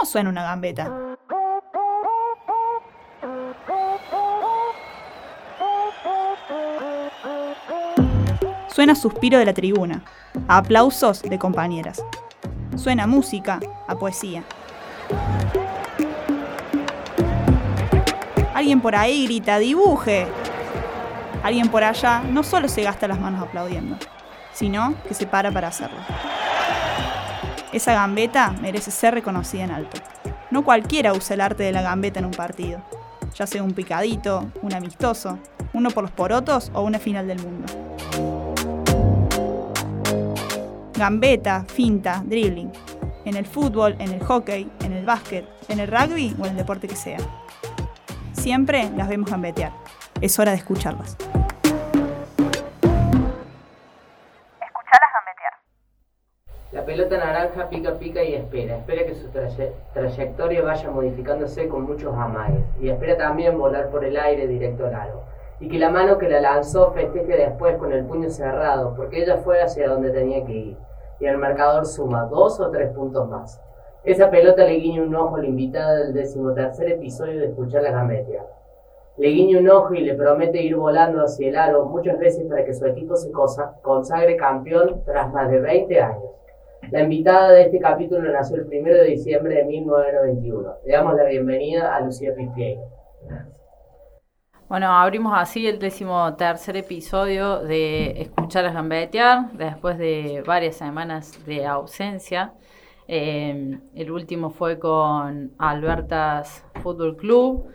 ¿Cómo 0.00 0.10
suena 0.10 0.30
una 0.30 0.44
gambeta? 0.44 0.90
Suena 8.68 8.94
suspiro 8.94 9.38
de 9.38 9.44
la 9.44 9.52
tribuna, 9.52 10.02
a 10.48 10.56
aplausos 10.56 11.20
de 11.20 11.38
compañeras. 11.38 12.02
Suena 12.76 13.06
música, 13.06 13.60
a 13.88 13.94
poesía. 13.96 14.42
Alguien 18.54 18.80
por 18.80 18.96
ahí 18.96 19.26
grita, 19.26 19.58
dibuje. 19.58 20.26
Alguien 21.42 21.68
por 21.68 21.84
allá 21.84 22.22
no 22.26 22.42
solo 22.42 22.68
se 22.68 22.82
gasta 22.84 23.06
las 23.06 23.20
manos 23.20 23.42
aplaudiendo, 23.42 23.98
sino 24.54 24.94
que 25.06 25.12
se 25.12 25.26
para 25.26 25.52
para 25.52 25.68
hacerlo. 25.68 25.98
Esa 27.72 27.94
gambeta 27.94 28.50
merece 28.60 28.90
ser 28.90 29.14
reconocida 29.14 29.62
en 29.62 29.70
alto. 29.70 30.00
No 30.50 30.64
cualquiera 30.64 31.12
usa 31.12 31.34
el 31.34 31.40
arte 31.40 31.62
de 31.62 31.70
la 31.70 31.82
gambeta 31.82 32.18
en 32.18 32.24
un 32.24 32.32
partido, 32.32 32.82
ya 33.36 33.46
sea 33.46 33.62
un 33.62 33.74
picadito, 33.74 34.50
un 34.62 34.74
amistoso, 34.74 35.38
uno 35.72 35.90
por 35.90 36.02
los 36.02 36.10
porotos 36.10 36.72
o 36.74 36.82
una 36.82 36.98
final 36.98 37.28
del 37.28 37.38
mundo. 37.38 37.72
Gambeta, 40.94 41.64
finta, 41.72 42.22
dribbling. 42.26 42.72
En 43.24 43.36
el 43.36 43.46
fútbol, 43.46 43.94
en 44.00 44.10
el 44.10 44.24
hockey, 44.24 44.68
en 44.80 44.92
el 44.92 45.04
básquet, 45.06 45.46
en 45.68 45.78
el 45.78 45.86
rugby 45.86 46.34
o 46.40 46.46
en 46.46 46.52
el 46.52 46.56
deporte 46.56 46.88
que 46.88 46.96
sea. 46.96 47.18
Siempre 48.32 48.90
las 48.96 49.08
vemos 49.08 49.30
gambetear. 49.30 49.72
Es 50.20 50.38
hora 50.40 50.50
de 50.50 50.56
escucharlas. 50.56 51.16
La 56.72 56.84
pelota 56.84 57.18
naranja 57.18 57.68
pica, 57.68 57.98
pica 57.98 58.22
y 58.22 58.34
espera. 58.34 58.76
Espera 58.76 59.04
que 59.04 59.16
su 59.16 59.28
trayectoria 59.92 60.62
vaya 60.62 60.88
modificándose 60.88 61.66
con 61.66 61.82
muchos 61.82 62.14
amagues. 62.14 62.64
Y 62.80 62.90
espera 62.90 63.16
también 63.16 63.58
volar 63.58 63.90
por 63.90 64.04
el 64.04 64.16
aire 64.16 64.46
directo 64.46 64.86
al 64.86 64.94
aro. 64.94 65.22
Y 65.58 65.68
que 65.68 65.80
la 65.80 65.90
mano 65.90 66.16
que 66.16 66.28
la 66.28 66.40
lanzó 66.40 66.92
festeje 66.92 67.36
después 67.36 67.76
con 67.76 67.92
el 67.92 68.04
puño 68.04 68.30
cerrado, 68.30 68.94
porque 68.94 69.20
ella 69.20 69.38
fue 69.38 69.60
hacia 69.60 69.88
donde 69.88 70.10
tenía 70.10 70.44
que 70.44 70.52
ir. 70.52 70.76
Y 71.18 71.26
el 71.26 71.38
marcador 71.38 71.86
suma 71.86 72.26
dos 72.26 72.60
o 72.60 72.70
tres 72.70 72.92
puntos 72.92 73.28
más. 73.28 73.60
Esa 74.04 74.30
pelota 74.30 74.64
le 74.64 74.76
guiña 74.76 75.02
un 75.02 75.14
ojo 75.16 75.36
a 75.36 75.40
la 75.40 75.46
invitada 75.46 75.96
del 75.96 76.14
decimotercer 76.14 76.88
episodio 76.92 77.40
de 77.40 77.46
Escuchar 77.46 77.82
la 77.82 77.90
Gametia. 77.90 78.46
Le 79.16 79.28
guiña 79.28 79.58
un 79.58 79.68
ojo 79.68 79.92
y 79.92 80.02
le 80.02 80.14
promete 80.14 80.62
ir 80.62 80.76
volando 80.76 81.24
hacia 81.24 81.48
el 81.48 81.58
aro 81.58 81.84
muchas 81.86 82.16
veces 82.20 82.46
para 82.48 82.64
que 82.64 82.72
su 82.72 82.86
equipo 82.86 83.16
se 83.16 83.32
consagre 83.82 84.36
campeón 84.36 85.02
tras 85.04 85.32
más 85.32 85.50
de 85.50 85.60
20 85.60 86.00
años. 86.00 86.30
La 86.90 87.02
invitada 87.02 87.52
de 87.52 87.62
este 87.62 87.78
capítulo 87.78 88.32
nació 88.32 88.56
el 88.56 88.66
1 88.66 88.92
de 88.92 89.04
diciembre 89.04 89.54
de 89.54 89.64
1991. 89.64 90.74
Le 90.84 90.92
damos 90.92 91.14
la 91.14 91.24
bienvenida 91.24 91.94
a 91.94 92.00
Lucía 92.00 92.34
Pispiero. 92.34 92.80
Bueno, 94.68 94.86
abrimos 94.92 95.32
así 95.36 95.66
el 95.66 95.78
décimo 95.78 96.34
tercer 96.36 96.76
episodio 96.76 97.60
de 97.60 98.22
Escuchar 98.22 98.66
a 98.66 98.72
Gambetear, 98.72 99.52
después 99.52 99.98
de 99.98 100.42
varias 100.46 100.76
semanas 100.76 101.44
de 101.46 101.66
ausencia. 101.66 102.54
Eh, 103.06 103.78
el 103.94 104.10
último 104.10 104.50
fue 104.50 104.78
con 104.78 105.52
Albertas 105.58 106.64
Fútbol 106.82 107.16
Club. 107.16 107.68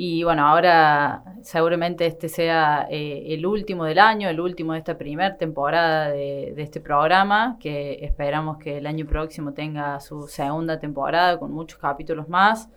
Y 0.00 0.22
bueno, 0.22 0.46
ahora 0.46 1.24
seguramente 1.42 2.06
este 2.06 2.28
sea 2.28 2.86
eh, 2.88 3.34
el 3.34 3.44
último 3.44 3.84
del 3.84 3.98
año, 3.98 4.28
el 4.28 4.38
último 4.38 4.74
de 4.74 4.78
esta 4.78 4.96
primera 4.96 5.36
temporada 5.36 6.10
de, 6.10 6.54
este 6.56 6.80
programa, 6.80 7.56
que 7.58 8.04
esperamos 8.04 8.58
que 8.58 8.78
el 8.78 8.86
año 8.86 9.06
próximo 9.06 9.54
tenga 9.54 9.98
su 9.98 10.28
segunda 10.28 10.78
temporada 10.78 11.36
con 11.40 11.50
muchos 11.50 11.80
capítulos 11.80 12.28
más, 12.28 12.70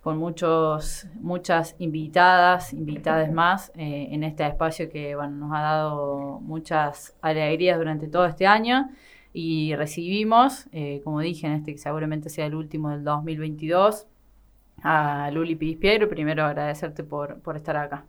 con 0.00 0.16
muchos, 0.16 1.06
muchas 1.16 1.76
invitadas, 1.80 2.72
invitadas 2.72 3.30
más 3.30 3.70
eh, 3.74 4.08
en 4.12 4.24
este 4.24 4.46
espacio 4.46 4.88
que 4.88 5.14
bueno, 5.16 5.36
nos 5.36 5.52
ha 5.54 5.60
dado 5.60 6.40
muchas 6.40 7.14
alegrías 7.20 7.76
durante 7.76 8.08
todo 8.08 8.24
este 8.24 8.46
año. 8.46 8.88
Y 9.34 9.74
recibimos, 9.76 10.66
eh, 10.72 11.02
como 11.04 11.20
dije, 11.20 11.46
en 11.46 11.52
este 11.52 11.72
que 11.72 11.78
seguramente 11.78 12.30
sea 12.30 12.46
el 12.46 12.54
último 12.54 12.88
del 12.88 13.04
2022, 13.04 14.06
a 14.84 15.30
Luli 15.32 15.56
Pispiero. 15.56 16.08
Primero 16.08 16.44
agradecerte 16.44 17.02
por, 17.02 17.40
por 17.42 17.56
estar 17.56 17.76
acá. 17.76 18.06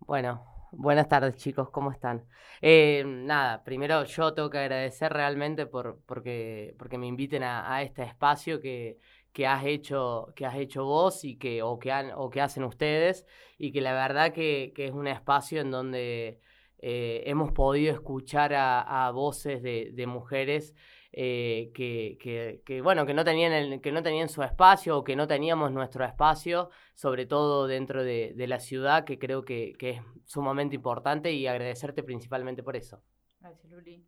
Bueno, 0.00 0.44
buenas 0.72 1.06
tardes 1.06 1.36
chicos, 1.36 1.70
¿cómo 1.70 1.92
están? 1.92 2.24
Eh, 2.62 3.04
nada, 3.06 3.62
primero 3.62 4.04
yo 4.04 4.32
tengo 4.34 4.50
que 4.50 4.58
agradecer 4.58 5.12
realmente 5.12 5.66
por, 5.66 6.00
porque, 6.06 6.74
porque 6.78 6.98
me 6.98 7.06
inviten 7.06 7.42
a, 7.44 7.82
este 7.82 8.02
espacio 8.02 8.60
que, 8.60 8.98
que, 9.32 9.46
has 9.46 9.64
hecho, 9.64 10.32
que 10.34 10.46
has 10.46 10.56
hecho 10.56 10.84
vos 10.84 11.24
y 11.24 11.36
que, 11.36 11.62
o, 11.62 11.78
que 11.78 11.92
o 12.16 12.30
que 12.30 12.40
hacen 12.40 12.64
ustedes 12.64 13.26
y 13.58 13.70
que 13.70 13.82
la 13.82 13.92
verdad 13.92 14.32
que, 14.32 14.72
que 14.74 14.86
es 14.86 14.92
un 14.92 15.06
espacio 15.06 15.60
en 15.60 15.70
donde 15.70 16.40
eh, 16.78 17.22
hemos 17.26 17.52
podido 17.52 17.92
escuchar 17.92 18.54
a, 18.54 19.10
voces 19.12 19.62
de 19.62 20.06
mujeres 20.06 20.74
eh, 21.12 21.72
que, 21.74 22.80
bueno, 22.82 23.04
que 23.04 23.14
no, 23.14 23.24
tenían 23.24 23.52
el, 23.52 23.80
que 23.80 23.90
no 23.90 24.02
tenían 24.02 24.28
su 24.28 24.42
espacio 24.42 24.98
o 24.98 25.04
que 25.04 25.16
no 25.16 25.26
teníamos 25.26 25.72
nuestro 25.72 26.04
espacio, 26.04 26.70
sobre 26.94 27.26
todo 27.26 27.66
dentro 27.66 28.04
de, 28.04 28.34
la 28.36 28.60
ciudad, 28.60 29.04
que 29.04 29.18
creo 29.18 29.44
que, 29.44 29.76
es 29.80 30.00
sumamente 30.24 30.76
importante 30.76 31.32
y 31.32 31.46
agradecerte 31.46 32.02
principalmente 32.02 32.62
por 32.62 32.76
eso. 32.76 33.02
Gracias, 33.40 33.70
Luli. 33.70 34.04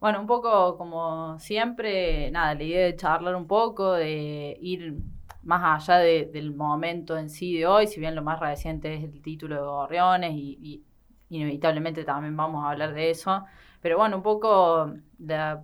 Bueno, 0.00 0.20
un 0.20 0.26
poco 0.26 0.76
como 0.78 1.38
siempre, 1.38 2.30
nada, 2.30 2.54
la 2.54 2.62
idea 2.62 2.86
de 2.86 2.96
charlar 2.96 3.36
un 3.36 3.46
poco, 3.46 3.92
de 3.92 4.56
ir 4.60 4.96
más 5.42 5.88
allá 5.88 5.98
del 5.98 6.54
momento 6.54 7.16
en 7.16 7.28
sí 7.28 7.56
de 7.56 7.66
hoy, 7.66 7.86
si 7.86 8.00
bien 8.00 8.14
lo 8.14 8.22
más 8.22 8.40
reciente 8.40 8.94
es 8.94 9.04
el 9.04 9.20
título 9.22 9.56
de 9.56 9.62
Gorriones 9.62 10.32
y, 10.32 10.58
y 10.60 10.84
inevitablemente 11.28 12.04
también 12.04 12.36
vamos 12.36 12.64
a 12.64 12.70
hablar 12.70 12.94
de 12.94 13.10
eso, 13.10 13.44
pero 13.80 13.98
bueno, 13.98 14.16
un 14.16 14.22
poco 14.22 14.92
la 15.18 15.62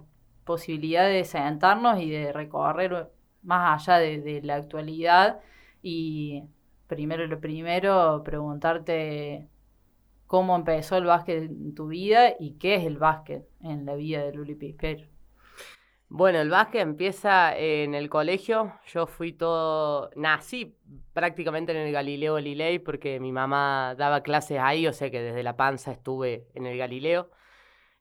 posibilidad 0.48 1.06
de 1.06 1.24
sentarnos 1.24 2.00
y 2.00 2.08
de 2.08 2.32
recorrer 2.32 3.10
más 3.42 3.82
allá 3.88 3.98
de, 3.98 4.40
la 4.42 4.54
actualidad 4.56 5.40
y 5.82 6.44
primero 6.86 7.26
lo 7.26 7.38
primero, 7.38 8.22
preguntarte 8.24 9.46
cómo 10.26 10.56
empezó 10.56 10.96
el 10.96 11.04
básquet 11.04 11.44
en 11.44 11.74
tu 11.74 11.88
vida 11.88 12.34
y 12.40 12.52
qué 12.54 12.76
es 12.76 12.84
el 12.86 12.96
básquet 12.96 13.46
en 13.60 13.84
la 13.84 13.94
vida 13.94 14.22
de 14.24 14.32
Luli 14.32 14.54
Pispero. 14.54 15.06
Bueno, 16.08 16.40
el 16.40 16.48
básquet 16.48 16.80
empieza 16.80 17.54
en 17.54 17.94
el 17.94 18.08
colegio. 18.08 18.72
Yo 18.86 19.06
fui 19.06 19.34
todo. 19.34 20.10
Nací 20.16 20.74
prácticamente 21.12 21.72
en 21.72 21.78
el 21.78 21.92
Galileo 21.92 22.34
Galilei 22.34 22.78
porque 22.78 23.20
mi 23.20 23.32
mamá 23.32 23.94
daba 23.98 24.22
clases 24.22 24.58
ahí, 24.58 24.86
o 24.86 24.94
sea 24.94 25.10
que 25.10 25.20
desde 25.20 25.42
la 25.42 25.56
panza 25.56 25.92
estuve 25.92 26.48
en 26.54 26.64
el 26.64 26.78
Galileo. 26.78 27.30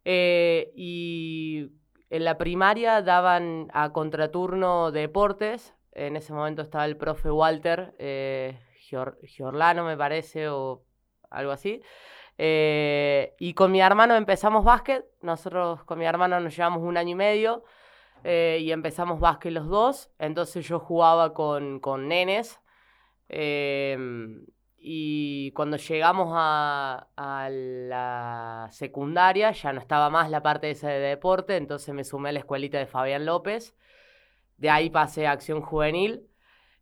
Eh, 0.05 0.71
y 0.73 1.69
en 2.09 2.23
la 2.23 2.37
primaria 2.37 3.01
daban 3.01 3.69
a 3.73 3.91
contraturno 3.91 4.91
deportes. 4.91 5.73
En 5.91 6.15
ese 6.15 6.33
momento 6.33 6.61
estaba 6.61 6.85
el 6.85 6.97
profe 6.97 7.31
Walter 7.31 7.95
eh, 7.99 8.59
Giorlano, 9.23 9.83
me 9.83 9.97
parece, 9.97 10.47
o 10.49 10.83
algo 11.29 11.51
así. 11.51 11.81
Eh, 12.37 13.33
y 13.39 13.53
con 13.53 13.71
mi 13.71 13.81
hermano 13.81 14.15
empezamos 14.15 14.63
básquet. 14.63 15.05
Nosotros 15.21 15.83
con 15.83 15.99
mi 15.99 16.05
hermano 16.05 16.39
nos 16.39 16.55
llevamos 16.55 16.83
un 16.83 16.97
año 16.97 17.11
y 17.11 17.15
medio 17.15 17.63
eh, 18.23 18.59
y 18.61 18.71
empezamos 18.71 19.19
básquet 19.19 19.51
los 19.51 19.67
dos. 19.67 20.11
Entonces 20.19 20.67
yo 20.67 20.79
jugaba 20.79 21.33
con, 21.33 21.79
con 21.79 22.07
nenes. 22.07 22.59
Y 24.77 25.51
cuando 25.51 25.77
llegamos 25.77 26.29
a, 26.33 27.07
la 27.51 28.67
secundaria 28.71 29.51
ya 29.51 29.73
no 29.73 29.79
estaba 29.79 30.09
más 30.09 30.29
la 30.29 30.43
parte 30.43 30.69
esa 30.69 30.89
de 30.89 30.99
deporte, 30.99 31.57
entonces 31.57 31.93
me 31.93 32.03
sumé 32.03 32.29
a 32.29 32.31
la 32.33 32.39
escuelita 32.39 32.77
de 32.77 32.85
Fabián 32.85 33.25
López. 33.25 33.75
De 34.57 34.69
ahí 34.69 34.89
pasé 34.89 35.27
a 35.27 35.31
acción 35.31 35.61
juvenil. 35.61 36.27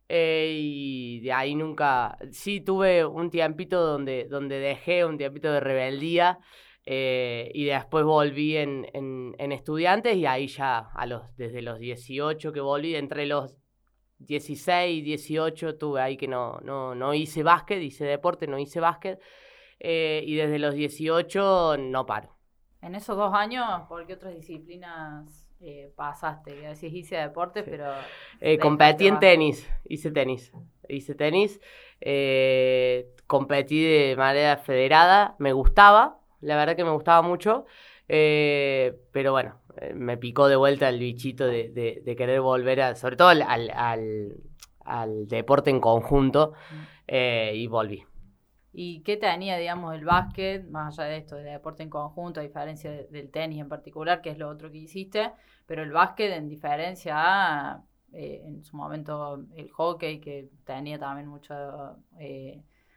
Eh, 0.08 0.52
y 0.60 1.20
de 1.20 1.32
ahí 1.32 1.54
nunca, 1.56 2.16
sí 2.30 2.60
tuve 2.60 3.04
un 3.04 3.30
tiempito 3.30 3.84
donde, 3.84 4.26
donde 4.28 4.60
dejé 4.60 5.04
un 5.04 5.18
tiempito 5.18 5.52
de 5.52 5.58
rebeldía 5.58 6.38
eh, 6.84 7.50
y 7.54 7.64
después 7.64 8.04
volví 8.04 8.56
en, 8.56 8.86
en, 8.94 9.34
en, 9.38 9.50
estudiantes 9.50 10.16
y 10.16 10.26
ahí 10.26 10.46
ya 10.46 10.78
a 10.94 11.06
los, 11.06 11.36
desde 11.36 11.60
los 11.60 11.80
18 11.80 12.52
que 12.52 12.60
volví, 12.60 12.94
entre 12.94 13.26
los 13.26 13.56
16, 14.18 15.04
18 15.04 15.76
tuve 15.76 16.00
ahí 16.00 16.16
que 16.16 16.28
no, 16.28 16.58
no, 16.62 16.94
no 16.94 17.14
hice 17.14 17.42
básquet, 17.42 17.82
hice 17.82 18.04
deporte, 18.04 18.46
no 18.46 18.58
hice 18.58 18.80
básquet. 18.80 19.20
Eh, 19.78 20.22
y 20.26 20.36
desde 20.36 20.58
los 20.58 20.74
18 20.74 21.76
no 21.78 22.06
paro. 22.06 22.34
En 22.80 22.94
esos 22.94 23.16
dos 23.16 23.34
años, 23.34 23.64
¿por 23.88 24.06
qué 24.06 24.14
otras 24.14 24.34
disciplinas 24.34 25.48
eh, 25.60 25.92
pasaste? 25.96 26.54
Decís, 26.54 26.92
hice 26.92 27.16
deporte, 27.16 27.62
pero... 27.62 27.92
Eh, 28.40 28.58
competí 28.58 29.06
en 29.06 29.18
tenis, 29.18 29.68
hice 29.84 30.10
tenis. 30.10 30.52
Hice 30.88 31.14
tenis, 31.14 31.60
competí 33.26 33.82
de 33.82 34.14
manera 34.16 34.56
federada, 34.56 35.34
me 35.38 35.52
gustaba, 35.52 36.20
la 36.40 36.56
verdad 36.56 36.76
que 36.76 36.84
me 36.84 36.92
gustaba 36.92 37.22
mucho. 37.22 37.66
Pero 38.06 39.32
bueno, 39.32 39.60
me 39.94 40.16
picó 40.16 40.48
de 40.48 40.56
vuelta 40.56 40.88
el 40.88 40.98
bichito 40.98 41.46
de, 41.46 42.14
querer 42.16 42.40
volver 42.40 42.80
a, 42.80 42.94
sobre 42.94 43.16
todo 43.16 43.28
al, 43.28 43.42
al, 44.84 45.28
deporte 45.28 45.70
en 45.70 45.80
conjunto, 45.80 46.52
eh, 47.06 47.52
y 47.54 47.66
volví. 47.66 48.04
¿Y 48.72 49.00
qué 49.02 49.16
tenía, 49.16 49.56
digamos, 49.56 49.94
el 49.94 50.04
básquet, 50.04 50.68
más 50.68 50.98
allá 50.98 51.08
de 51.10 51.16
esto, 51.16 51.36
de 51.36 51.44
deporte 51.44 51.82
en 51.82 51.90
conjunto, 51.90 52.40
a 52.40 52.42
diferencia 52.42 52.90
del 52.90 53.30
tenis 53.30 53.60
en 53.60 53.68
particular, 53.68 54.20
que 54.20 54.30
es 54.30 54.38
lo 54.38 54.48
otro 54.48 54.70
que 54.70 54.78
hiciste, 54.78 55.32
pero 55.66 55.82
el 55.82 55.92
básquet 55.92 56.32
en 56.32 56.48
diferencia 56.48 57.14
a, 57.16 57.82
en 58.12 58.62
su 58.64 58.76
momento, 58.76 59.44
el 59.54 59.70
hockey, 59.70 60.20
que 60.20 60.50
tenía 60.64 60.98
también 60.98 61.28
mucho 61.28 61.54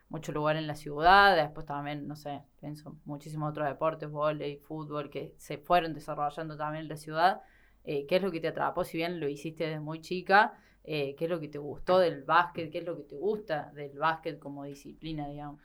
mucho 0.09 0.31
lugar 0.31 0.57
en 0.57 0.67
la 0.67 0.75
ciudad, 0.75 1.35
después 1.35 1.65
también, 1.65 2.07
no 2.07 2.15
sé, 2.15 2.41
pienso 2.59 2.97
muchísimos 3.05 3.51
otros 3.51 3.67
deportes, 3.67 4.09
volei, 4.09 4.57
fútbol, 4.57 5.09
que 5.09 5.35
se 5.37 5.59
fueron 5.59 5.93
desarrollando 5.93 6.57
también 6.57 6.83
en 6.83 6.89
la 6.89 6.97
ciudad. 6.97 7.41
Eh, 7.83 8.05
¿Qué 8.07 8.17
es 8.17 8.21
lo 8.21 8.31
que 8.31 8.39
te 8.39 8.47
atrapó? 8.47 8.83
Si 8.83 8.97
bien 8.97 9.19
lo 9.19 9.29
hiciste 9.29 9.65
desde 9.65 9.79
muy 9.79 10.01
chica, 10.01 10.59
eh, 10.83 11.15
¿qué 11.15 11.25
es 11.25 11.29
lo 11.29 11.39
que 11.39 11.47
te 11.47 11.59
gustó 11.59 11.99
del 11.99 12.23
básquet? 12.23 12.71
¿Qué 12.71 12.79
es 12.79 12.85
lo 12.85 12.97
que 12.97 13.03
te 13.03 13.15
gusta 13.15 13.71
del 13.75 13.97
básquet 13.97 14.39
como 14.39 14.63
disciplina, 14.63 15.29
digamos? 15.29 15.61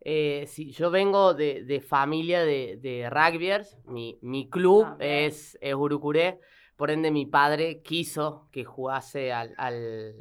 Eh, 0.00 0.44
sí, 0.46 0.70
yo 0.70 0.90
vengo 0.90 1.34
de, 1.34 1.82
familia 1.86 2.44
de, 2.44 2.78
de 2.80 3.10
rugbyers, 3.10 3.78
mi, 3.86 4.18
mi 4.22 4.48
club 4.48 4.84
ah, 4.86 4.96
es, 5.00 5.58
es, 5.60 5.74
Urucuré, 5.74 6.38
por 6.76 6.90
ende 6.90 7.10
mi 7.10 7.26
padre 7.26 7.82
quiso 7.82 8.48
que 8.52 8.64
jugase 8.64 9.32
al, 9.32 9.54
al, 9.56 10.14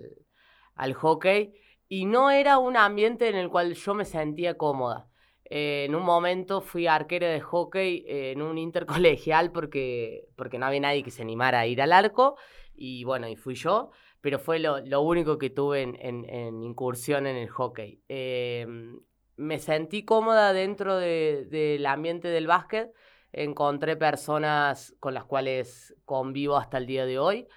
al 0.73 0.93
hockey 0.93 1.53
y 1.89 2.05
no 2.05 2.31
era 2.31 2.57
un 2.57 2.77
ambiente 2.77 3.29
en 3.29 3.35
el 3.35 3.49
cual 3.49 3.73
yo 3.73 3.93
me 3.93 4.05
sentía 4.05 4.57
cómoda. 4.57 5.09
Eh, 5.49 5.85
en 5.87 5.95
un 5.95 6.03
momento 6.03 6.59
fui 6.59 6.87
arquero 6.87 7.27
de 7.27 7.39
hockey 7.39 8.03
eh, 8.07 8.31
en 8.31 8.41
un 8.41 8.57
intercolegial 8.57 9.51
porque, 9.51 10.27
porque 10.35 10.59
no 10.59 10.65
había 10.65 10.81
nadie 10.81 11.03
que 11.03 11.11
se 11.11 11.21
animara 11.21 11.61
a 11.61 11.67
ir 11.67 11.81
al 11.81 11.93
arco 11.93 12.35
y 12.75 13.03
bueno, 13.05 13.27
y 13.27 13.35
fui 13.35 13.55
yo, 13.55 13.91
pero 14.21 14.39
fue 14.39 14.59
lo, 14.59 15.01
único 15.01 15.37
que 15.37 15.49
tuve 15.49 15.81
en, 15.81 16.63
incursión 16.63 17.27
en 17.27 17.37
el 17.37 17.49
hockey. 17.49 18.01
Em, 18.07 18.99
me 19.37 19.59
sentí 19.59 20.03
cómoda 20.03 20.53
dentro 20.53 20.97
del 20.97 21.85
ambiente 21.85 22.27
del 22.27 22.47
básquet, 22.47 22.91
encontré 23.31 23.95
personas 23.95 24.95
con 24.99 25.13
las 25.13 25.25
cuales 25.25 25.95
convivo 26.05 26.57
hasta 26.57 26.77
el 26.77 26.87
día 26.87 27.05
de 27.05 27.19
hoy. 27.19 27.47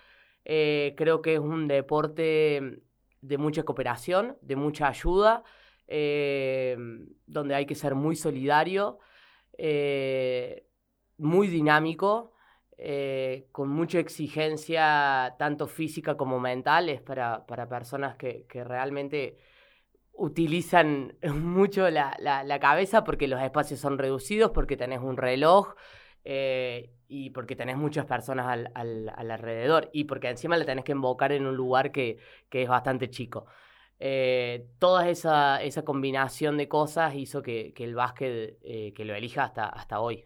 Eh, 0.45 0.95
creo 0.97 1.23
que 1.23 1.35
es 1.35 1.41
un 1.41 1.69
deporte 1.69 2.83
de 3.21 3.39
mucha 3.39 3.63
cooperación, 3.63 4.37
de 4.41 4.57
mucha 4.57 4.89
ayuda, 4.89 5.43
eh, 5.87 6.77
donde 7.27 7.55
hay 7.55 7.67
que 7.67 7.75
ser 7.75 7.95
muy 7.95 8.17
solidario, 8.17 8.99
eh, 9.59 10.67
muy 11.19 11.49
dinámico, 11.49 12.33
eh, 12.79 13.49
con 13.53 13.69
mucha 13.69 13.99
exigencia 13.99 15.35
tanto 15.39 15.67
física 15.67 16.17
como 16.17 16.41
mental, 16.41 16.89
es 16.89 17.03
para, 17.03 17.45
personas 17.69 18.17
que, 18.17 18.47
realmente 18.65 19.37
utilizan 20.13 21.17
mucho 21.35 21.91
la, 21.91 22.17
la, 22.21 22.61
cabeza 22.61 23.05
porque 23.05 23.29
los 23.29 23.43
espacios 23.43 23.81
son 23.81 23.99
reducidos, 23.99 24.53
porque 24.53 24.77
tenés 24.77 25.01
un 25.01 25.17
reloj 25.17 25.75
y 27.11 27.31
porque 27.31 27.57
tenés 27.57 27.77
muchas 27.77 28.07
personas 28.07 28.47
al, 28.47 28.71
al, 28.75 29.31
alrededor 29.31 29.91
y 29.93 30.05
porque 30.05 30.29
encima 30.29 30.57
le 30.57 30.65
tenés 30.65 30.85
que 30.85 30.93
invocar 30.93 31.33
en 31.33 31.45
un 31.45 31.57
lugar 31.57 31.91
que, 31.91 32.19
que 32.49 32.63
es 32.63 32.69
bastante 32.69 33.11
chico. 33.11 33.47
Eh, 33.99 34.69
toda 34.79 35.09
esa, 35.11 35.61
esa, 35.61 35.83
combinación 35.85 36.57
de 36.57 36.69
cosas 36.69 37.15
hizo 37.17 37.43
que, 37.43 37.75
que 37.75 37.85
el 37.85 37.97
básquet 37.97 38.59
eh, 38.63 38.93
que 38.95 39.05
lo 39.05 39.15
elija 39.15 39.45
hasta, 39.45 39.67
hasta 39.67 40.01
hoy. 40.01 40.25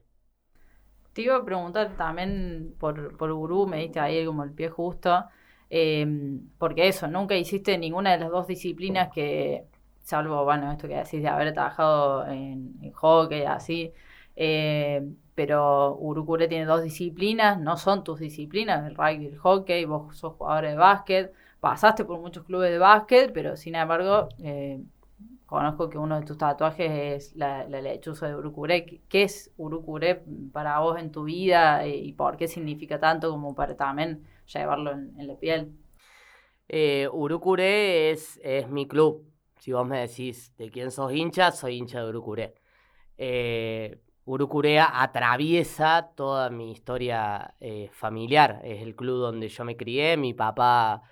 Te 1.15 1.23
iba 1.23 1.37
a 1.37 1.45
preguntar 1.45 1.97
también 1.97 2.75
por, 2.79 3.17
por 3.17 3.33
Gurú, 3.33 3.67
me 3.67 3.79
diste 3.79 3.99
ahí 3.99 4.25
como 4.27 4.45
el 4.45 4.53
pie 4.53 4.69
justo, 4.69 5.25
em, 5.71 6.51
porque 6.59 6.89
eso, 6.89 7.09
nunca 7.09 7.35
hiciste 7.35 7.79
ninguna 7.79 8.13
de 8.13 8.19
las 8.19 8.31
dos 8.31 8.47
disciplinas 8.47 9.11
que, 9.13 9.65
salvo, 10.01 10.45
bueno, 10.45 10.71
esto 10.71 10.87
que 10.87 10.97
decís 10.97 11.23
de 11.23 11.29
haber 11.29 11.55
trabajado 11.55 12.27
en, 12.27 12.75
en 12.83 12.93
hockey, 12.93 13.45
así, 13.45 13.93
eh, 14.37 15.03
pero 15.35 15.97
Urucure 15.99 16.49
tiene 16.49 16.65
dos 16.65 16.83
disciplinas, 16.83 17.59
no 17.61 17.77
son 17.77 18.05
tus 18.05 18.21
disciplinas, 18.21 18.87
el 18.87 18.95
rugby 18.95 19.27
el 19.27 19.39
hockey, 19.39 19.85
vos 19.85 20.17
sos 20.17 20.35
jugador 20.35 20.67
de 20.67 20.77
básquet, 20.77 21.33
pasaste 21.61 22.05
por 22.05 22.21
muchos 22.21 22.45
clubes 22.45 22.71
de 22.71 22.79
básquet, 22.79 23.33
pero 23.33 23.57
sin 23.57 23.75
embargo, 23.75 24.29
eh, 24.39 24.81
conozco 25.47 25.89
que 25.89 25.99
uno 25.99 26.21
de 26.21 26.27
tus 26.27 26.39
tatuajes 26.39 26.91
es 26.91 27.37
la, 27.37 27.65
lechuza 27.69 28.29
de 28.29 28.37
Urucure. 28.37 29.01
¿Qué 29.09 29.23
es 29.23 29.53
Urucure 29.57 30.23
para 30.53 30.79
vos 30.81 30.99
en 30.99 31.11
tu 31.11 31.25
vida 31.25 31.85
eh, 31.85 31.97
y 31.97 32.13
por 32.13 32.37
qué 32.37 32.49
significa 32.49 33.01
tanto 33.01 33.31
como 33.31 33.55
para 33.55 33.77
también 33.77 34.25
llevarlo 34.53 34.93
en, 34.93 35.27
la 35.27 35.35
piel? 35.37 35.73
Eh, 36.69 37.09
Urucure 37.13 38.11
es, 38.11 38.41
es 38.43 38.69
mi 38.69 38.87
club. 38.87 39.25
Si 39.59 39.73
vos 39.73 39.87
me 39.87 40.01
decís 40.01 40.55
de 40.59 40.71
quién 40.71 40.91
sos 40.91 41.13
hincha, 41.13 41.51
soy 41.51 41.77
hincha 41.77 42.01
de 42.01 42.09
Urucure. 42.09 42.55
Urucurea 44.27 45.03
atraviesa 45.03 46.13
toda 46.17 46.49
mi 46.49 46.73
historia 46.73 47.55
eh, 47.61 47.91
familiar. 47.93 48.61
Es 48.65 48.81
el 48.81 48.97
club 48.97 49.19
donde 49.19 49.49
yo 49.49 49.65
me 49.65 49.77
crié. 49.77 50.17
Mi 50.17 50.33
papá 50.33 51.03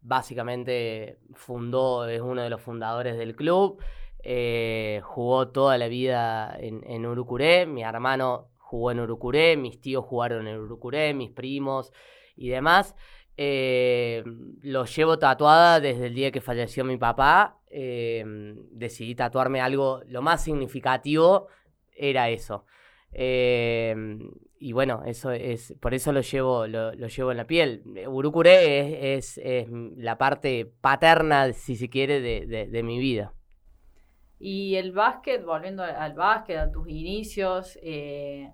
básicamente 0.00 1.18
fundó, 1.34 2.06
es 2.06 2.22
uno 2.22 2.42
de 2.42 2.48
los 2.48 2.62
fundadores 2.62 3.18
del 3.18 3.36
club. 3.36 3.82
Eh, 4.22 5.00
jugó 5.04 5.48
toda 5.48 5.76
la 5.76 5.88
vida 5.88 6.56
en, 6.58 6.82
en, 6.86 7.04
Urucuré. 7.04 7.66
Mi 7.66 7.82
hermano 7.82 8.48
jugó 8.56 8.90
en 8.90 9.00
Urucuré. 9.00 9.58
Mis 9.58 9.78
tíos 9.78 10.06
jugaron 10.06 10.48
en 10.48 10.58
Urucuré. 10.58 11.12
Mis 11.12 11.30
primos 11.30 11.92
y 12.36 12.48
demás. 12.48 12.94
Eh, 13.36 14.22
lo 14.62 14.86
llevo 14.86 15.18
tatuada 15.18 15.78
desde 15.78 16.06
el 16.06 16.14
día 16.14 16.32
que 16.32 16.40
falleció 16.40 16.84
mi 16.86 16.96
papá. 16.96 17.58
decidí 17.70 19.14
tatuarme 19.14 19.60
algo 19.60 20.00
lo 20.06 20.22
más 20.22 20.42
significativo 20.42 21.48
era 21.96 22.30
eso. 22.30 22.64
Em, 23.12 24.30
y 24.58 24.72
bueno, 24.72 25.02
eso 25.04 25.32
es, 25.32 25.74
por 25.80 25.92
eso 25.92 26.12
lo 26.12 26.22
llevo, 26.22 26.66
lo, 26.66 26.92
llevo 26.92 27.30
en 27.30 27.36
la 27.36 27.46
piel. 27.46 27.82
Urucure 28.08 29.16
es, 29.16 29.38
es, 29.38 29.68
la 29.70 30.18
parte 30.18 30.72
paterna, 30.80 31.52
si 31.52 31.76
se 31.76 31.88
quiere, 31.88 32.20
de, 32.20 32.82
mi 32.82 32.98
vida. 32.98 33.32
Y 34.38 34.76
el 34.76 34.92
básquet, 34.92 35.44
volviendo 35.44 35.82
al 35.82 36.14
básquet, 36.14 36.56
a 36.56 36.70
tus 36.70 36.88
inicios, 36.88 37.78
eh, 37.82 38.50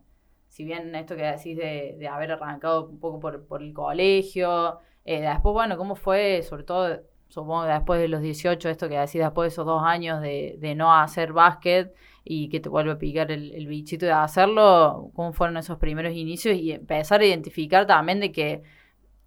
si 0.48 0.64
bien 0.64 0.94
esto 0.94 1.16
que 1.16 1.22
decís 1.22 1.56
de, 1.56 2.08
haber 2.10 2.32
arrancado 2.32 2.88
un 2.88 2.98
poco 2.98 3.20
por, 3.20 3.62
el 3.62 3.72
colegio, 3.72 4.80
eh, 5.04 5.20
después, 5.20 5.52
bueno, 5.52 5.76
¿cómo 5.78 5.94
fue, 5.94 6.42
sobre 6.42 6.64
todo, 6.64 7.00
supongo 7.28 7.64
después 7.64 8.00
de 8.00 8.08
los 8.08 8.20
18, 8.20 8.68
esto 8.68 8.88
que 8.88 8.98
decís, 8.98 9.20
después 9.20 9.46
de 9.46 9.48
esos 9.52 9.66
dos 9.66 9.82
años 9.82 10.20
de, 10.20 10.56
de 10.58 10.74
no 10.74 10.92
hacer 10.92 11.32
básquet, 11.32 11.94
y 12.24 12.48
que 12.48 12.60
te 12.60 12.68
vuelve 12.68 12.92
a 12.92 12.98
picar 12.98 13.30
el, 13.30 13.66
bichito 13.66 14.06
de 14.06 14.12
hacerlo, 14.12 15.10
cómo 15.14 15.32
fueron 15.32 15.56
esos 15.56 15.78
primeros 15.78 16.12
inicios 16.12 16.56
y 16.56 16.72
empezar 16.72 17.20
a 17.20 17.26
identificar 17.26 17.86
también 17.86 18.20
de 18.20 18.32
que 18.32 18.62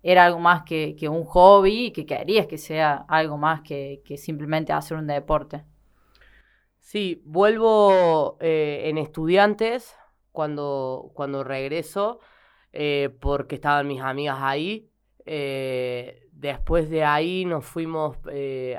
era 0.03 0.25
algo 0.25 0.39
más 0.39 0.63
que, 0.63 0.95
un 1.09 1.25
hobby 1.25 1.87
y 1.87 1.91
que 1.91 2.05
querías 2.05 2.47
que 2.47 2.57
sea 2.57 3.05
algo 3.07 3.37
más 3.37 3.61
que, 3.61 4.01
simplemente 4.17 4.73
hacer 4.73 4.97
un 4.97 5.07
deporte. 5.07 5.63
Sí, 6.79 7.21
vuelvo 7.25 8.37
eh, 8.41 8.83
en 8.85 8.97
estudiantes 8.97 9.95
cuando, 10.31 11.11
cuando 11.13 11.43
regreso 11.43 12.19
eh, 12.73 13.15
porque 13.19 13.55
estaban 13.55 13.87
mis 13.87 14.01
amigas 14.01 14.37
ahí. 14.41 14.89
Eh, 15.25 16.27
después 16.31 16.89
de 16.89 17.03
ahí 17.03 17.45
nos 17.45 17.65
fuimos 17.65 18.17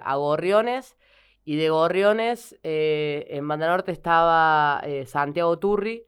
a 0.02 0.16
Gorriones 0.16 0.96
y 1.44 1.56
de 1.56 1.70
Gorriones, 1.70 2.58
eh, 2.62 3.26
en 3.30 3.46
Banda 3.48 3.68
Norte 3.68 3.92
estaba 3.92 4.80
eh, 4.84 5.06
Santiago 5.06 5.58
Turri, 5.58 6.04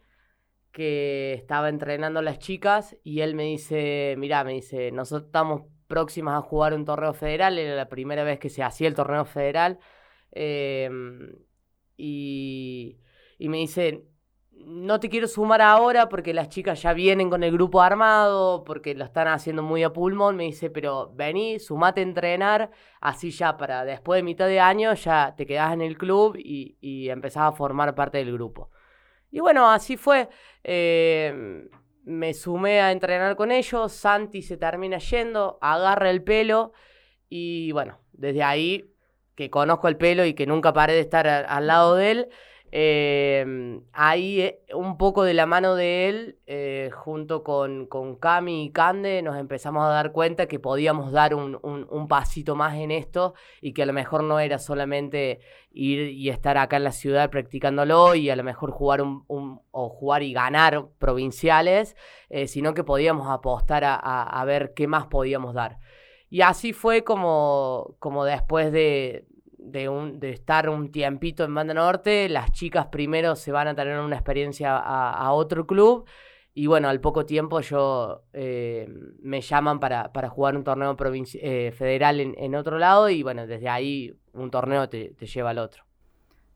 que 0.71 1.35
estaba 1.35 1.69
entrenando 1.69 2.21
a 2.21 2.23
las 2.23 2.39
chicas, 2.39 2.97
y 3.03 3.21
él 3.21 3.35
me 3.35 3.45
dice, 3.45 4.15
mirá, 4.19 4.45
me 4.45 4.53
dice, 4.53 4.93
nosotros 4.93 5.27
estamos 5.27 5.63
próximas 5.87 6.37
a 6.37 6.43
jugar 6.43 6.75
un 6.75 6.85
torneo 6.85 7.15
federal, 7.15 7.59
era 7.59 7.75
la 7.77 7.89
primera 7.89 8.25
vez 8.25 8.39
que 8.39 8.49
se 8.51 8.63
hacía 8.63 8.89
el 8.89 8.95
torneo 8.95 9.25
federal, 9.25 9.79
em, 10.33 11.33
y, 11.97 12.99
y 13.39 13.49
me 13.49 13.59
dice, 13.59 14.05
no 14.59 15.01
te 15.01 15.09
quiero 15.09 15.29
sumar 15.29 15.61
ahora 15.63 16.09
porque 16.09 16.35
las 16.35 16.49
chicas 16.49 16.83
ya 16.83 16.93
vienen 16.93 17.31
con 17.31 17.43
el 17.43 17.53
grupo 17.53 17.83
armado, 17.83 18.65
porque 18.65 18.95
lo 18.95 19.05
están 19.05 19.29
haciendo 19.29 19.63
muy 19.63 19.83
a 19.83 19.93
pulmón. 19.93 20.37
Me 20.37 20.45
dice, 20.45 20.71
pero 20.71 21.13
vení, 21.15 21.59
sumate 21.59 22.01
a 22.01 22.05
entrenar, 22.05 22.71
así 23.01 23.31
ya 23.31 23.57
para 23.57 23.85
después 23.85 24.19
de 24.19 24.23
mitad 24.23 24.47
de 24.47 24.61
año 24.61 24.95
ya 24.95 25.35
te 25.37 25.47
quedás 25.47 25.73
en 25.73 25.83
el 25.83 25.99
club 25.99 26.37
y, 26.37 26.77
y 26.81 27.09
empezás 27.11 27.45
a 27.45 27.53
formar 27.53 27.95
parte 27.95 28.19
del 28.19 28.33
grupo. 28.33 28.71
Y 29.35 29.41
bueno, 29.41 29.69
así 29.69 29.97
fue. 29.97 30.29
Em, 30.63 31.69
me 32.05 32.35
sumé 32.35 32.81
a 32.81 32.93
entrenar 32.93 33.35
con 33.35 33.51
ellos, 33.51 33.93
Santi 33.93 34.43
se 34.43 34.57
termina 34.57 34.99
yendo, 34.99 35.59
agarra 35.61 36.11
el 36.11 36.23
pelo 36.23 36.73
y 37.29 37.73
bueno, 37.73 37.99
desde 38.13 38.45
ahí 38.45 38.95
que 39.35 39.51
conozco 39.51 39.89
el 39.89 39.97
pelo 39.97 40.25
y 40.25 40.35
que 40.35 40.47
nunca 40.47 40.73
paré 40.73 40.93
de 40.93 41.01
estar 41.01 41.27
al 41.27 41.67
lado 41.67 41.97
de 41.97 42.11
él, 42.13 42.29
Eh, 42.77 43.81
ahí 43.93 44.41
eh, 44.41 44.61
un 44.75 44.99
poco 44.99 45.23
de 45.23 45.33
la 45.33 45.47
mano 45.47 45.77
de 45.77 46.09
él, 46.09 46.39
eh, 46.47 46.91
junto 46.93 47.45
con, 47.45 47.87
con 47.87 48.17
Cami 48.17 48.65
y 48.65 48.71
Cande, 48.73 49.23
nos 49.23 49.37
empezamos 49.37 49.85
a 49.85 49.91
dar 49.91 50.11
cuenta 50.11 50.47
que 50.49 50.59
podíamos 50.59 51.13
dar 51.13 51.37
un, 51.37 51.57
un- 51.63 51.87
un 51.89 52.09
pasito 52.09 52.57
más 52.57 52.75
en 52.75 52.91
esto 52.91 53.35
y 53.61 53.75
que 53.75 53.85
a 53.85 53.87
lo 53.87 53.93
mejor 53.93 54.25
no 54.25 54.41
era 54.41 54.59
solamente 54.59 55.39
ir 55.71 56.11
y 56.11 56.31
estar 56.31 56.59
acá 56.59 56.77
en 56.79 56.85
la 56.85 56.91
ciudad 56.93 57.31
practicándolo 57.31 58.17
y 58.17 58.29
a 58.31 58.35
lo 58.35 58.43
mejor 58.43 58.73
jugar 58.73 59.03
un, 59.03 59.25
un- 59.29 59.61
o 59.71 59.89
jugar 59.89 60.25
y 60.25 60.33
ganar 60.33 60.89
provinciales, 60.99 61.95
eh, 62.29 62.49
sino 62.49 62.75
que 62.75 62.83
podíamos 62.83 63.29
apostar 63.31 63.85
a, 63.85 63.95
a- 63.95 64.41
a 64.41 64.45
ver 64.45 64.75
qué 64.75 64.89
más 64.89 65.07
podíamos 65.07 65.55
dar. 65.55 65.79
Y 66.29 66.41
así 66.41 66.73
fue 66.73 67.05
como, 67.05 67.95
como 68.01 68.25
después 68.25 68.73
de, 68.73 69.27
de, 69.65 69.89
un- 69.89 70.21
de 70.21 70.31
estar 70.31 70.69
un 70.69 70.91
tiempito 70.93 71.45
en 71.45 71.55
Banda 71.55 71.75
Norte, 71.75 72.29
las 72.29 72.53
chicas 72.53 72.87
primero 72.87 73.37
se 73.37 73.53
van 73.53 73.69
a 73.69 73.75
tener 73.75 73.99
una 73.99 74.17
experiencia 74.17 74.77
a, 74.77 75.33
otro 75.33 75.67
club. 75.67 76.07
Y 76.57 76.67
bueno, 76.69 76.89
al 76.89 77.01
poco 77.01 77.27
tiempo 77.27 77.61
yo 77.61 78.23
eh, 78.33 78.89
me 79.21 79.41
llaman 79.41 79.81
para, 79.81 80.13
para 80.13 80.29
jugar 80.29 80.57
un 80.57 80.63
torneo 80.63 80.97
eh, 81.35 81.73
federal 81.77 82.21
en, 82.21 82.35
en 82.39 82.55
otro 82.55 82.79
lado 82.79 83.09
y 83.09 83.23
bueno, 83.25 83.47
desde 83.47 83.69
ahí 83.69 84.15
un 84.33 84.51
torneo 84.51 84.89
te, 84.89 85.15
te 85.15 85.27
lleva 85.27 85.51
al 85.51 85.59
otro. 85.59 85.85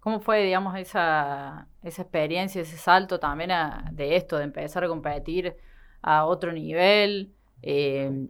¿Cómo 0.01 0.21
fue, 0.21 0.45
digamos, 0.45 0.77
esa, 0.77 1.67
esa 1.83 2.03
experiencia, 2.03 2.63
ese 2.63 2.77
salto 2.77 3.19
también 3.19 3.51
de 3.91 4.17
esto, 4.17 4.39
de 4.39 4.45
empezar 4.45 4.85
a 4.85 4.89
competir 4.89 5.57
a 6.01 6.25
otro 6.25 6.53
nivel, 6.53 7.35
eh, 7.63 8.29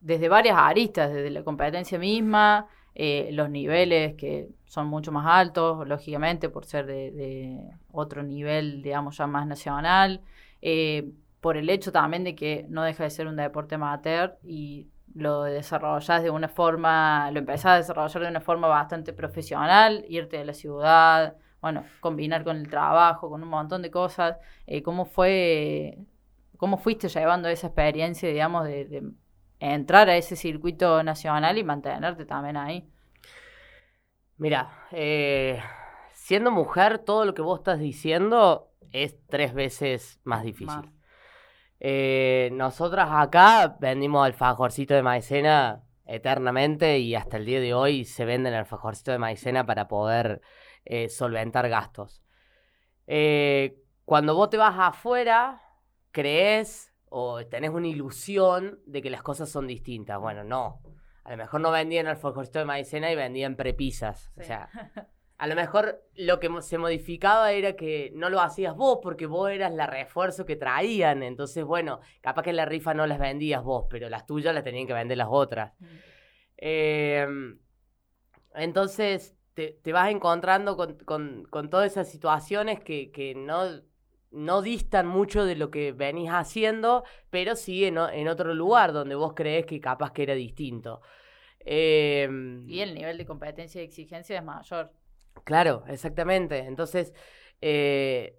desde 0.00 0.28
varias 0.28 0.56
aristas, 0.58 1.12
desde 1.12 1.30
la 1.30 1.42
competencia 1.42 1.98
misma, 1.98 2.68
eh, 2.94 3.30
los 3.32 3.50
niveles 3.50 4.14
que 4.14 4.48
son 4.66 4.86
mucho 4.86 5.10
más 5.12 5.26
altos, 5.26 5.86
lógicamente, 5.86 6.48
por 6.48 6.64
ser 6.64 6.86
de, 6.86 7.70
otro 7.92 8.22
nivel, 8.22 8.82
digamos, 8.82 9.16
ya 9.16 9.26
más 9.26 9.46
nacional, 9.46 10.20
eh, 10.62 11.10
por 11.40 11.56
el 11.56 11.68
hecho 11.70 11.92
también 11.92 12.24
de 12.24 12.34
que 12.34 12.66
no 12.68 12.82
deja 12.84 13.04
de 13.04 13.10
ser 13.10 13.26
un 13.26 13.36
deporte 13.36 13.74
amateur 13.76 14.38
y 14.42 14.88
lo 15.14 15.42
desarrollás 15.44 16.22
de 16.22 16.30
una 16.30 16.48
forma, 16.48 17.30
lo 17.30 17.38
empezás 17.40 17.66
a 17.66 17.76
desarrollar 17.76 18.22
de 18.22 18.28
una 18.28 18.40
forma 18.40 18.68
bastante 18.68 19.12
profesional, 19.12 20.04
irte 20.08 20.38
de 20.38 20.44
la 20.44 20.54
ciudad, 20.54 21.36
bueno, 21.60 21.84
combinar 22.00 22.44
con 22.44 22.56
el 22.56 22.68
trabajo, 22.68 23.30
con 23.30 23.42
un 23.42 23.48
montón 23.48 23.82
de 23.82 23.90
cosas. 23.90 24.36
Eh, 24.66 24.82
¿Cómo 24.82 25.04
fue, 25.06 25.98
cómo 26.56 26.78
fuiste 26.78 27.08
llevando 27.08 27.48
esa 27.48 27.68
experiencia, 27.68 28.28
digamos, 28.28 28.64
de 28.64 29.12
entrar 29.72 30.08
a 30.08 30.16
ese 30.16 30.36
circuito 30.36 31.02
nacional 31.02 31.58
y 31.58 31.64
mantenerte 31.64 32.24
también 32.24 32.56
ahí? 32.56 32.88
Mira, 34.36 34.86
eh, 34.90 35.60
siendo 36.12 36.50
mujer, 36.50 36.98
todo 36.98 37.24
lo 37.24 37.34
que 37.34 37.42
vos 37.42 37.60
estás 37.60 37.78
diciendo 37.78 38.72
es 38.92 39.16
tres 39.28 39.54
veces 39.54 40.20
más 40.24 40.42
difícil. 40.42 40.66
Más. 40.66 40.94
Eh, 41.80 42.48
nosotras 42.52 43.08
acá 43.12 43.76
vendimos 43.78 44.24
alfajorcito 44.24 44.94
de 44.94 45.02
maicena 45.02 45.82
eternamente 46.06 46.98
y 46.98 47.14
hasta 47.14 47.36
el 47.36 47.44
día 47.44 47.60
de 47.60 47.74
hoy 47.74 48.04
se 48.04 48.24
venden 48.24 48.54
alfajorcito 48.54 49.10
de 49.10 49.18
maicena 49.18 49.66
para 49.66 49.88
poder 49.88 50.40
eh, 50.84 51.10
solventar 51.10 51.68
gastos. 51.68 52.22
Eh, 53.06 53.82
cuando 54.04 54.34
vos 54.34 54.48
te 54.50 54.56
vas 54.56 54.76
afuera, 54.78 55.60
crees 56.10 56.93
o 57.16 57.46
tenés 57.46 57.70
una 57.70 57.86
ilusión 57.86 58.80
de 58.86 59.00
que 59.00 59.08
las 59.08 59.22
cosas 59.22 59.48
son 59.48 59.68
distintas. 59.68 60.18
Bueno, 60.20 60.42
no. 60.42 60.80
A 61.22 61.30
lo 61.30 61.36
mejor 61.36 61.60
no 61.60 61.70
vendían 61.70 62.08
alfajorcito 62.08 62.58
de 62.58 62.64
maicena 62.64 63.12
y 63.12 63.14
vendían 63.14 63.54
prepisas. 63.54 64.32
O 64.36 64.42
sea, 64.42 64.68
a 65.38 65.46
lo 65.46 65.54
mejor 65.54 66.02
lo 66.16 66.40
que 66.40 66.50
se 66.60 66.76
modificaba 66.76 67.52
era 67.52 67.74
que 67.76 68.10
no 68.16 68.30
lo 68.30 68.40
hacías 68.40 68.74
vos 68.74 68.98
porque 69.00 69.26
vos 69.26 69.48
eras 69.48 69.72
la 69.72 69.86
refuerzo 69.86 70.44
que 70.44 70.56
traían. 70.56 71.22
Entonces, 71.22 71.62
bueno, 71.64 72.00
capaz 72.20 72.42
que 72.42 72.52
la 72.52 72.64
rifa 72.64 72.94
no 72.94 73.06
las 73.06 73.20
vendías 73.20 73.62
vos, 73.62 73.86
pero 73.88 74.08
las 74.08 74.26
tuyas 74.26 74.52
las 74.52 74.64
tenían 74.64 74.88
que 74.88 74.92
vender 74.94 75.16
las 75.18 75.28
otras. 75.30 75.72
Eh, 76.56 77.26
entonces, 78.54 79.36
te, 79.54 79.78
te 79.82 79.92
vas 79.92 80.10
encontrando 80.10 80.76
con, 80.76 80.96
con- 81.04 81.44
con 81.44 81.70
todas 81.70 81.92
esas 81.92 82.08
situaciones 82.10 82.80
que, 82.80 83.10
que 83.12 83.34
no, 83.34 83.62
no 84.34 84.62
distan 84.62 85.06
mucho 85.06 85.44
de 85.44 85.56
lo 85.56 85.70
que 85.70 85.92
venís 85.92 86.30
haciendo, 86.30 87.04
pero 87.30 87.56
sí 87.56 87.84
en, 87.84 87.98
en 87.98 88.28
otro 88.28 88.54
lugar 88.54 88.92
donde 88.92 89.14
vos 89.14 89.32
crees 89.34 89.66
que 89.66 89.80
capaz 89.80 90.12
que 90.12 90.24
era 90.24 90.34
distinto. 90.34 91.00
Eh, 91.60 92.28
Y 92.66 92.80
el 92.80 92.94
nivel 92.94 93.16
de 93.18 93.26
competencia 93.26 93.80
y 93.80 93.84
exigencia 93.84 94.38
es 94.38 94.44
mayor. 94.44 94.92
Claro, 95.44 95.84
exactamente. 95.88 96.58
Entonces, 96.60 97.12
eh, 97.60 98.38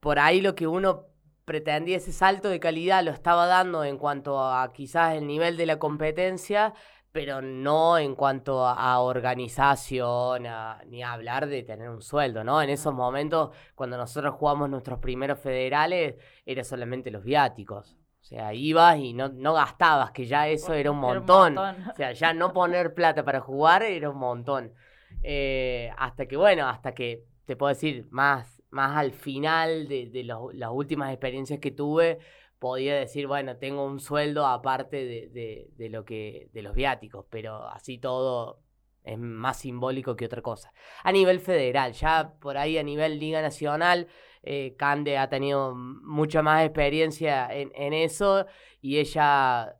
por 0.00 0.18
ahí 0.18 0.40
lo 0.40 0.54
que 0.54 0.66
uno 0.66 1.06
pretendía, 1.44 1.96
ese 1.98 2.12
salto 2.12 2.48
de 2.50 2.60
calidad, 2.60 3.04
lo 3.04 3.10
estaba 3.12 3.46
dando 3.46 3.84
en 3.84 3.98
cuanto 3.98 4.40
a 4.42 4.72
quizás 4.72 5.14
el 5.16 5.26
nivel 5.26 5.56
de 5.56 5.66
la 5.66 5.78
competencia, 5.78 6.74
pero 7.12 7.40
no 7.42 7.98
en 7.98 8.14
cuanto 8.14 8.64
a, 8.66 9.00
organización, 9.00 10.46
a- 10.46 10.80
ni 10.86 11.02
a 11.02 11.12
hablar 11.12 11.46
de 11.46 11.62
tener 11.62 11.88
un 11.88 12.02
sueldo, 12.02 12.44
¿no? 12.44 12.60
En 12.62 12.70
esos 12.70 12.94
momentos, 12.94 13.50
cuando 13.74 13.96
nosotros 13.96 14.34
jugamos 14.34 14.68
nuestros 14.70 14.98
primeros 14.98 15.38
federales, 15.38 16.16
era 16.46 16.64
solamente 16.64 17.10
los 17.10 17.24
viáticos. 17.24 17.96
O 18.20 18.24
sea, 18.24 18.52
ibas 18.52 18.98
y 18.98 19.14
no, 19.14 19.28
no 19.28 19.54
gastabas, 19.54 20.10
que 20.10 20.26
ya 20.26 20.48
eso 20.48 20.74
era 20.74 20.90
un 20.90 20.98
montón. 20.98 21.54
O 21.92 21.94
sea, 21.96 22.12
ya 22.12 22.34
no 22.34 22.52
poner 22.52 22.92
plata 22.92 23.24
para 23.24 23.40
jugar 23.40 23.82
era 23.82 24.10
un 24.10 24.18
montón. 24.18 24.72
Eh, 25.22 25.90
hasta 25.96 26.26
que, 26.26 26.36
bueno, 26.36 26.68
hasta 26.68 26.92
que 26.94 27.24
te 27.46 27.56
puedo 27.56 27.70
decir, 27.70 28.06
más, 28.10 28.62
más 28.70 28.96
al 28.98 29.12
final 29.12 29.88
de, 29.88 30.06
de 30.10 30.24
los- 30.24 30.52
las 30.54 30.70
últimas 30.70 31.10
experiencias 31.10 31.58
que 31.60 31.70
tuve, 31.70 32.18
podía 32.58 32.96
decir, 32.96 33.26
bueno, 33.26 33.56
tengo 33.56 33.84
un 33.84 34.00
sueldo 34.00 34.46
aparte 34.46 34.96
de, 35.04 35.68
de- 35.76 35.88
lo 35.88 36.04
que, 36.04 36.48
de 36.52 36.62
los 36.62 36.74
viáticos, 36.74 37.24
pero 37.30 37.66
así 37.68 37.98
todo 37.98 38.60
es 39.04 39.18
más 39.18 39.58
simbólico 39.60 40.16
que 40.16 40.26
otra 40.26 40.42
cosa. 40.42 40.72
A 41.02 41.12
nivel 41.12 41.40
federal, 41.40 41.92
ya 41.92 42.34
por 42.40 42.58
ahí 42.58 42.76
a 42.78 42.82
nivel 42.82 43.18
Liga 43.18 43.40
Nacional, 43.42 44.06
eh, 44.42 44.74
Cande 44.78 45.18
ha 45.18 45.28
tenido 45.28 45.74
mucha 45.74 46.42
más 46.42 46.64
experiencia 46.64 47.48
en, 47.52 47.72
en 47.74 47.92
eso 47.92 48.46
y 48.80 48.98
ella 48.98 49.76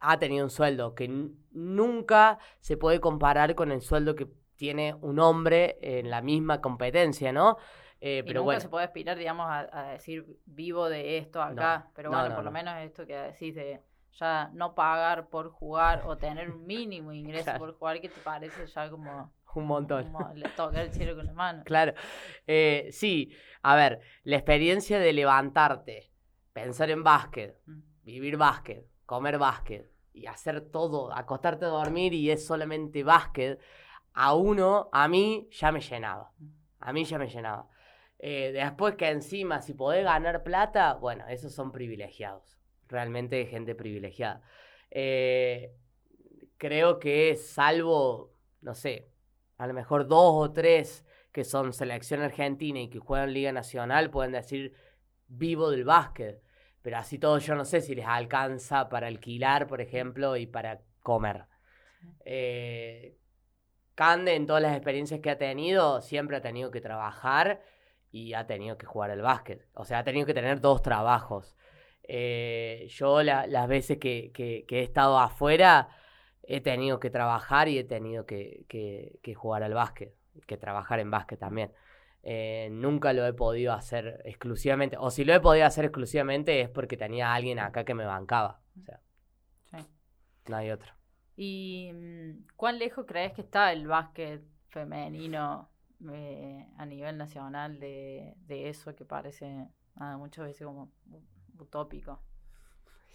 ha 0.00 0.18
tenido 0.18 0.44
un 0.44 0.50
sueldo 0.50 0.94
que 0.94 1.08
nunca 1.52 2.38
se 2.60 2.76
puede 2.76 3.00
comparar 3.00 3.54
con 3.54 3.72
el 3.72 3.80
sueldo 3.80 4.14
que 4.14 4.28
tiene 4.56 4.94
un 5.00 5.18
hombre 5.18 5.78
en 5.82 6.10
la 6.10 6.22
misma 6.22 6.60
competencia, 6.60 7.32
¿no? 7.32 7.56
Eh, 8.00 8.18
Y 8.18 8.22
pero 8.28 8.40
nunca 8.40 8.44
bueno, 8.44 8.60
se 8.60 8.68
puede 8.68 8.84
aspirar, 8.84 9.16
digamos, 9.18 9.46
a, 9.46 9.68
a 9.72 9.92
decir 9.92 10.26
vivo 10.44 10.88
de 10.88 11.18
esto 11.18 11.40
acá. 11.42 11.90
pero 11.94 12.10
no, 12.10 12.16
bueno, 12.18 12.30
no, 12.30 12.34
por 12.36 12.44
lo 12.44 12.50
no. 12.50 12.54
menos 12.54 12.76
esto 12.78 13.06
que 13.06 13.14
decís 13.16 13.54
de 13.54 13.80
ya 14.12 14.50
no 14.54 14.74
pagar 14.74 15.28
por 15.28 15.50
jugar 15.50 16.02
o 16.06 16.16
tener 16.16 16.50
un 16.50 16.66
mínimo 16.66 17.12
ingreso 17.12 17.44
Claro. 17.44 17.58
por 17.58 17.78
jugar, 17.78 18.00
que 18.00 18.08
te 18.08 18.20
parece 18.20 18.66
ya 18.66 18.90
como, 18.90 19.32
un 19.54 19.66
montón. 19.66 20.04
como 20.04 20.30
le 20.34 20.48
tocar 20.50 20.82
el 20.82 20.92
cielo 20.92 21.16
con 21.16 21.26
la 21.26 21.32
mano. 21.32 21.62
Claro. 21.64 21.94
Eh, 22.46 22.88
sí, 22.92 23.32
a 23.62 23.74
ver, 23.76 24.00
la 24.24 24.36
experiencia 24.36 24.98
de 24.98 25.12
levantarte, 25.12 26.10
pensar 26.52 26.90
en 26.90 27.02
básquet, 27.02 27.56
Mm. 27.66 27.80
vivir 28.04 28.36
básquet, 28.36 28.86
comer 29.04 29.38
básquet 29.38 29.90
y 30.12 30.26
hacer 30.26 30.60
todo, 30.70 31.12
acostarte 31.12 31.64
a 31.64 31.68
dormir 31.68 32.14
y 32.14 32.30
es 32.30 32.46
solamente 32.46 33.02
básquet, 33.04 33.60
a 34.14 34.34
uno, 34.34 34.88
a 34.92 35.08
mí 35.08 35.48
ya 35.50 35.72
me 35.72 35.80
llenaba. 35.80 36.32
A 36.80 36.92
mí 36.92 37.04
ya 37.04 37.18
me 37.18 37.28
llenaba. 37.28 37.68
Eh, 38.18 38.52
después 38.52 38.94
que 38.96 39.08
encima, 39.08 39.60
si 39.60 39.74
podés 39.74 40.04
ganar 40.04 40.42
plata, 40.42 40.94
bueno, 40.94 41.26
esos 41.28 41.52
son 41.52 41.72
privilegiados. 41.72 42.58
Realmente 42.88 43.44
gente 43.46 43.74
privilegiada. 43.74 44.42
Eh, 44.90 45.74
creo 46.56 46.98
que 46.98 47.36
salvo, 47.36 48.32
no 48.60 48.74
sé, 48.74 49.10
a 49.58 49.66
lo 49.66 49.74
mejor 49.74 50.06
dos 50.06 50.48
o 50.48 50.52
tres 50.52 51.04
que 51.32 51.44
son 51.44 51.72
selección 51.72 52.22
argentina 52.22 52.80
y 52.80 52.88
que 52.88 52.98
juegan 52.98 53.34
Liga 53.34 53.52
Nacional 53.52 54.10
pueden 54.10 54.32
decir 54.32 54.74
vivo 55.28 55.70
del 55.70 55.84
básquet. 55.84 56.42
Pero 56.80 56.98
así 56.98 57.18
todo 57.18 57.38
yo 57.38 57.54
no 57.54 57.64
sé 57.64 57.80
si 57.80 57.94
les 57.94 58.06
alcanza 58.06 58.88
para 58.88 59.08
alquilar, 59.08 59.66
por 59.66 59.80
ejemplo, 59.80 60.36
y 60.36 60.46
para 60.46 60.80
comer. 61.02 61.44
Eh, 62.24 63.16
Cande, 63.94 64.34
en 64.34 64.46
todas 64.46 64.62
las 64.62 64.74
experiencias 64.74 65.20
que 65.20 65.30
ha 65.30 65.38
tenido, 65.38 66.00
siempre 66.00 66.36
ha 66.36 66.42
tenido 66.42 66.70
que 66.70 66.80
trabajar 66.80 67.62
y 68.16 68.34
ha 68.34 68.46
tenido 68.46 68.78
que 68.78 68.86
jugar 68.86 69.10
al 69.10 69.20
básquet. 69.22 69.66
O 69.74 69.84
sea, 69.84 69.98
ha 70.00 70.04
tenido 70.04 70.26
que 70.26 70.34
tener 70.34 70.60
dos 70.60 70.80
trabajos. 70.82 71.56
Eh, 72.08 72.86
yo 72.90 73.22
la- 73.22 73.46
las 73.46 73.68
veces 73.68 73.98
que, 73.98 74.30
que- 74.32 74.64
que 74.66 74.80
he 74.80 74.82
estado 74.82 75.18
afuera, 75.18 75.88
he 76.42 76.60
tenido 76.60 76.98
que 77.00 77.10
trabajar 77.10 77.68
y 77.68 77.78
he 77.78 77.84
tenido 77.84 78.24
que, 78.26 78.64
jugar 79.36 79.62
al 79.64 79.74
básquet, 79.74 80.14
que 80.46 80.56
trabajar 80.56 81.00
en 81.00 81.10
básquet 81.10 81.38
también. 81.38 81.72
Eh, 82.22 82.68
nunca 82.72 83.12
lo 83.12 83.24
he 83.26 83.32
podido 83.32 83.72
hacer 83.72 84.20
exclusivamente, 84.24 84.96
o 84.98 85.10
si 85.10 85.24
lo 85.24 85.32
he 85.34 85.40
podido 85.40 85.66
hacer 85.66 85.84
exclusivamente 85.84 86.60
es 86.60 86.68
porque 86.68 86.96
tenía 86.96 87.34
alguien 87.34 87.58
acá 87.58 87.84
que 87.84 87.94
me 87.94 88.04
bancaba. 88.04 88.60
O 88.78 88.82
sea, 88.82 89.00
Sí. 89.70 89.76
no 90.48 90.56
hay 90.56 90.70
otro. 90.70 90.92
¿Y 91.36 91.90
mm, 91.92 92.46
cuán 92.56 92.78
lejos 92.78 93.04
crees 93.06 93.32
que 93.32 93.42
está 93.42 93.72
el 93.72 93.86
básquet 93.86 94.42
femenino 94.68 95.68
eh, 96.12 96.66
a 96.76 96.86
nivel 96.86 97.16
nacional 97.18 97.80
de, 97.80 98.34
de 98.46 98.68
eso 98.68 98.94
que 98.94 99.04
parece 99.04 99.68
nada, 99.94 100.16
muchas 100.18 100.46
veces 100.46 100.66
como 100.66 100.92
utópico. 101.58 102.20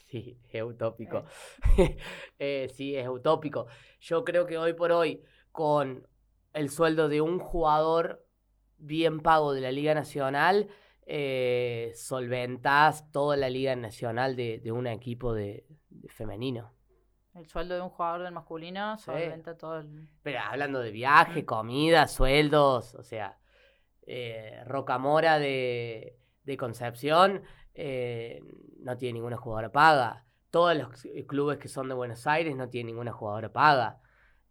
Sí, 0.10 0.38
es 0.52 0.64
utópico. 0.64 1.24
Eh, 2.40 2.68
sí, 2.74 2.96
es 2.96 3.08
utópico. 3.08 3.68
Yo 4.00 4.26
creo 4.26 4.48
que 4.48 4.58
hoy 4.58 4.74
por 4.74 4.92
hoy, 4.92 5.22
con 5.52 6.08
el 6.54 6.70
sueldo 6.70 7.08
de 7.08 7.22
un 7.22 7.40
jugador 7.40 8.26
bien 8.78 9.20
pago 9.20 9.54
de 9.54 9.62
la 9.62 9.72
Liga 9.72 9.94
Nacional, 9.94 10.70
eh, 11.06 11.92
solventas 11.96 13.12
toda 13.12 13.38
la 13.38 13.50
Liga 13.50 13.76
Nacional 13.76 14.36
de, 14.36 14.60
de 14.60 14.72
un 14.72 14.88
equipo 14.88 15.34
de, 15.34 15.66
de 15.90 16.10
femenino. 16.10 16.74
El 17.34 17.48
sueldo 17.48 17.76
de 17.76 17.82
un 17.82 17.90
jugador 17.90 18.24
del 18.24 18.34
masculino 18.34 18.98
solventa 18.98 19.58
todo 19.58 19.80
el... 19.80 20.10
Pero 20.22 20.40
hablando 20.42 20.80
de 20.80 20.92
viaje, 20.92 21.46
comida, 21.46 22.08
sueldos, 22.08 22.94
o 22.96 23.04
sea, 23.04 23.38
eh, 24.06 24.62
Rocamora 24.66 25.40
de, 25.40 26.18
de 26.44 26.58
Concepción 26.58 27.44
eh, 27.74 28.42
no 28.80 28.98
tiene 28.98 29.14
ninguna 29.14 29.38
jugadora 29.38 29.72
paga. 29.72 30.26
Todos 30.50 30.76
los 30.76 30.90
clubes 31.28 31.58
que 31.58 31.70
son 31.70 31.88
de 31.88 31.96
Buenos 31.96 32.28
Aires 32.28 32.56
no 32.56 32.68
tienen 32.68 32.88
ninguna 32.88 33.14
jugadora 33.14 33.54
paga. 33.54 34.02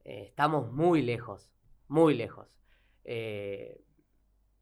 Eh, 0.04 0.24
estamos 0.28 0.72
muy 0.72 1.02
lejos, 1.02 1.52
muy 1.88 2.14
lejos. 2.14 2.48
Eh, 3.04 3.82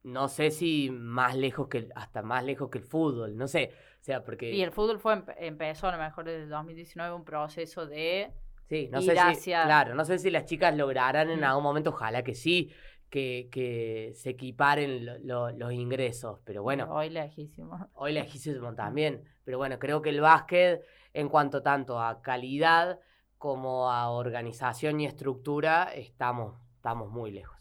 no 0.02 0.28
sé 0.28 0.50
si 0.50 0.90
más 0.90 1.36
lejos 1.36 1.68
que, 1.68 1.88
hasta 1.94 2.22
más 2.22 2.44
lejos 2.44 2.70
que 2.70 2.78
el 2.78 2.84
fútbol, 2.84 3.36
no 3.36 3.48
sé. 3.48 3.72
O 4.00 4.04
sea, 4.04 4.24
porque... 4.24 4.50
Y 4.52 4.62
el 4.62 4.72
fútbol 4.72 4.98
fue, 4.98 5.22
empezó 5.38 5.88
a 5.88 5.92
lo 5.92 5.98
mejor 5.98 6.24
desde 6.24 6.46
2019 6.46 7.14
un 7.14 7.24
proceso 7.24 7.86
de... 7.86 8.32
Sí, 8.68 8.88
no 8.92 9.00
sé 9.00 9.16
si, 9.36 9.50
claro, 9.50 9.94
no 9.94 10.04
sé 10.04 10.18
si 10.18 10.30
las 10.30 10.44
chicas 10.44 10.76
lograrán 10.76 11.30
en 11.30 11.42
algún 11.42 11.62
momento, 11.62 11.90
ojalá 11.90 12.22
que 12.22 12.34
sí, 12.34 12.70
que, 13.08 13.48
que 13.50 14.12
se 14.14 14.30
equiparen 14.30 15.26
los 15.26 15.72
ingresos, 15.72 16.40
pero 16.44 16.62
bueno. 16.62 16.86
Hoy 16.90 17.08
lejísimo. 17.08 17.88
Hoy 17.94 18.12
lejísimo 18.12 18.74
también, 18.74 19.24
pero 19.44 19.56
bueno, 19.56 19.78
creo 19.78 20.02
que 20.02 20.10
el 20.10 20.20
básquet, 20.20 20.84
en 21.14 21.30
cuanto 21.30 21.62
tanto 21.62 21.98
a 22.00 22.20
calidad 22.20 23.00
como 23.38 23.90
a 23.90 24.10
organización 24.10 25.00
y 25.00 25.06
estructura, 25.06 25.84
estamos, 25.94 26.60
estamos 26.76 27.10
muy 27.10 27.30
lejos. 27.30 27.57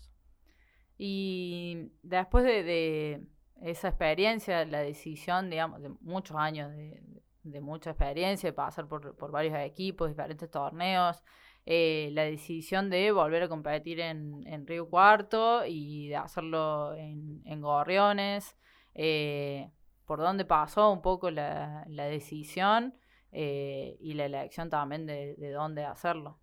Y 0.97 1.91
después 2.01 2.43
de, 2.43 3.23
esa 3.61 3.89
experiencia, 3.89 4.65
la 4.65 4.81
decisión, 4.81 5.49
digamos, 5.49 5.81
de 5.81 5.89
muchos 6.01 6.37
años 6.37 6.71
de, 6.71 7.61
mucha 7.61 7.91
experiencia, 7.91 8.49
de 8.49 8.53
pasar 8.53 8.87
por, 8.87 9.31
varios 9.31 9.57
equipos, 9.59 10.09
diferentes 10.09 10.49
torneos, 10.49 11.23
eh, 11.65 12.09
la 12.13 12.23
decisión 12.23 12.89
de 12.89 13.11
volver 13.11 13.43
a 13.43 13.49
competir 13.49 13.99
en, 13.99 14.67
Río 14.67 14.89
Cuarto 14.89 15.65
y 15.65 16.09
de 16.09 16.17
hacerlo 16.17 16.93
en, 16.95 17.61
Gorriones, 17.61 18.57
eh, 18.95 19.71
por 20.05 20.19
dónde 20.19 20.45
pasó 20.45 20.91
un 20.91 21.01
poco 21.01 21.31
la, 21.31 21.85
decisión 21.87 22.95
eh, 23.31 23.97
y 23.99 24.13
la 24.13 24.25
elección 24.25 24.69
también 24.69 25.05
de 25.05 25.51
dónde 25.51 25.85
hacerlo. 25.85 26.39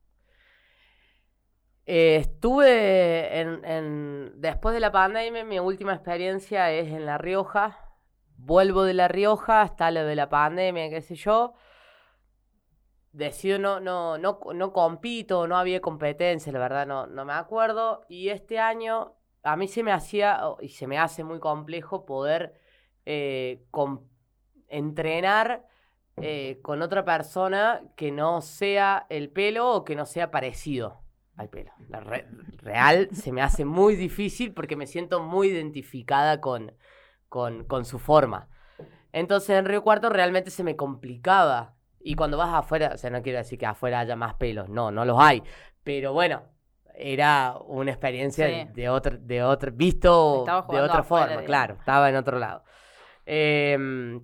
Eh, 1.87 2.17
estuve 2.17 3.41
en, 3.41 4.41
después 4.41 4.75
de 4.75 4.81
la 4.81 4.91
pandemia, 4.91 5.45
mi 5.45 5.59
última 5.59 5.93
experiencia 5.95 6.71
es 6.71 6.89
en 6.91 7.05
La 7.07 7.19
Rioja. 7.19 7.79
Vuelvo 8.37 8.85
de 8.85 8.95
La 8.95 9.09
Rioja 9.09 9.63
hasta 9.63 9.91
lo 9.91 10.05
de 10.05 10.17
la 10.17 10.29
pandemia, 10.29 10.89
qué 10.91 11.03
sé 11.03 11.15
yo. 11.15 11.55
Decido 13.13 13.59
no, 13.59 13.81
no, 13.81 14.19
no, 14.19 14.41
no 14.55 14.73
compito, 14.73 15.47
no 15.47 15.57
había 15.57 15.81
competencia, 15.81 16.53
la 16.53 16.59
verdad 16.59 16.87
no, 16.87 17.07
no 17.07 17.25
me 17.25 17.35
acuerdo. 17.35 18.05
Y 18.09 18.31
este 18.31 18.59
año 18.59 19.15
a 19.43 19.57
mí 19.57 19.69
se 19.69 19.83
me 19.83 19.93
hacía, 19.93 20.41
y 20.61 20.71
se 20.71 20.87
me 20.87 20.99
hace 20.99 21.23
muy 21.23 21.39
complejo 21.39 22.07
poder 22.07 22.59
eh, 23.07 23.63
entrenar 24.69 25.67
eh, 26.17 26.61
con 26.63 26.83
otra 26.83 27.05
persona 27.05 27.83
que 27.97 28.11
no 28.11 28.41
sea 28.41 29.07
el 29.11 29.31
pelo 29.31 29.71
o 29.71 29.85
que 29.85 29.97
no 29.97 30.07
sea 30.07 30.31
parecido 30.31 31.04
al 31.37 31.49
pelo. 31.49 31.73
La 31.89 32.01
real 32.01 33.09
se 33.13 33.33
me 33.33 33.43
hace 33.43 33.65
muy 33.65 33.97
difícil 33.97 34.53
porque 34.53 34.77
me 34.77 34.87
siento 34.87 35.23
muy 35.23 35.49
identificada 35.49 36.41
con, 36.41 36.73
con, 37.29 37.65
con, 37.65 37.85
su 37.85 37.99
forma. 37.99 38.49
Entonces 39.13 39.51
en 39.51 39.65
Río 39.65 39.83
Cuarto 39.83 40.09
realmente 40.11 40.51
se 40.51 40.65
me 40.65 40.77
complicaba. 40.77 41.75
Y 42.01 42.17
cuando 42.17 42.37
vas 42.37 42.53
afuera, 42.53 42.93
o 42.95 42.99
sea, 42.99 43.11
no 43.11 43.23
quiero 43.23 43.39
decir 43.39 43.59
que 43.59 43.67
afuera 43.67 44.01
haya 44.01 44.15
más 44.15 44.35
pelos, 44.35 44.69
no, 44.69 44.91
no 44.91 45.05
los 45.05 45.19
hay. 45.19 45.43
Pero 45.83 46.13
bueno, 46.13 46.43
era 46.95 47.57
una 47.67 47.91
experiencia 47.91 48.47
sí. 48.47 48.69
de, 48.75 48.89
otro, 48.89 49.17
de 49.19 49.43
otro, 49.43 49.73
visto 49.73 50.45
de 50.71 50.81
otra 50.81 51.03
forma, 51.03 51.43
claro, 51.45 51.77
estaba 51.79 52.11
en 52.11 52.17
otro 52.17 52.39
lado. 52.39 52.63
Eh, 53.25 54.21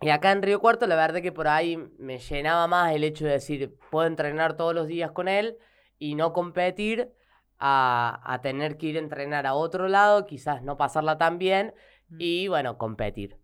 y 0.00 0.10
acá 0.10 0.32
en 0.32 0.42
Río 0.42 0.60
Cuarto, 0.60 0.86
la 0.86 0.96
verdad 0.96 1.22
que 1.22 1.32
por 1.32 1.48
ahí 1.48 1.78
me 1.98 2.18
llenaba 2.18 2.66
más 2.66 2.92
el 2.92 3.04
hecho 3.04 3.24
de 3.24 3.32
decir, 3.32 3.74
puedo 3.90 4.06
entrenar 4.06 4.54
todos 4.54 4.74
los 4.74 4.86
días 4.86 5.10
con 5.12 5.28
él 5.28 5.56
y 6.04 6.14
no 6.16 6.34
competir 6.34 7.12
a, 7.58 8.20
a, 8.24 8.42
tener 8.42 8.76
que 8.76 8.88
ir 8.88 8.96
a 8.96 9.00
entrenar 9.00 9.46
a 9.46 9.54
otro 9.54 9.88
lado, 9.88 10.26
quizás 10.26 10.62
no 10.62 10.76
pasarla 10.76 11.16
tan 11.16 11.38
bien 11.38 11.72
y 12.18 12.46
bueno, 12.48 12.76
competir. 12.76 13.38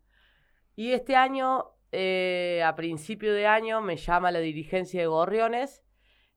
Y 0.77 0.92
este 0.92 1.16
año, 1.16 1.70
eh, 1.90 2.62
a 2.64 2.77
principio 2.77 3.33
de 3.33 3.46
año, 3.46 3.81
me 3.81 3.96
llama 3.96 4.31
la 4.31 4.40
dirigencia 4.40 5.01
de 5.01 5.07
Gorriones, 5.07 5.83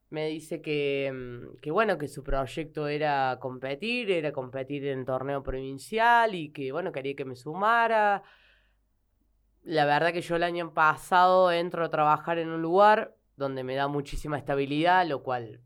me 0.09 0.27
dice 0.27 0.61
que, 0.61 1.11
mm, 1.13 1.57
que 1.61 1.71
bueno, 1.71 1.97
que 1.97 2.07
su 2.07 2.23
proyecto 2.23 2.87
era 2.87 3.37
competir, 3.41 4.09
era 4.11 4.31
competir 4.31 4.87
en 4.87 5.03
torneo 5.03 5.43
provincial 5.43 6.35
y 6.35 6.53
que 6.53 6.71
bueno, 6.71 6.93
quería 6.93 7.15
que 7.15 7.25
me 7.25 7.35
sumara. 7.35 8.23
La 9.63 9.85
verdad 9.85 10.13
que 10.13 10.21
yo 10.21 10.37
el 10.37 10.43
año 10.43 10.73
pasado 10.73 11.51
entro 11.51 11.83
a 11.83 11.89
trabajar 11.89 12.37
en 12.37 12.49
un 12.49 12.61
lugar 12.61 13.15
donde 13.35 13.63
me 13.63 13.75
da 13.75 13.87
muchísima 13.87 14.37
estabilidad, 14.37 15.05
lo 15.07 15.23
cual 15.23 15.61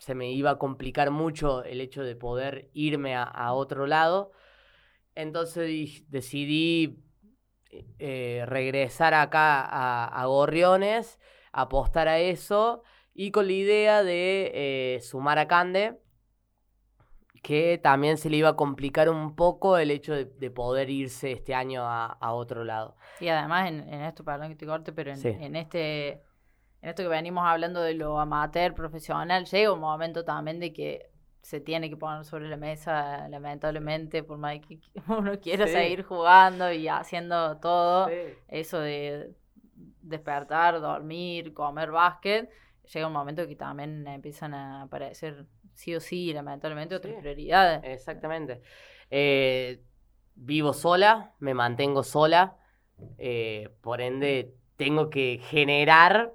se 0.00 0.14
me 0.14 0.32
iba 0.32 0.52
a 0.52 0.58
complicar 0.58 1.10
mucho 1.10 1.62
el 1.62 1.82
hecho 1.82 2.02
de 2.02 2.16
poder 2.16 2.70
irme 2.72 3.14
a, 3.14 3.22
a 3.22 3.52
otro 3.52 3.86
lado. 3.86 4.32
Entonces 5.14 6.10
decidí 6.10 7.04
eh, 7.98 8.44
regresar 8.46 9.12
acá 9.12 9.60
a, 9.60 10.06
a, 10.06 10.24
Gorriones, 10.24 11.18
apostar 11.52 12.08
a 12.08 12.18
eso 12.18 12.82
y 13.12 13.30
con 13.30 13.46
la 13.46 13.52
idea 13.52 14.02
de 14.02 14.50
eh, 14.54 15.00
sumar 15.02 15.38
a 15.38 15.46
Cande, 15.46 16.00
que 17.42 17.76
también 17.76 18.16
se 18.16 18.30
le 18.30 18.38
iba 18.38 18.48
a 18.48 18.56
complicar 18.56 19.10
un 19.10 19.36
poco 19.36 19.76
el 19.76 19.90
hecho 19.90 20.14
de, 20.14 20.24
de 20.24 20.50
poder 20.50 20.88
irse 20.88 21.32
este 21.32 21.54
año 21.54 21.82
a, 21.84 22.06
a, 22.06 22.32
otro 22.32 22.64
lado. 22.64 22.96
Y 23.20 23.28
además 23.28 23.68
en, 23.68 23.80
en 23.86 24.00
esto, 24.00 24.24
perdón 24.24 24.48
que 24.48 24.56
te 24.56 24.64
corte, 24.64 24.94
pero 24.94 25.10
en, 25.10 25.18
sí. 25.18 25.28
en 25.28 25.56
este 25.56 26.22
en 26.82 26.88
esto 26.88 27.02
que 27.02 27.08
venimos 27.08 27.44
hablando 27.46 27.80
de 27.80 27.94
lo 27.94 28.18
amateur, 28.18 28.74
profesional, 28.74 29.44
llega 29.44 29.72
un 29.72 29.80
momento 29.80 30.24
también 30.24 30.60
de 30.60 30.72
que 30.72 31.10
se 31.42 31.60
tiene 31.60 31.88
que 31.88 31.96
poner 31.96 32.24
sobre 32.24 32.48
la 32.48 32.56
mesa, 32.56 33.28
lamentablemente, 33.28 34.22
por 34.22 34.38
más 34.38 34.58
que 34.60 34.78
uno 35.08 35.38
quiera 35.40 35.66
sí. 35.66 35.72
seguir 35.72 36.04
jugando 36.04 36.72
y 36.72 36.88
haciendo 36.88 37.58
todo, 37.58 38.08
sí. 38.08 38.14
eso 38.48 38.78
de 38.80 39.34
despertar, 40.02 40.80
dormir, 40.80 41.54
comer 41.54 41.90
básquet, 41.90 42.50
llega 42.92 43.06
un 43.06 43.12
momento 43.12 43.46
que 43.46 43.56
también 43.56 44.06
empiezan 44.06 44.54
a 44.54 44.82
aparecer 44.82 45.46
sí 45.74 45.94
o 45.94 46.00
sí, 46.00 46.32
lamentablemente, 46.32 46.94
otras 46.94 47.14
sí. 47.14 47.20
prioridades. 47.20 47.80
Exactamente. 47.84 48.62
Eh, 49.10 49.82
vivo 50.34 50.72
sola, 50.72 51.32
me 51.38 51.54
mantengo 51.54 52.02
sola, 52.02 52.56
eh, 53.18 53.70
por 53.80 54.00
ende 54.00 54.54
tengo 54.76 55.10
que 55.10 55.40
generar 55.42 56.34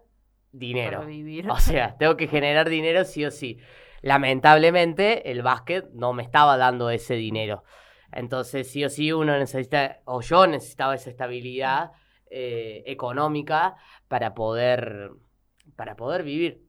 dinero. 0.58 1.00
Para 1.00 1.10
vivir. 1.10 1.50
O 1.50 1.58
sea, 1.58 1.96
tengo 2.00 2.18
que 2.18 2.28
generar 2.28 2.70
dinero 2.70 3.04
sí 3.06 3.26
o 3.26 3.32
sí. 3.32 3.60
Lamentablemente, 4.02 5.32
el 5.32 5.42
básquet 5.42 5.90
no 5.94 6.14
me 6.14 6.24
estaba 6.24 6.58
dando 6.58 6.90
ese 6.90 7.16
dinero. 7.16 7.64
Entonces, 8.12 8.72
sí 8.72 8.86
o 8.86 8.90
sí, 8.90 9.12
uno 9.12 9.38
necesita, 9.38 10.00
o 10.06 10.22
yo 10.22 10.48
necesitaba 10.48 10.96
esa 10.96 11.10
estabilidad 11.10 11.92
eh, 12.30 12.84
económica 12.86 13.76
para 14.08 14.34
poder, 14.34 15.12
para 15.76 15.96
poder 15.96 16.24
vivir. 16.24 16.64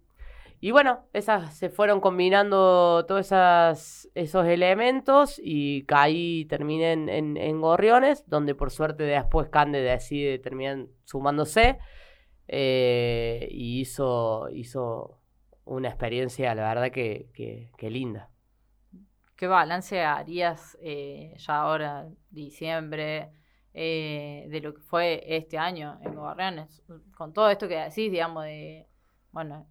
Y 0.59 0.71
bueno, 0.71 1.07
esas 1.13 1.55
se 1.55 1.69
fueron 1.69 2.01
combinando 2.01 3.05
todos 3.07 3.27
esas, 3.27 4.09
esos 4.15 4.47
elementos 4.47 5.39
y 5.43 5.85
caí, 5.85 6.47
terminé 6.47 6.93
en, 6.93 7.09
en, 7.11 7.37
en 7.37 7.61
Gorriones, 7.61 8.25
donde 8.27 8.55
por 8.55 8.71
suerte 8.71 9.05
después 9.05 9.49
Cande 9.51 9.81
decide 9.81 10.39
terminar 10.39 10.87
sumándose 11.05 11.79
eh, 12.49 13.49
y 13.51 13.81
hizo, 13.81 14.49
hizo 14.51 15.19
una 15.65 15.89
experiencia, 15.89 16.55
la 16.55 16.69
verdad, 16.69 16.91
que, 16.91 17.29
que, 17.35 17.71
que 17.77 17.91
linda. 17.91 18.31
¿Qué 19.37 19.47
balance 19.47 20.03
harías 20.03 20.79
eh, 20.81 21.35
ya 21.37 21.61
ahora, 21.61 22.09
diciembre, 22.31 23.31
eh, 23.75 24.47
de 24.49 24.61
lo 24.61 24.75
que 24.75 24.81
fue 24.81 25.23
este 25.27 25.59
año 25.59 25.99
en 26.03 26.15
Gorriones? 26.15 26.83
Con 27.17 27.33
todo 27.33 27.51
esto 27.51 27.69
que 27.69 27.77
decís, 27.77 28.11
digamos, 28.11 28.45
de 28.45 28.89
bueno, 29.37 29.67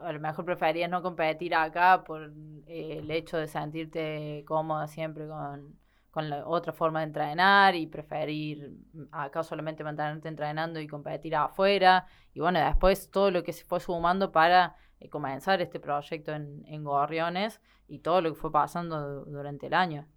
a 0.00 0.12
lo 0.12 0.20
mejor 0.20 0.44
preferías 0.44 0.88
no 0.88 1.02
competir 1.02 1.56
acá 1.56 2.04
por 2.04 2.32
eh, 2.68 2.98
el 3.00 3.10
hecho 3.10 3.36
de 3.36 3.48
sentirte 3.48 4.44
cómoda 4.46 4.86
siempre 4.86 5.26
con, 5.26 5.76
con 6.16 6.30
la 6.30 6.48
otra 6.48 6.72
forma 6.72 7.00
de 7.00 7.08
entrenar 7.08 7.74
y 7.74 7.86
preferir 7.86 8.72
acá 9.12 9.42
solamente 9.42 9.84
mantenerte 9.84 10.28
entrenando 10.28 10.80
y 10.80 10.86
competir 10.86 11.36
afuera. 11.36 12.06
Y 12.32 12.40
bueno, 12.40 12.58
después 12.58 13.10
todo 13.10 13.30
lo 13.30 13.42
que 13.42 13.52
se 13.52 13.66
fue 13.66 13.80
sumando 13.80 14.32
para 14.32 14.76
eh, 14.98 15.10
comenzar 15.10 15.60
este 15.60 15.78
proyecto 15.78 16.32
en, 16.32 16.84
Gorriones 16.84 17.60
y 17.86 17.98
todo 17.98 18.22
lo 18.22 18.32
que 18.32 18.40
fue 18.40 18.50
pasando 18.50 19.26
durante 19.26 19.66
el 19.66 19.74
año. 19.74 20.08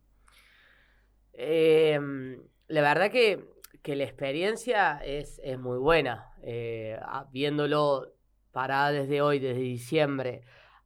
Em, 1.33 2.41
la 2.69 2.81
verdad 2.81 3.11
que, 3.11 3.43
la 3.83 4.03
experiencia 4.05 5.01
es, 5.03 5.41
muy 5.57 5.79
buena. 5.79 6.31
Eh, 6.43 6.97
viéndolo 7.29 8.13
para 8.53 8.89
desde 8.91 9.21
hoy, 9.21 9.39
desde 9.39 9.59
diciembre 9.59 10.43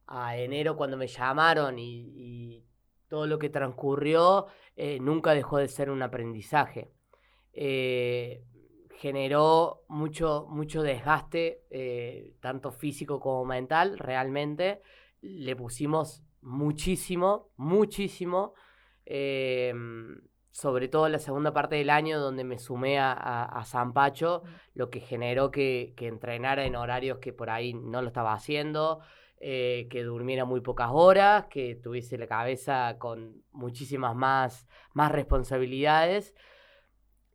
a 0.08 0.36
enero 0.36 0.76
cuando 0.76 0.96
me 0.96 1.06
llamaron 1.06 1.78
y, 1.78 2.64
todo 3.08 3.26
lo 3.28 3.38
que 3.38 3.48
transcurrió, 3.48 4.46
eh, 4.76 4.98
nunca 5.00 5.34
dejó 5.34 5.58
de 5.58 5.68
ser 5.68 5.90
un 5.90 6.02
aprendizaje. 6.02 6.90
Eh, 7.52 8.44
generó 8.96 9.84
mucho, 9.88 10.46
mucho 10.48 10.82
desgaste, 10.82 11.62
tanto 12.40 12.70
físico 12.72 13.20
como 13.20 13.44
mental, 13.44 13.98
realmente. 13.98 14.80
Le 15.20 15.56
pusimos 15.56 16.22
muchísimo, 16.40 17.50
muchísimo. 17.56 18.54
Sobre 20.54 20.86
todo 20.86 21.08
la 21.08 21.18
segunda 21.18 21.52
parte 21.52 21.74
del 21.74 21.90
año 21.90 22.20
donde 22.20 22.44
me 22.44 22.60
sumé 22.60 23.00
a, 23.00 23.12
a, 23.12 23.64
San 23.64 23.92
Pacho, 23.92 24.44
lo 24.72 24.88
que 24.88 25.00
generó 25.00 25.50
que, 25.50 25.96
entrenara 25.98 26.64
en 26.64 26.76
horarios 26.76 27.18
que 27.18 27.32
por 27.32 27.50
ahí 27.50 27.74
no 27.74 28.00
lo 28.02 28.06
estaba 28.06 28.32
haciendo, 28.32 29.00
eh, 29.46 29.88
que 29.90 30.02
durmiera 30.04 30.46
muy 30.46 30.62
pocas 30.62 30.88
horas, 30.90 31.48
que 31.50 31.74
tuviese 31.74 32.16
la 32.16 32.26
cabeza 32.26 32.96
con 32.98 33.42
muchísimas 33.52 34.16
más, 34.16 34.66
más 34.94 35.12
responsabilidades. 35.12 36.34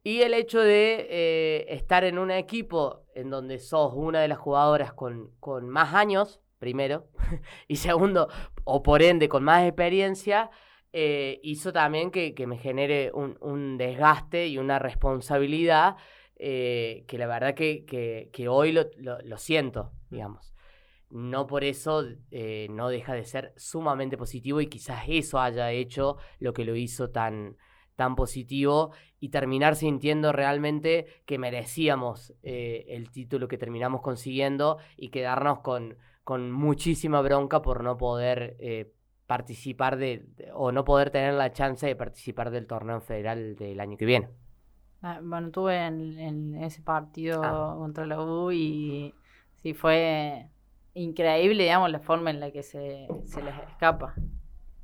Y 0.02 0.24
el 0.24 0.34
hecho 0.34 0.60
de 0.60 1.06
eh, 1.08 1.66
estar 1.70 2.04
en 2.06 2.18
un 2.18 2.32
equipo 2.32 3.06
en 3.14 3.30
donde 3.30 3.60
sos 3.60 3.94
una 3.94 4.22
de 4.22 4.28
las 4.28 4.40
jugadoras 4.40 4.92
con, 4.92 5.36
con 5.40 5.70
más 5.70 5.94
años, 5.94 6.42
primero, 6.58 7.10
y 7.68 7.76
segundo, 7.76 8.28
o 8.64 8.82
por 8.82 9.04
ende 9.04 9.30
con 9.30 9.44
más 9.44 9.64
experiencia, 9.68 10.50
eh, 10.92 11.40
hizo 11.44 11.72
también 11.72 12.10
que, 12.10 12.34
me 12.48 12.58
genere 12.58 13.12
un, 13.14 13.78
desgaste 13.78 14.48
y 14.48 14.58
una 14.58 14.80
responsabilidad 14.80 15.96
que 16.36 17.06
la 17.20 17.28
verdad 17.28 17.54
que, 17.54 18.48
hoy 18.50 18.72
lo, 18.72 19.38
siento, 19.38 19.92
digamos. 20.10 20.56
No 21.10 21.48
por 21.48 21.64
eso 21.64 22.04
eh, 22.32 22.68
no 22.70 22.90
deja 22.90 23.14
de 23.14 23.26
ser 23.26 23.54
sumamente 23.58 24.18
positivo 24.18 24.62
y 24.62 24.68
quizás 24.68 25.04
eso 25.08 25.40
haya 25.40 25.72
hecho 25.72 26.18
lo 26.40 26.54
que 26.54 26.66
lo 26.66 26.76
hizo 26.76 27.10
tan, 27.10 27.58
tan 27.96 28.16
positivo 28.16 28.92
y 29.20 29.30
terminar 29.30 29.76
sintiendo 29.76 30.32
realmente 30.32 31.08
que 31.26 31.38
merecíamos 31.38 32.34
el 32.44 33.10
título 33.12 33.48
que 33.48 33.58
terminamos 33.58 34.02
consiguiendo 34.02 34.78
y 34.96 35.10
quedarnos 35.10 35.60
con, 35.60 35.98
con 36.24 36.52
muchísima 36.52 37.22
bronca 37.22 37.62
por 37.62 37.84
no 37.84 37.98
poder 37.98 38.56
participar 39.30 39.98
de, 39.98 40.26
o 40.56 40.72
no 40.72 40.84
poder 40.84 41.12
tener 41.12 41.36
la 41.36 41.52
chance 41.52 41.86
de 41.86 41.96
participar 41.96 42.50
del 42.50 42.66
torneo 42.66 43.00
federal 43.00 43.56
del 43.56 43.80
año 43.80 43.96
que 43.96 44.06
viene. 44.06 44.28
Ah, 45.04 45.20
bueno, 45.22 45.48
estuve 45.48 45.86
en, 45.86 46.56
ese 46.56 46.82
partido 46.82 47.44
ah. 47.44 47.76
contra 47.78 48.08
la 48.08 48.20
U 48.20 48.52
y 48.52 49.14
sí 49.54 49.76
fue 49.76 50.50
increíble, 50.94 51.64
digamos, 51.64 51.92
la 51.92 52.00
forma 52.00 52.30
en 52.30 52.40
la 52.40 52.52
que 52.52 52.64
se, 52.64 53.08
les 53.44 53.70
escapa. 53.70 54.14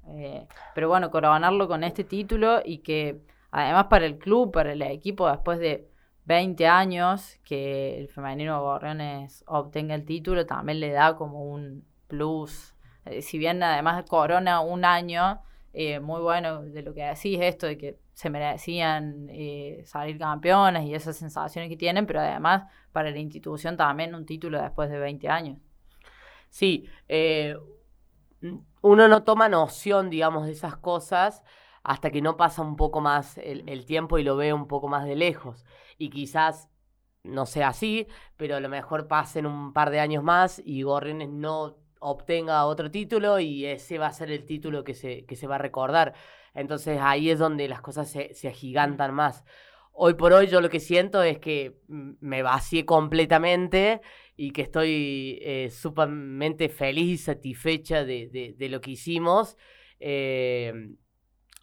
Eh, 0.08 0.48
pero 0.74 0.88
bueno, 0.88 1.10
coronarlo 1.10 1.68
con 1.68 1.84
este 1.84 2.04
título 2.04 2.62
y 2.64 2.80
que 2.80 3.22
además 3.52 3.86
para 3.86 4.06
el 4.06 4.18
club, 4.18 4.52
para 4.52 4.74
el 4.74 4.82
equipo, 4.84 5.30
después 5.30 5.60
de 5.60 5.88
20 6.26 6.68
años 6.68 7.40
que 7.44 7.98
el 8.00 8.10
femenino 8.10 8.62
Gorriones 8.62 9.44
obtenga 9.48 9.96
el 9.96 10.06
título, 10.06 10.46
también 10.46 10.80
le 10.80 10.92
da 10.92 11.16
como 11.16 11.44
un 11.44 11.84
plus 12.08 12.76
eh, 13.06 13.22
si 13.22 13.38
bien 13.38 13.62
además 13.62 14.04
Corona 14.08 14.62
un 14.62 14.84
año, 14.86 15.42
eh, 15.74 16.00
muy 16.00 16.22
bueno 16.22 16.64
de 16.64 16.82
lo 16.82 16.94
que 16.94 17.04
decís, 17.04 17.40
esto 17.42 17.68
de 17.68 17.78
que 17.78 18.00
se 18.14 18.30
merecían 18.30 19.28
salir 19.86 20.18
campeones 20.18 20.86
y 20.86 20.96
esas 20.96 21.18
sensaciones 21.18 21.70
que 21.70 21.78
tienen, 21.78 22.06
pero 22.08 22.22
además 22.22 22.64
para 22.94 23.12
la 23.12 23.20
institución 23.20 23.76
también 23.76 24.16
un 24.16 24.26
título 24.26 24.62
después 24.62 24.90
de 24.90 24.98
20 25.00 25.28
años. 25.28 25.58
Sí, 26.50 26.88
uno 28.82 29.08
no 29.08 29.24
toma 29.24 29.50
noción, 29.50 30.10
digamos, 30.10 30.46
de 30.46 30.54
esas 30.54 30.78
cosas 30.78 31.44
hasta 31.84 32.12
que 32.12 32.22
no 32.22 32.38
pasa 32.38 32.62
un 32.62 32.76
poco 32.76 33.02
más 33.02 33.38
el, 33.38 33.68
el 33.70 33.86
tiempo 33.86 34.18
y 34.18 34.24
lo 34.24 34.36
ve 34.38 34.54
un 34.54 34.68
poco 34.68 34.88
más 34.88 35.06
de 35.06 35.16
lejos. 35.16 35.66
Y 35.98 36.10
quizás 36.10 36.70
no 37.24 37.46
sea 37.46 37.70
así, 37.70 38.08
pero 38.38 38.56
a 38.56 38.60
lo 38.60 38.70
mejor 38.70 39.08
pasen 39.08 39.46
un 39.46 39.74
par 39.74 39.90
de 39.90 40.00
años 40.00 40.24
más 40.24 40.62
y 40.64 40.84
Gorriones 40.84 41.30
no 41.30 41.78
obtenga 42.00 42.66
otro 42.66 42.92
título 42.92 43.40
y 43.40 43.66
ese 43.66 43.98
va 43.98 44.08
a 44.08 44.14
ser 44.14 44.32
el 44.32 44.46
título 44.46 44.84
que 44.84 44.94
se, 44.94 45.26
que 45.26 45.36
se 45.36 45.48
va 45.48 45.56
a 45.56 45.60
recordar. 45.60 46.14
Entonces 46.54 47.00
ahí 47.02 47.30
es 47.30 47.40
donde 47.40 47.68
las 47.68 47.82
cosas 47.82 48.10
se, 48.10 48.34
se 48.34 48.48
agigantan 48.48 49.14
más. 49.14 49.44
Hoy 49.92 50.16
por 50.16 50.34
hoy 50.34 50.48
yo 50.48 50.62
lo 50.62 50.70
que 50.70 50.80
siento 50.80 51.24
es 51.24 51.40
que 51.40 51.78
me 51.88 52.42
vacié 52.44 52.86
completamente 52.86 54.02
y 54.36 54.52
que 54.52 54.64
estoy 54.64 55.40
eh, 55.42 55.70
sumamente 55.72 56.70
feliz 56.70 57.08
y 57.08 57.18
satisfecha 57.18 58.04
de, 58.04 58.56
de, 58.58 58.70
lo 58.70 58.82
que 58.82 58.92
hicimos. 58.92 59.58
Eh, 60.00 60.74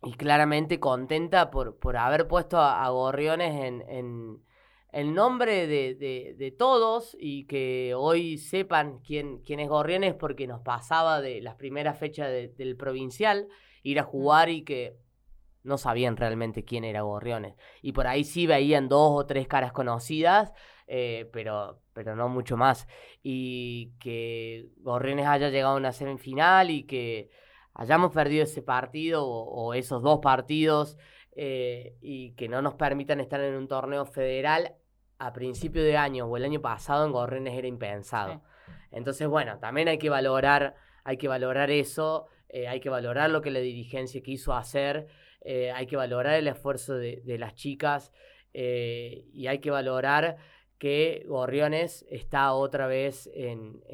y 0.05 0.13
claramente 0.15 0.81
contenta 0.81 1.51
por, 1.51 1.79
por 1.79 1.97
haber 1.97 2.27
puesto 2.27 2.59
a, 2.59 2.89
Gorriones 2.89 3.55
en 3.55 4.43
el 4.93 5.15
nombre 5.15 5.67
de, 5.67 6.55
todos 6.59 7.17
y 7.19 7.47
que 7.47 7.95
hoy 7.97 8.37
sepan 8.37 8.99
quién, 8.99 9.39
quién 9.39 9.59
es 9.59 9.69
Gorriones 9.69 10.15
porque 10.15 10.47
nos 10.47 10.61
pasaba 10.61 11.21
de 11.21 11.41
las 11.41 11.55
primeras 11.57 11.99
fechas 11.99 12.31
del 12.31 12.77
provincial 12.77 13.49
ir 13.83 13.99
a 13.99 14.05
jugar 14.05 14.51
y 14.51 14.63
que 14.63 14.97
no 15.65 15.79
sabían 15.79 16.17
realmente 16.17 16.65
quién 16.65 16.85
era 16.85 17.03
Gorriones. 17.03 17.55
Y 17.81 17.93
por 17.93 18.07
ahí 18.07 18.25
sí 18.25 18.47
veían 18.47 18.89
dos 18.89 19.13
o 19.13 19.27
tres 19.27 19.49
caras 19.49 19.73
conocidas, 19.73 20.53
eh, 20.87 21.31
pero, 21.33 21.81
pero 21.93 22.17
no 22.17 22.29
mucho 22.29 22.57
más. 22.57 22.87
Y 23.23 23.93
que 23.99 24.71
Gorriones 24.79 25.27
haya 25.27 25.51
llegado 25.51 25.75
a 25.75 25.79
una 25.79 25.93
semifinal 25.93 26.71
y 26.71 26.85
que 26.85 27.31
hayamos 27.75 28.13
perdido 28.13 28.45
ese 28.45 28.63
partido 28.63 29.27
o, 29.27 29.75
esos 29.75 30.03
dos 30.03 30.21
partidos 30.21 30.99
eh, 31.37 31.97
y 32.01 32.33
que 32.33 32.49
no 32.49 32.63
nos 32.63 32.75
permitan 32.75 33.21
estar 33.21 33.41
en 33.41 33.55
un 33.55 33.69
torneo 33.69 34.05
federal 34.05 34.75
a 35.19 35.33
principio 35.33 35.83
de 35.83 35.97
año 35.97 36.27
o 36.27 36.37
el 36.37 36.45
año 36.45 36.61
pasado 36.61 37.07
en 37.07 37.13
Gorriones 37.13 37.55
era 37.57 37.69
impensado. 37.69 38.43
Entonces, 38.91 39.29
bueno, 39.29 39.59
también 39.59 39.89
hay 39.89 39.99
que 39.99 40.11
valorar, 40.11 40.75
hay 41.05 41.17
que 41.17 41.29
valorar 41.29 41.71
eso, 41.71 42.27
eh, 42.49 42.69
hay 42.69 42.81
que 42.81 42.91
valorar 42.91 43.31
lo 43.31 43.41
que 43.41 43.51
la 43.51 43.61
dirigencia 43.61 44.21
quiso 44.23 44.53
hacer, 44.53 45.07
eh, 45.41 45.71
hay 45.71 45.87
que 45.87 45.97
valorar 45.97 46.35
el 46.35 46.49
esfuerzo 46.49 46.97
de, 46.97 47.23
las 47.39 47.55
chicas 47.55 48.13
y 48.53 49.47
hay 49.47 49.61
que 49.61 49.71
valorar 49.71 50.37
que 50.83 51.25
Gorriones 51.29 52.05
está 52.11 52.55
otra 52.55 52.89
vez 52.89 53.31
en, 53.35 53.85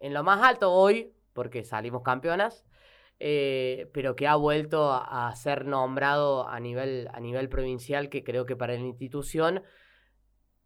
lo 0.00 0.24
más 0.24 0.42
alto 0.42 0.72
hoy, 0.72 1.12
porque 1.32 1.62
salimos 1.62 2.02
campeonas, 2.02 2.64
pero 3.16 4.16
que 4.16 4.26
ha 4.26 4.34
vuelto 4.34 4.90
a, 4.92 5.32
ser 5.36 5.66
nombrado 5.66 6.48
a 6.48 6.58
nivel, 6.58 7.08
a 7.12 7.20
nivel 7.20 7.48
provincial, 7.48 8.08
que 8.08 8.24
creo 8.24 8.44
que 8.44 8.56
para 8.56 8.72
la 8.74 8.80
institución 8.80 9.62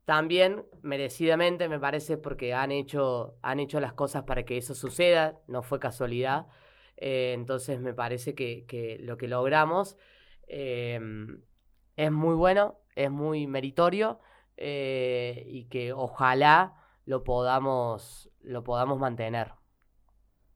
también, 0.07 0.65
merecidamente, 0.81 1.69
me 1.69 1.79
parece, 1.79 2.17
porque 2.17 2.55
han 2.55 2.73
hecho, 2.73 3.37
han 3.43 3.61
hecho 3.61 3.81
las 3.81 3.93
cosas 3.93 4.23
para 4.23 4.47
que 4.47 4.57
eso 4.57 4.75
suceda, 4.75 5.43
no 5.47 5.63
fue 5.63 5.79
casualidad. 5.79 6.47
Eh, 6.97 7.35
entonces, 7.35 7.81
me 7.81 7.93
parece 7.93 8.35
que, 8.35 8.97
lo 9.03 9.19
que 9.19 9.29
logramos 9.29 9.99
em, 10.47 11.43
es 11.97 12.11
muy 12.11 12.35
bueno, 12.35 12.81
es 12.97 13.11
muy 13.11 13.47
meritorio 13.47 14.21
eh, 14.61 15.45
y 15.49 15.65
que 15.65 15.93
ojalá 15.93 16.77
lo 17.07 17.25
podamos, 17.25 18.31
lo 18.43 18.63
podamos 18.63 18.99
mantener. 18.99 19.53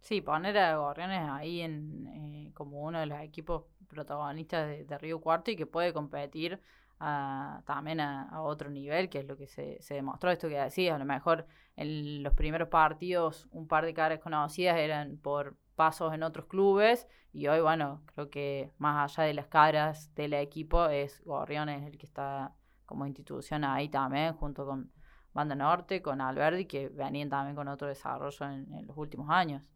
Sí, 0.01 0.21
poner 0.21 0.57
a 0.59 0.77
Gorriones 0.77 1.29
ahí 1.29 1.63
en, 1.63 2.07
eh, 2.07 2.53
como 2.55 2.83
uno 2.83 3.01
de 3.01 3.07
los 3.07 3.21
equipos 3.21 3.65
protagonistas 3.89 4.69
de, 4.69 4.85
de 4.85 4.99
Río 4.99 5.21
Cuarto 5.21 5.51
y 5.51 5.57
que 5.57 5.67
puede 5.67 5.93
competir 5.93 6.61
también 6.99 8.01
a, 8.01 8.43
otro 8.43 8.71
nivel, 8.71 9.09
que 9.09 9.21
es 9.21 9.27
lo 9.27 9.37
que 9.37 9.47
se, 9.47 9.79
demostró, 9.89 10.31
esto 10.31 10.49
que 10.49 10.59
decías, 10.59 10.95
a 10.95 10.99
lo 10.99 11.05
mejor 11.05 11.47
en 11.77 12.23
los 12.23 12.35
primeros 12.35 12.69
partidos 12.69 13.49
un 13.51 13.67
par 13.67 13.85
de 13.85 13.95
caras 13.95 14.21
conocidas 14.21 14.77
eran 14.79 15.19
por 15.19 15.57
pasos 15.75 16.15
en 16.15 16.23
otros 16.23 16.47
clubes 16.47 17.09
y 17.33 17.49
hoy, 17.49 17.61
bueno, 17.61 18.03
creo 18.15 18.31
que 18.31 18.71
más 18.79 19.19
allá 19.19 19.27
de 19.27 19.35
las 19.35 19.49
caras 19.49 20.15
del 20.15 20.35
equipo 20.35 20.87
es 20.87 21.23
Gorriones 21.25 21.85
el 21.85 21.99
que 21.99 22.07
está 22.07 22.55
como 22.95 23.07
institución 23.07 23.65
ahí 23.65 23.89
también, 23.89 24.35
junto 24.35 24.65
con 24.65 24.93
Banda 25.33 25.57
Norte, 25.57 26.01
con 26.01 26.21
Alberdi, 26.21 26.67
que 26.67 26.89
venían 26.89 27.29
también 27.29 27.57
con 27.57 27.67
otro 27.67 27.89
desarrollo 27.89 28.47
en, 28.47 28.87
los 28.87 28.97
últimos 28.97 29.29
años. 29.29 29.69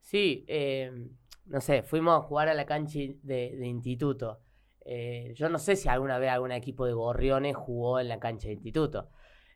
Sí, 0.00 0.44
eh, 0.46 1.10
no 1.46 1.60
sé, 1.60 1.82
fuimos 1.82 2.16
a 2.16 2.22
jugar 2.22 2.48
a 2.48 2.54
la 2.54 2.64
cancha 2.64 3.00
de, 3.22 3.58
instituto. 3.66 4.40
Eh, 4.84 5.32
yo 5.34 5.48
no 5.48 5.58
sé 5.58 5.74
si 5.74 5.88
alguna 5.88 6.18
vez 6.18 6.30
algún 6.30 6.52
equipo 6.52 6.86
de 6.86 6.92
gorriones 6.92 7.56
jugó 7.56 7.98
en 7.98 8.08
la 8.08 8.20
cancha 8.20 8.46
de 8.46 8.54
instituto. 8.54 9.10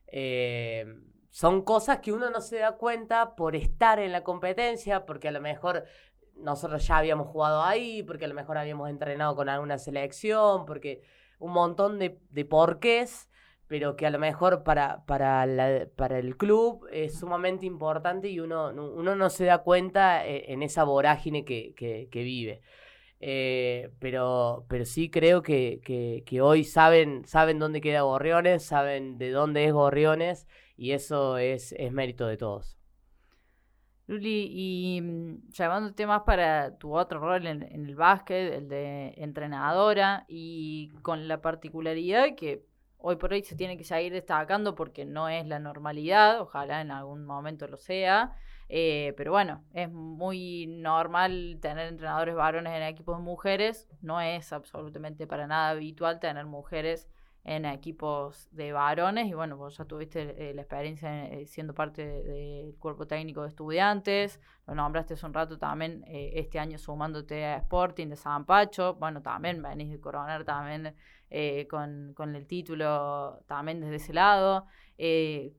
Eh, 0.07 0.85
son 1.29 1.61
cosas 1.61 1.99
que 1.99 2.11
uno 2.11 2.29
no 2.29 2.41
se 2.41 2.57
da 2.57 2.75
cuenta 2.75 3.35
por 3.35 3.55
estar 3.55 3.99
en 3.99 4.11
la 4.11 4.23
competencia, 4.23 5.05
porque 5.05 5.29
a 5.29 5.31
lo 5.31 5.39
mejor 5.39 5.85
nosotros 6.35 6.85
ya 6.85 6.97
habíamos 6.97 7.27
jugado 7.27 7.63
ahí, 7.63 8.03
porque 8.03 8.25
a 8.25 8.27
lo 8.27 8.33
mejor 8.33 8.57
habíamos 8.57 8.89
entrenado 8.89 9.37
con 9.37 9.47
alguna 9.47 9.77
selección, 9.77 10.65
porque 10.65 11.01
un 11.39 11.53
montón 11.53 11.99
de, 11.99 12.19
de 12.29 12.45
porqués, 12.45 13.29
pero 13.69 13.95
que 13.95 14.07
a 14.07 14.09
lo 14.09 14.19
mejor 14.19 14.63
para, 14.63 15.05
para, 15.05 15.45
para 15.95 16.19
el 16.19 16.37
club 16.37 16.87
es 16.91 17.19
sumamente 17.19 17.67
importante 17.67 18.27
y 18.29 18.39
uno, 18.39 18.69
uno 18.71 19.15
no 19.15 19.29
se 19.29 19.45
da 19.45 19.59
cuenta 19.59 20.25
eh, 20.27 20.51
en 20.51 20.63
esa 20.63 20.83
vorágine 20.83 21.45
que, 21.45 21.75
que, 21.75 22.23
vive. 22.23 22.61
Eh, 23.19 23.91
pero, 23.99 24.65
pero 24.69 24.85
sí 24.85 25.11
creo 25.11 25.43
que, 25.43 25.81
que, 26.25 26.41
hoy 26.41 26.63
saben, 26.63 27.25
saben 27.25 27.59
dónde 27.59 27.79
queda 27.79 28.01
Gorriones, 28.01 28.63
saben 28.63 29.19
de 29.19 29.29
dónde 29.29 29.65
es 29.65 29.73
Gorriones 29.73 30.47
y 30.75 30.93
eso 30.93 31.37
es, 31.37 31.73
es 31.73 31.91
mérito 31.91 32.25
de 32.25 32.37
todos. 32.37 32.78
Luli, 34.09 34.49
y 34.51 35.01
mm, 35.01 35.51
llamándote 35.51 36.07
más 36.07 36.23
para 36.23 36.75
tu 36.79 36.97
otro 36.97 37.19
rol 37.19 37.45
en, 37.45 37.61
el 37.61 37.95
básquet, 37.95 38.53
el 38.53 38.67
de 38.67 39.13
entrenadora, 39.17 40.25
y 40.27 40.89
con 41.03 41.27
la 41.27 41.41
particularidad 41.41 42.33
que 42.35 42.65
hoy 42.97 43.17
por 43.17 43.33
hoy 43.33 43.43
se 43.43 43.55
tiene 43.55 43.77
que 43.77 43.83
seguir 43.83 44.11
destacando 44.11 44.73
porque 44.73 45.05
no 45.05 45.29
es 45.29 45.45
la 45.45 45.59
normalidad, 45.59 46.41
ojalá 46.41 46.81
en 46.81 46.89
algún 46.89 47.23
momento 47.23 47.67
lo 47.67 47.77
sea, 47.77 48.33
eh, 48.67 49.13
pero 49.15 49.31
bueno, 49.31 49.63
es 49.73 49.91
muy 49.91 50.65
normal 50.65 51.59
tener 51.61 51.87
entrenadores 51.87 52.33
varones 52.33 52.73
en 52.73 52.81
equipos 52.81 53.17
de 53.17 53.23
mujeres, 53.23 53.87
no 54.01 54.19
es 54.21 54.51
absolutamente 54.51 55.27
para 55.27 55.45
nada 55.45 55.69
habitual 55.69 56.19
tener 56.19 56.47
mujeres 56.47 57.07
en 57.43 57.65
equipos 57.65 58.47
de 58.51 58.73
varones 58.73 59.27
y 59.27 59.33
bueno, 59.33 59.57
vos 59.57 59.77
ya 59.77 59.85
tuviste 59.85 60.49
eh, 60.49 60.53
la 60.53 60.61
experiencia 60.61 61.25
eh, 61.25 61.45
siendo 61.45 61.73
parte 61.73 62.05
del 62.05 62.75
cuerpo 62.77 63.07
técnico 63.07 63.43
de 63.43 63.49
estudiantes, 63.49 64.39
lo 64.67 64.75
nombraste 64.75 65.13
hace 65.13 65.25
un 65.25 65.33
rato 65.33 65.57
también 65.57 66.03
eh, 66.07 66.33
este 66.35 66.59
año 66.59 66.77
sumándote 66.77 67.45
a 67.45 67.57
Sporting 67.57 68.07
de 68.07 68.17
San 68.17 68.45
Pacho, 68.45 68.95
bueno, 68.95 69.21
también 69.21 69.61
venís 69.61 69.89
de 69.89 69.99
coronar 69.99 70.43
también 70.43 70.95
con, 71.69 72.13
con, 72.15 72.35
el 72.35 72.47
título 72.47 73.43
también 73.45 73.79
desde 73.81 73.97
ese 73.97 74.13
lado. 74.13 74.65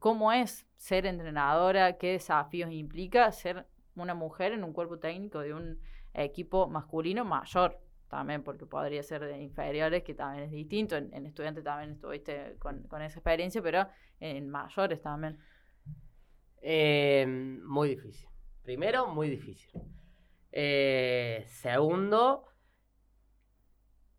¿Cómo 0.00 0.32
es 0.32 0.66
ser 0.76 1.06
entrenadora? 1.06 1.96
¿Qué 1.96 2.12
desafíos 2.12 2.72
implica 2.72 3.30
ser 3.30 3.66
una 3.94 4.14
mujer 4.14 4.52
en 4.52 4.64
un 4.64 4.72
cuerpo 4.72 4.98
técnico 4.98 5.38
de 5.38 5.54
un 5.54 5.78
equipo 6.12 6.66
masculino 6.66 7.24
mayor? 7.24 7.78
También 8.10 8.42
porque 8.42 8.66
podría 8.66 9.02
ser 9.02 9.24
de 9.24 9.40
inferiores, 9.40 10.02
que 10.02 10.14
también 10.14 10.44
es 10.44 10.50
distinto. 10.50 10.96
En, 10.96 11.26
estudiantes 11.26 11.64
también 11.64 11.92
estuviste 11.92 12.56
con, 12.58 12.84
esa 13.00 13.18
experiencia, 13.18 13.62
pero 13.62 13.86
en 14.18 14.50
mayores 14.50 15.00
también. 15.00 15.38
Eh, 16.60 17.24
muy 17.64 17.90
difícil. 17.90 18.28
Primero, 18.62 19.06
muy 19.06 19.30
difícil. 19.30 19.70
Eh, 20.50 21.46
segundo, 21.48 22.44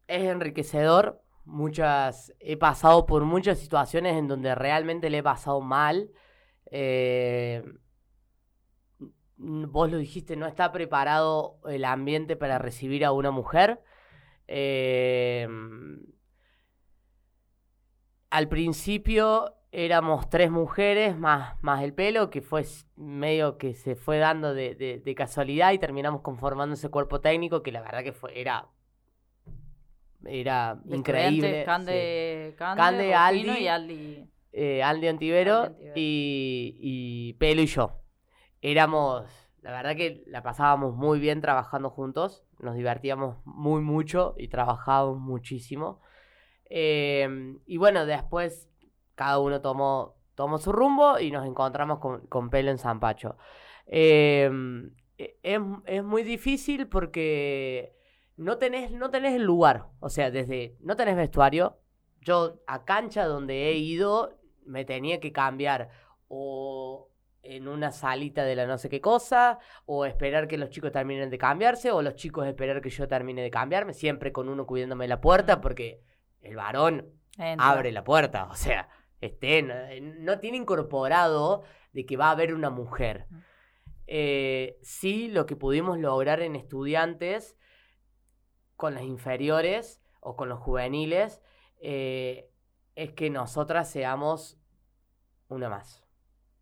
es 0.08 0.24
enriquecedor. 0.24 1.22
Muchas, 1.44 2.34
he 2.40 2.56
pasado 2.56 3.06
por 3.06 3.26
muchas 3.26 3.60
situaciones 3.60 4.16
en 4.16 4.28
donde 4.28 4.56
realmente 4.56 5.10
le 5.10 5.18
he 5.18 5.24
pasado 5.24 5.60
mal. 5.60 6.10
Eh, 6.72 7.62
vos 9.42 9.92
lo 9.92 9.98
dijiste, 9.98 10.36
no 10.36 10.46
está 10.46 10.72
preparado 10.72 11.58
el 11.68 11.86
ambiente 11.86 12.36
para 12.36 12.60
recibir 12.60 13.04
a 13.04 13.12
una 13.12 13.32
mujer. 13.32 13.82
Em, 14.48 16.00
al 18.30 18.48
principio 18.48 19.56
éramos 19.72 20.30
tres 20.30 20.52
mujeres 20.52 21.18
más, 21.18 21.56
más 21.64 21.84
el 21.84 21.94
pelo, 21.94 22.30
que 22.30 22.42
fue 22.42 22.66
medio 22.96 23.58
que 23.58 23.74
se 23.74 23.96
fue 23.96 24.20
dando 24.20 24.54
de, 24.54 25.14
casualidad 25.18 25.72
y 25.72 25.80
terminamos 25.80 26.22
conformando 26.22 26.76
ese 26.76 26.90
cuerpo 26.90 27.20
técnico 27.22 27.64
que 27.64 27.72
la 27.72 27.82
verdad 27.82 28.04
que 28.04 28.14
fue, 28.14 28.40
era, 28.40 28.68
era 30.26 30.80
increíble. 30.86 31.64
Cande, 31.66 32.56
Cande, 32.58 33.16
Aldi, 33.16 33.50
y 33.50 33.68
Aldi. 33.68 34.28
Eh, 34.54 34.84
Aldi 34.84 35.08
Antivero, 35.08 35.76
Y, 35.96 36.76
y 36.80 37.34
Pelo 37.34 37.62
y 37.62 37.68
yo 37.68 38.01
éramos, 38.62 39.26
la 39.62 39.72
verdad 39.72 39.96
que 39.96 40.24
la 40.28 40.44
pasábamos 40.44 40.96
muy 40.96 41.20
bien 41.20 41.42
trabajando 41.42 41.90
juntos, 41.90 42.44
nos 42.60 42.76
divertíamos 42.76 43.38
muy 43.46 43.82
mucho 43.82 44.36
y 44.38 44.48
trabajábamos 44.48 45.20
muchísimo. 45.20 46.02
Em, 46.70 47.60
y 47.66 47.78
bueno, 47.78 48.06
después 48.06 48.70
cada 49.16 49.40
uno 49.40 49.62
tomó, 49.62 50.16
tomó 50.36 50.58
su 50.58 50.72
rumbo 50.72 51.20
y 51.20 51.32
nos 51.32 51.46
encontramos 51.46 52.00
con, 52.00 52.50
Pelo 52.50 52.72
en 52.72 52.78
San 52.78 53.00
Pacho. 53.00 53.38
Em, 53.88 54.94
e, 55.18 55.38
es, 55.44 56.04
muy 56.04 56.24
difícil 56.24 56.88
porque 56.88 57.96
no 58.38 58.58
tenés, 58.58 58.92
no 58.92 59.12
el 59.12 59.44
lugar, 59.44 59.88
o 60.00 60.10
sea, 60.10 60.32
desde 60.32 60.78
no 60.80 60.96
tenés 60.96 61.16
vestuario. 61.16 61.78
Yo 62.22 62.62
a 62.68 62.86
cancha 62.86 63.26
donde 63.26 63.70
he 63.70 63.74
ido 63.74 64.40
me 64.66 64.86
tenía 64.86 65.20
que 65.20 65.32
cambiar 65.32 65.90
o 66.28 67.11
en 67.44 67.68
una 67.68 67.92
salita 67.92 68.44
de 68.44 68.56
la 68.56 68.68
no 68.68 68.78
sé 68.78 68.90
qué 68.90 69.02
cosa, 69.02 69.60
o 69.86 70.06
esperar 70.06 70.48
que 70.48 70.58
los 70.58 70.70
chicos 70.70 70.92
terminen 70.92 71.30
de 71.30 71.38
cambiarse, 71.38 71.92
o 71.92 72.02
los 72.02 72.16
chicos 72.16 72.48
esperar 72.48 72.82
que 72.82 72.90
yo 72.90 73.08
termine 73.08 73.42
de 73.42 73.52
cambiarme, 73.52 73.94
siempre 73.94 74.32
con 74.32 74.50
uno 74.50 74.66
cuidándome 74.66 75.08
la 75.08 75.22
puerta, 75.22 75.62
porque 75.62 76.04
el 76.42 76.56
varón 76.56 77.12
abre 77.58 77.92
la 77.92 78.04
puerta, 78.04 78.46
o 78.46 78.56
sea, 78.56 78.90
este, 79.22 79.62
no, 79.64 80.40
tiene 80.40 80.58
incorporado 80.58 81.64
de 81.94 82.06
que 82.06 82.18
va 82.18 82.28
a 82.28 82.32
haber 82.32 82.54
una 82.54 82.70
mujer. 82.70 83.28
Eh, 84.08 84.78
sí, 84.82 85.30
lo 85.30 85.46
que 85.46 85.56
pudimos 85.56 85.98
lograr 85.98 86.42
en 86.42 86.56
estudiantes 86.56 87.56
con 88.76 88.96
las 88.96 89.04
inferiores 89.04 90.02
o 90.20 90.36
con 90.36 90.50
los 90.50 90.60
juveniles 90.60 91.42
eh, 91.82 92.50
es 92.96 93.12
que 93.14 93.30
nosotras 93.30 93.90
seamos 93.90 94.60
una 95.48 95.70
más. 95.70 96.01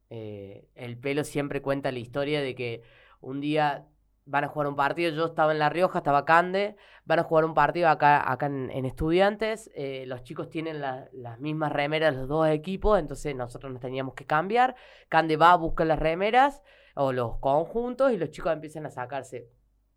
Eh, 0.10 0.68
el 0.76 0.98
pelo 0.98 1.24
siempre 1.24 1.62
cuenta 1.62 1.92
la 1.92 2.00
historia 2.00 2.42
de 2.42 2.56
que 2.56 2.82
un 3.22 3.42
día 3.42 3.88
van 4.26 4.44
a 4.44 4.48
jugar 4.48 4.68
un 4.68 4.76
partido, 4.76 5.12
yo 5.12 5.26
estaba 5.26 5.52
en 5.52 5.60
La 5.60 5.70
Rioja, 5.70 6.00
estaba 6.00 6.24
Cande, 6.24 6.76
van 7.06 7.20
a 7.20 7.24
jugar 7.24 7.46
un 7.46 7.56
partido 7.56 7.90
acá, 7.90 8.32
acá 8.32 8.46
en, 8.46 8.86
Estudiantes, 8.86 9.72
eh, 9.74 10.04
los 10.06 10.24
chicos 10.24 10.50
tienen 10.50 10.80
las 10.82 11.40
mismas 11.40 11.72
remeras, 11.72 12.16
los 12.16 12.28
dos 12.28 12.48
equipos, 12.48 13.00
entonces 13.00 13.36
nosotros 13.36 13.72
nos 13.72 13.82
teníamos 13.82 14.14
que 14.14 14.26
cambiar, 14.26 14.76
Cande 15.10 15.36
va 15.36 15.52
a 15.52 15.56
buscar 15.56 15.88
las 15.88 15.98
remeras 15.98 16.62
o 16.96 17.12
los 17.12 17.40
conjuntos 17.40 18.12
y 18.12 18.18
los 18.18 18.30
chicos 18.30 18.54
empiezan 18.54 18.86
a 18.86 18.92
sacarse 18.92 19.50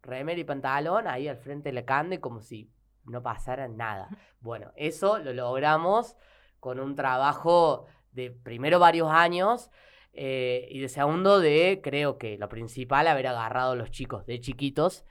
remera 0.03 0.41
y 0.41 0.45
pantalón 0.45 1.07
ahí 1.07 1.29
al 1.29 1.37
frente 1.37 1.69
de 1.69 1.75
la 1.75 1.85
Cande 1.85 2.21
como 2.21 2.41
si 2.41 2.71
no 3.05 3.23
pasara 3.23 3.69
nada. 3.69 4.09
Bueno, 4.41 4.73
eso 4.77 5.19
lo 5.19 5.33
logramos 5.33 6.17
con 6.61 6.81
un 6.81 6.95
trabajo 6.95 7.87
de 8.13 8.31
primero 8.31 8.79
varios 8.79 9.11
años, 9.11 9.71
eh, 10.13 10.69
y 10.71 10.81
de 10.81 10.89
segundo, 10.89 11.41
de 11.41 11.81
creo 11.83 12.19
que 12.19 12.37
lo 12.37 12.49
principal, 12.49 13.07
haber 13.07 13.27
agarrado 13.27 13.73
a 13.73 13.77
los 13.77 13.91
chicos 13.91 14.27
de 14.27 14.41
chiquitos 14.41 15.05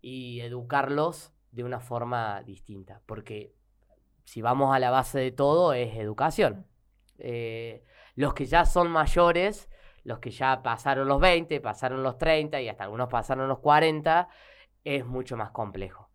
y 0.00 0.40
educarlos 0.40 1.32
de 1.52 1.64
una 1.64 1.80
forma 1.80 2.42
distinta. 2.42 3.02
Porque 3.06 3.54
si 4.24 4.40
vamos 4.42 4.74
a 4.74 4.78
la 4.78 4.90
base 4.90 5.18
de 5.18 5.32
todo, 5.32 5.72
es 5.72 5.94
educación. 5.96 6.66
Eh, 7.18 7.84
los 8.14 8.32
que 8.34 8.46
ya 8.46 8.64
son 8.64 8.90
mayores, 8.90 9.68
los 10.04 10.20
que 10.20 10.30
ya 10.30 10.62
pasaron 10.62 11.06
los 11.08 11.20
20, 11.20 11.60
pasaron 11.60 12.02
los 12.02 12.16
30 12.16 12.60
y 12.62 12.68
hasta 12.68 12.84
algunos 12.84 13.08
pasaron 13.08 13.48
los 13.48 13.58
40, 13.58 14.28
es 14.84 15.04
mucho 15.04 15.36
más 15.36 15.50
complejo. 15.50 16.10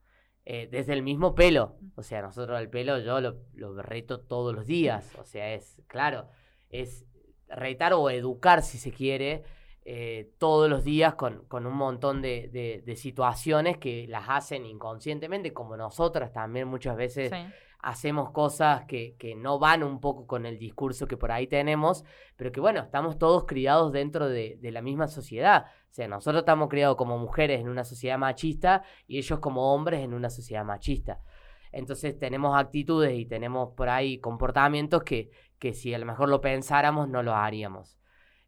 Eh, 0.48 0.68
desde 0.72 0.94
el 0.94 1.02
mismo 1.02 1.34
pelo, 1.34 1.78
o 1.96 2.04
sea, 2.04 2.22
nosotros 2.22 2.60
el 2.60 2.70
pelo 2.70 3.00
yo 3.00 3.20
lo, 3.20 3.38
lo 3.54 3.82
reto 3.82 4.20
todos 4.20 4.54
los 4.54 4.68
días, 4.68 5.12
o 5.20 5.26
sea, 5.26 5.54
es 5.54 5.82
claro, 5.88 6.30
es 6.70 7.08
retar 7.56 7.94
o 7.94 8.10
educar, 8.10 8.62
si 8.62 8.78
se 8.78 8.92
quiere, 8.92 9.44
eh, 9.88 10.32
todos 10.40 10.68
los 10.68 10.84
días 10.84 11.14
con, 11.14 11.46
con 11.46 11.68
un 11.68 11.76
montón 11.76 12.22
de, 12.22 12.82
de, 12.84 12.96
situaciones 12.96 13.78
que 13.78 14.08
las 14.08 14.26
hacen 14.28 14.66
inconscientemente, 14.66 15.54
como 15.54 15.78
nosotras 15.78 16.34
también 16.34 16.68
muchas 16.68 16.98
veces 16.98 17.32
hacemos 17.80 18.32
cosas 18.32 18.86
que, 18.86 19.16
que, 19.20 19.36
no 19.36 19.60
van 19.60 19.84
un 19.84 20.02
poco 20.02 20.26
con 20.26 20.48
el 20.48 20.58
discurso 20.58 21.06
que 21.06 21.18
por 21.18 21.32
ahí 21.32 21.46
tenemos, 21.46 22.04
pero 22.36 22.52
que 22.52 22.60
bueno, 22.60 22.82
estamos 22.82 23.20
todos 23.20 23.46
criados 23.46 23.92
dentro 23.92 24.28
de, 24.28 24.58
de 24.60 24.72
la 24.72 24.82
misma 24.82 25.08
sociedad. 25.08 25.66
O 25.92 25.94
sea, 25.94 26.08
nosotros 26.08 26.42
estamos 26.42 26.68
criados 26.68 26.98
como 26.98 27.20
mujeres 27.20 27.62
en 27.62 27.70
una 27.70 27.84
sociedad 27.84 28.18
machista 28.18 28.82
y 29.06 29.20
ellos 29.20 29.38
como 29.38 29.72
hombres 29.72 30.02
en 30.02 30.16
una 30.16 30.32
sociedad 30.32 30.66
machista. 30.66 31.22
Entonces 31.76 32.18
tenemos 32.18 32.58
actitudes 32.58 33.14
y 33.20 33.26
tenemos 33.26 33.74
por 33.76 33.90
ahí 33.90 34.18
comportamientos 34.18 35.04
que, 35.04 35.30
que 35.66 35.74
si 35.74 35.96
a 35.96 35.98
lo 35.98 36.06
mejor 36.06 36.30
lo 36.30 36.42
pensáramos 36.42 37.10
no 37.10 37.24
lo 37.24 37.34
haríamos. 37.34 37.98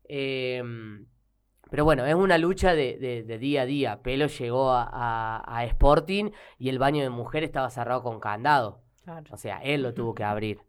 Em, 0.04 1.08
pero 1.72 1.84
bueno, 1.84 2.06
es 2.06 2.14
una 2.14 2.38
lucha 2.38 2.76
de, 2.76 3.24
día 3.40 3.64
a 3.64 3.66
día. 3.66 4.02
Pelo 4.04 4.28
llegó 4.28 4.70
a, 4.72 5.64
Sporting 5.66 6.30
y 6.60 6.70
el 6.70 6.78
baño 6.78 7.02
de 7.02 7.10
mujer 7.10 7.44
estaba 7.44 7.72
cerrado 7.72 8.04
con 8.04 8.20
candado. 8.20 8.84
O 9.32 9.38
sea, 9.38 9.58
él 9.64 9.82
lo 9.82 9.96
tuvo 9.96 10.14
que 10.14 10.24
abrir. 10.24 10.62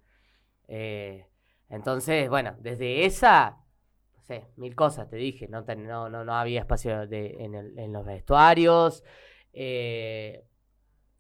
Eh, 0.69 1.27
entonces, 1.69 2.31
bueno, 2.31 2.57
desde 2.61 3.05
esa, 3.05 3.59
no 4.17 4.23
sé, 4.23 4.47
mil 4.57 4.75
cosas 4.75 5.11
te 5.11 5.17
dije. 5.17 5.49
No, 5.49 5.67
no, 6.09 6.25
no, 6.25 6.35
había 6.35 6.61
espacio 6.61 7.03
en, 7.11 7.93
los 7.93 8.07
vestuarios. 8.07 9.05
Eh, 9.53 10.49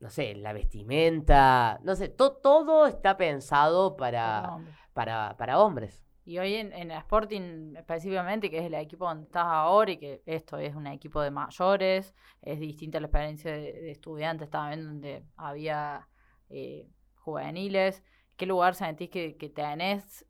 no 0.01 0.11
sé, 0.11 0.35
la 0.35 0.53
vestimenta. 0.53 1.81
No 1.83 1.95
sé, 1.97 2.09
todo 2.09 2.87
está 2.87 3.17
pensado 3.17 3.97
para, 3.97 4.59
para, 4.88 4.88
para 5.05 5.59
hombres. 5.59 6.09
Y 6.29 6.39
hoy 6.39 6.57
en, 6.57 6.75
en, 6.75 6.91
Sporting 6.91 7.75
específicamente, 7.75 8.51
que 8.51 8.59
es 8.59 8.67
el 8.67 8.75
equipo 8.75 9.07
donde 9.07 9.25
estás 9.25 9.47
ahora 9.47 9.93
y 9.93 9.97
que 9.97 10.23
esto 10.27 10.59
es 10.59 10.75
un 10.75 10.87
equipo 10.87 11.23
de 11.23 11.31
mayores, 11.31 12.15
es 12.43 12.61
distinta 12.61 13.01
la 13.01 13.07
experiencia 13.07 13.51
de, 13.51 13.91
estudiantes 13.91 14.51
también 14.51 14.85
donde 14.85 15.25
había 15.39 16.07
eh, 16.51 16.87
juveniles. 17.15 18.03
¿Qué 18.37 18.45
lugar 18.45 18.75
sentís 18.75 19.09
que, 19.09 19.39
que 19.39 19.49
tenés? 19.49 20.27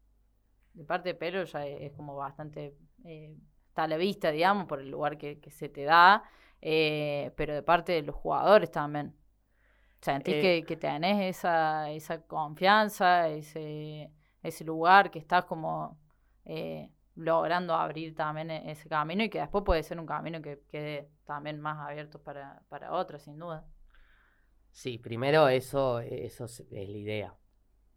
De 0.73 0.85
parte 0.85 1.09
de 1.09 1.15
Pelo 1.17 1.43
ya 1.43 1.67
es, 1.67 1.91
como 1.95 2.15
bastante, 2.15 2.77
eh, 3.05 3.35
está 3.67 3.83
a 3.83 3.89
la 3.89 3.97
vista, 3.97 4.31
digamos, 4.31 4.67
por 4.67 4.81
el 4.81 4.93
lugar 4.93 5.19
que, 5.19 5.41
se 5.51 5.69
te 5.69 5.83
da, 5.83 6.23
eh, 6.61 7.33
pero 7.37 7.55
de 7.55 7.65
parte 7.65 7.91
de 7.91 8.03
los 8.03 8.15
jugadores 8.15 8.71
también. 8.71 9.17
¿Sentís 10.01 10.35
que, 10.35 10.65
que 10.65 10.77
tenés 10.77 11.39
esa, 11.39 11.91
esa 11.91 12.23
confianza, 12.23 13.29
ese 13.31 14.13
ese 14.43 14.65
lugar, 14.65 15.11
que 15.11 15.19
estás 15.19 15.45
como 15.45 15.99
eh, 16.45 16.91
logrando 17.15 17.75
abrir 17.75 18.15
también 18.15 18.51
e-, 18.51 18.71
ese 18.71 18.89
camino 18.89 19.25
y 19.25 19.31
que 19.31 19.41
después 19.41 19.65
puede 19.65 19.83
ser 19.83 19.99
un 19.99 20.07
camino 20.07 20.41
que 20.41 20.63
quede 20.69 21.11
también 21.25 21.61
más 21.61 21.79
abierto 21.79 22.23
para, 22.23 22.63
para 22.69 22.93
otros, 22.93 23.23
sin 23.23 23.39
duda. 23.39 23.67
Sí, 24.71 24.99
primero 24.99 25.49
eso, 25.49 26.01
eso 26.01 26.45
es 26.45 26.65
la 26.71 26.81
idea. 26.81 27.35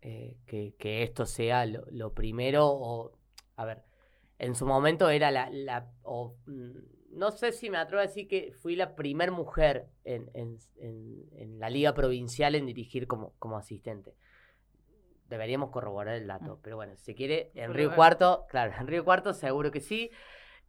Eh, 0.02 0.38
que, 0.48 1.04
esto 1.04 1.28
sea 1.28 1.66
lo, 1.68 2.14
primero, 2.14 2.68
o, 2.68 3.12
a 3.56 3.66
ver, 3.66 3.84
en 4.40 4.56
su 4.56 4.66
momento 4.66 5.10
era 5.10 5.30
la, 5.30 5.48
la 5.52 5.92
o, 6.02 6.38
mm, 6.48 7.18
no 7.18 7.30
sé 7.30 7.52
si 7.52 7.70
me 7.70 7.78
atrevo 7.78 8.00
a 8.00 8.08
decir 8.08 8.28
que 8.28 8.52
fui 8.52 8.76
la 8.76 8.96
primer 8.96 9.32
mujer 9.32 9.90
en, 10.04 10.32
en, 10.34 10.58
en, 10.80 11.60
la 11.60 11.70
liga 11.70 11.94
provincial 11.94 12.56
en 12.56 12.66
dirigir 12.66 13.06
como, 13.06 13.34
como 13.38 13.58
asistente. 13.58 14.16
Deberíamos 15.32 15.70
corroborar 15.70 16.16
el 16.16 16.28
dato, 16.28 16.58
mm. 16.58 16.60
pero 16.62 16.76
bueno, 16.76 16.98
si 16.98 17.16
quiere, 17.16 17.52
en 17.56 17.74
Río 17.74 17.96
Cuarto, 17.96 18.46
claro, 18.50 18.74
en 18.78 18.86
Río 18.86 19.06
Cuarto 19.06 19.34
seguro 19.34 19.72
que 19.72 19.80
sí. 19.80 20.12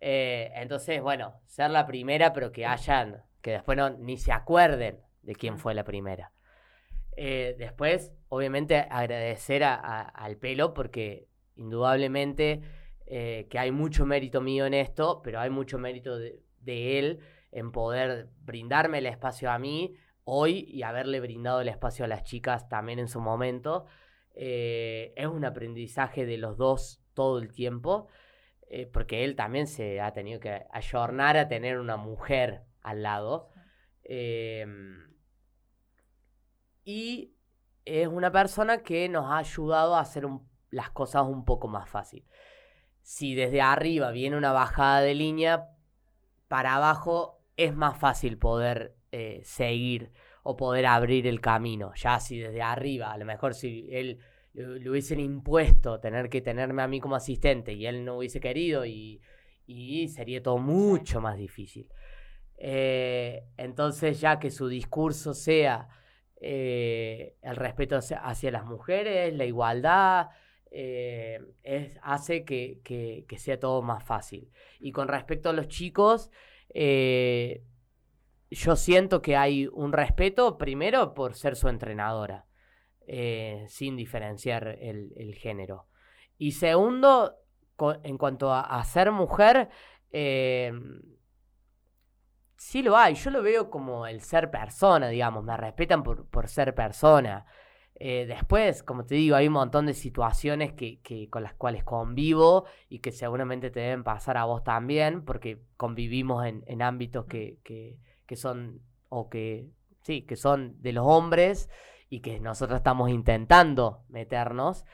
Eh, 0.01 0.53
entonces, 0.55 1.03
bueno, 1.03 1.35
ser 1.47 1.71
la 1.71 1.85
primera, 1.85 2.33
pero 2.33 2.53
que 2.53 2.65
hayan, 2.65 3.25
que 3.41 3.51
después 3.51 3.77
no, 3.77 3.91
ni 3.91 4.17
se 4.19 4.31
acuerden 4.31 5.01
de 5.23 5.35
quién 5.35 5.55
mm. 5.55 5.59
fue 5.59 5.75
la 5.75 5.83
primera. 5.83 6.31
Eh, 7.17 7.57
después, 7.59 8.13
obviamente, 8.29 8.77
agradecer 8.89 9.65
al 9.65 10.37
pelo 10.37 10.75
porque 10.75 11.27
indudablemente 11.57 12.63
eh, 13.07 13.49
que 13.51 13.59
hay 13.59 13.73
mucho 13.73 14.07
mérito 14.07 14.41
mío 14.41 14.65
en 14.65 14.75
esto, 14.75 15.23
pero 15.25 15.41
hay 15.41 15.51
mucho 15.51 15.77
mérito 15.77 16.17
de, 16.19 16.41
de, 16.61 17.01
él 17.01 17.19
en 17.51 17.73
poder 17.73 18.29
brindarme 18.43 18.99
el 18.99 19.07
espacio 19.07 19.51
a 19.51 19.59
mí 19.59 19.97
hoy 20.23 20.65
y 20.69 20.85
haberle 20.85 21.19
brindado 21.19 21.61
el 21.61 21.69
espacio 21.69 22.05
a 22.05 22.09
las 22.09 22.23
chicas 22.23 22.69
también 22.69 23.01
en 23.01 23.09
su 23.09 23.21
momento. 23.21 23.87
Eh, 24.35 25.13
es 25.17 25.27
un 25.27 25.45
aprendizaje 25.45 26.27
de 26.27 26.39
los 26.39 26.57
dos 26.57 27.03
todo 27.15 27.39
el 27.39 27.53
tiempo, 27.53 28.09
eh, 28.69 28.87
porque 28.87 29.25
él 29.25 29.37
también 29.37 29.67
se 29.67 30.01
ha 30.01 30.13
tenido 30.13 30.41
que 30.41 30.65
ayornar 30.73 31.37
a 31.37 31.49
tener 31.49 31.79
una 31.79 31.97
mujer 31.97 32.63
al 32.83 33.03
lado. 33.03 33.51
Em, 34.05 35.13
y 36.85 37.35
es 37.85 38.09
una 38.09 38.33
persona 38.33 38.83
que 38.83 39.09
nos 39.09 39.27
ha 39.31 39.39
ayudado 39.39 39.95
a 39.97 40.01
hacer 40.01 40.27
las 40.71 40.91
cosas 40.91 41.25
un 41.25 41.45
poco 41.45 41.69
más 41.69 41.89
fácil. 41.89 42.25
Si 43.03 43.35
desde 43.35 43.61
arriba 43.61 44.11
viene 44.11 44.37
una 44.37 44.53
bajada 44.53 45.01
de 45.01 45.15
línea, 45.15 45.69
para 46.49 46.77
abajo 46.77 47.41
es 47.57 47.75
más 47.75 47.99
fácil 47.99 48.39
poder 48.39 48.97
eh, 49.11 49.43
seguir 49.45 50.13
o 50.43 50.57
poder 50.57 50.87
abrir 50.87 51.27
el 51.27 51.41
camino. 51.41 51.93
Ya 51.95 52.19
si 52.21 52.39
desde 52.39 52.63
arriba, 52.63 53.13
a 53.13 53.19
lo 53.19 53.25
mejor 53.25 53.55
si 53.55 53.89
él 53.91 54.19
le, 54.55 54.91
hubiesen 54.91 55.21
impuesto 55.21 56.01
tener 56.01 56.29
que 56.29 56.41
tenerme 56.41 56.83
a 56.83 56.89
mí 56.89 57.01
como 57.01 57.17
asistente 57.17 57.73
y 57.73 57.87
él 57.87 58.05
no 58.05 58.19
hubiese 58.19 58.41
querido 58.41 58.85
y, 58.85 59.21
sería 60.09 60.43
todo 60.43 60.59
mucho 60.59 61.21
más 61.21 61.39
difícil. 61.39 61.89
Eh, 62.59 63.45
entonces 63.57 64.21
ya 64.21 64.39
que 64.39 64.51
su 64.51 64.69
discurso 64.69 65.33
sea 65.33 65.89
eh, 66.41 67.37
el 67.41 67.57
respeto 67.57 67.97
hacia, 67.97 68.51
las 68.51 68.67
mujeres, 68.67 69.35
la 69.35 69.47
igualdad, 69.47 70.29
eh, 70.71 71.41
es, 71.63 71.99
hace 72.03 72.45
que, 72.45 72.81
que, 72.85 73.39
sea 73.39 73.59
todo 73.59 73.81
más 73.81 74.05
fácil. 74.05 74.51
Y 74.79 74.93
con 74.93 75.09
respecto 75.09 75.49
a 75.49 75.55
los 75.55 75.69
chicos, 75.69 76.31
yo 78.55 78.77
siento 78.77 79.23
que 79.23 79.37
hay 79.37 79.67
un 79.73 79.93
respeto 79.93 80.59
primero 80.59 81.15
por 81.15 81.35
ser 81.35 81.57
su 81.57 81.69
entrenadora, 81.69 82.47
eh, 83.07 83.65
sin 83.69 83.97
diferenciar 83.97 84.69
el, 84.69 85.35
género. 85.35 85.87
Y 86.39 86.53
segundo, 86.53 87.37
en 88.03 88.19
cuanto 88.19 88.53
a, 88.53 88.83
ser 88.85 89.11
mujer, 89.11 89.69
eh, 90.11 90.73
sí 92.57 92.83
lo 92.83 92.97
hay. 92.97 93.15
Yo 93.15 93.31
lo 93.31 93.43
veo 93.43 93.71
como 93.71 94.07
el 94.07 94.21
ser 94.21 94.51
persona, 94.51 95.09
digamos. 95.09 95.45
Me 95.45 95.57
respetan 95.57 96.03
por, 96.03 96.27
por 96.29 96.49
ser 96.49 96.75
persona. 96.75 97.47
Eh, 98.05 98.27
después, 98.27 98.83
como 98.83 99.05
te 99.05 99.15
digo, 99.15 99.37
hay 99.37 99.47
un 99.47 99.53
montón 99.53 99.87
de 99.87 99.95
situaciones 99.95 100.73
que, 100.73 101.29
con 101.31 101.43
las 101.43 101.55
cuales 101.55 101.85
convivo 101.85 102.65
y 102.89 102.99
que 102.99 103.13
seguramente 103.13 103.71
te 103.71 103.79
deben 103.79 104.03
pasar 104.03 104.37
a 104.39 104.45
vos 104.45 104.65
también, 104.65 105.25
porque 105.25 105.63
convivimos 105.77 106.45
en, 106.45 106.83
ámbitos 106.83 107.27
que, 107.27 107.59
que, 107.63 107.99
son, 108.37 108.81
o 109.09 109.29
que, 109.29 109.69
sí, 110.03 110.23
que 110.23 110.37
son 110.37 110.81
de 110.83 110.93
los 110.93 111.07
hombres 111.07 111.69
y 112.09 112.21
que 112.21 112.41
nosotros 112.41 112.79
estamos 112.79 113.11
intentando 113.11 114.05
meternos. 114.09 114.85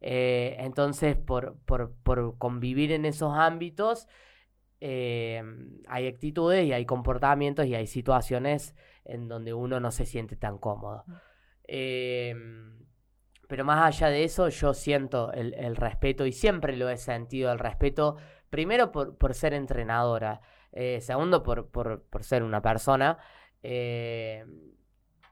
Eh, 0.00 0.56
entonces, 0.58 1.16
por, 1.16 1.58
convivir 2.38 2.92
en 2.92 3.04
esos 3.04 3.32
ámbitos, 3.34 4.08
eh, 4.80 5.42
hay 5.86 6.08
actitudes 6.08 6.64
y 6.66 6.72
hay 6.72 6.84
comportamientos 6.86 7.66
y 7.66 7.74
hay 7.74 7.86
situaciones 7.86 8.74
en 9.04 9.28
donde 9.28 9.54
uno 9.54 9.80
no 9.80 9.90
se 9.90 10.06
siente 10.06 10.36
tan 10.36 10.58
cómodo. 10.58 11.04
Eh, 11.68 12.34
pero 13.52 13.66
más 13.66 13.84
allá 13.84 14.08
de 14.08 14.24
eso, 14.24 14.48
yo 14.48 14.72
siento 14.72 15.30
el, 15.34 15.76
respeto 15.76 16.24
y 16.24 16.32
siempre 16.32 16.74
lo 16.74 16.88
he 16.88 16.96
sentido, 16.96 17.52
el 17.52 17.58
respeto, 17.58 18.16
primero 18.48 18.90
por, 18.90 19.34
ser 19.34 19.52
entrenadora, 19.52 20.40
eh, 20.72 21.00
segundo 21.00 21.42
por, 21.42 22.04
ser 22.20 22.42
una 22.42 22.62
persona, 22.62 23.18
eh, 23.62 24.44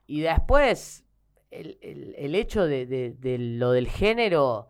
y 0.07 0.21
después 0.21 1.05
el, 1.51 2.35
hecho 2.35 2.67
de, 2.67 3.37
lo 3.39 3.73
del 3.73 3.89
género, 3.89 4.69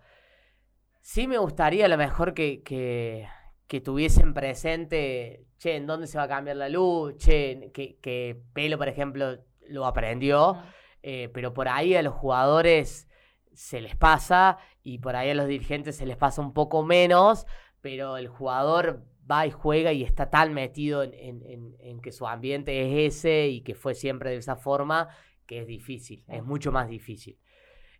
sí 1.00 1.26
me 1.26 1.38
gustaría 1.38 1.86
a 1.86 1.88
lo 1.88 1.98
mejor 1.98 2.34
que, 2.34 2.62
que, 2.62 3.80
tuviesen 3.80 4.34
presente, 4.34 5.46
che, 5.58 5.76
¿en 5.76 5.86
dónde 5.86 6.06
se 6.06 6.18
va 6.18 6.24
a 6.24 6.28
cambiar 6.28 6.56
la 6.56 6.68
luz? 6.68 7.16
Che, 7.18 7.70
que, 7.72 7.98
que 7.98 8.40
Pelo, 8.52 8.78
por 8.78 8.88
ejemplo, 8.88 9.38
lo 9.68 9.86
aprendió. 9.86 10.62
Eh, 11.02 11.30
pero 11.32 11.54
por 11.54 11.68
ahí 11.68 11.94
a 11.94 12.02
los 12.02 12.14
jugadores 12.14 13.08
se 13.54 13.80
les 13.80 13.96
pasa 13.96 14.58
y 14.82 14.98
por 14.98 15.16
ahí 15.16 15.30
a 15.30 15.34
los 15.34 15.46
dirigentes 15.46 15.96
se 15.96 16.06
les 16.06 16.16
pasa 16.16 16.42
un 16.42 16.52
poco 16.52 16.82
menos, 16.82 17.46
pero 17.80 18.16
el 18.16 18.28
jugador 18.28 19.04
va 19.28 19.46
y 19.46 19.50
juega 19.50 19.92
y 19.92 20.02
está 20.02 20.30
tan 20.30 20.54
metido 20.54 21.02
en, 21.02 22.00
que 22.02 22.12
su 22.12 22.26
ambiente 22.26 22.82
es 22.82 23.16
ese 23.16 23.48
y 23.48 23.62
que 23.62 23.74
fue 23.74 23.94
siempre 23.94 24.30
de 24.30 24.36
esa 24.36 24.56
forma 24.56 25.08
que 25.46 25.60
es 25.60 25.66
difícil, 25.66 26.24
es 26.28 26.44
mucho 26.44 26.70
más 26.70 26.88
difícil. 26.88 27.36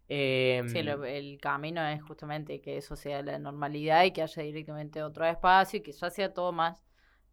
sí, 0.07 0.15
em, 0.15 1.05
el 1.05 1.39
camino 1.41 1.85
es 1.87 2.03
justamente 2.03 2.61
que 2.61 2.77
eso 2.77 2.95
sea 2.97 3.23
la 3.23 3.39
normalidad 3.39 4.05
y 4.05 4.13
que 4.13 4.23
haya 4.23 4.43
directamente 4.43 5.03
otro 5.03 5.25
espacio 5.25 5.79
y 5.79 5.83
que 5.83 5.93
ya 5.93 6.11
sea 6.11 6.33
todo 6.33 6.53
más 6.53 6.85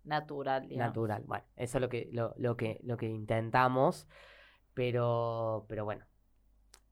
natural. 0.03 0.67
Natural, 0.75 1.23
bueno, 1.25 1.45
eso 1.55 1.77
es 1.77 1.81
lo 1.81 1.89
que, 1.89 2.09
lo, 2.11 2.57
que, 2.57 2.79
lo 2.83 2.97
que 2.97 3.07
intentamos. 3.07 4.07
Pero, 4.73 5.65
pero 5.67 5.85
bueno, 5.85 6.05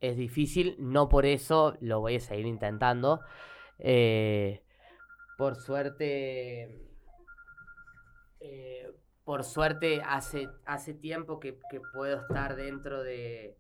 es 0.01 0.17
difícil, 0.17 0.75
no 0.79 1.07
por 1.07 1.25
eso 1.25 1.77
lo 1.81 1.99
voy 1.99 2.15
a 2.15 2.19
seguir 2.19 2.45
intentando. 2.45 3.21
Eh, 3.79 4.64
por 5.37 5.55
suerte, 5.55 6.81
eh, 8.39 8.91
por 9.23 9.43
suerte 9.43 10.01
hace, 10.01 10.47
hace 10.65 10.93
tiempo 10.93 11.39
que, 11.39 11.57
puedo 11.93 12.21
estar 12.21 12.55
dentro 12.55 13.03
de, 13.03 13.57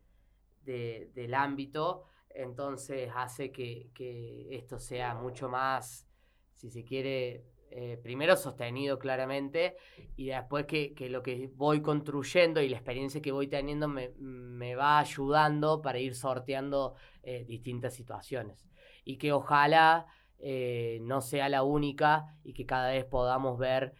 del 0.63 1.33
ámbito. 1.33 2.05
entonces 2.29 3.09
hace 3.15 3.51
que, 3.51 3.89
que 3.93 4.55
esto 4.55 4.79
sea 4.79 5.15
mucho 5.15 5.49
más, 5.49 6.07
si 6.53 6.69
se 6.69 6.83
quiere, 6.83 7.45
eh, 7.77 7.99
primero 8.01 8.37
sostenido 8.37 8.97
claramente 8.97 9.75
y 10.15 10.27
después 10.27 10.65
que, 10.65 10.93
que, 10.93 11.09
lo 11.09 11.21
que 11.21 11.51
voy 11.55 11.81
construyendo 11.81 12.61
y 12.61 12.69
la 12.69 12.77
experiencia 12.77 13.21
que 13.21 13.33
voy 13.33 13.47
teniendo 13.47 13.89
me, 13.89 14.11
me 14.17 14.75
va 14.75 14.99
ayudando 14.99 15.81
para 15.81 15.99
ir 15.99 16.15
sorteando 16.15 16.95
eh, 17.21 17.43
distintas 17.45 17.93
situaciones. 17.93 18.65
Y 19.03 19.17
que 19.17 19.33
ojalá 19.33 20.07
eh, 20.39 20.99
no 21.01 21.21
sea 21.21 21.49
la 21.49 21.63
única 21.63 22.35
y 22.43 22.53
que 22.53 22.65
cada 22.65 22.91
vez 22.91 23.05
podamos 23.05 23.57
ver 23.57 23.93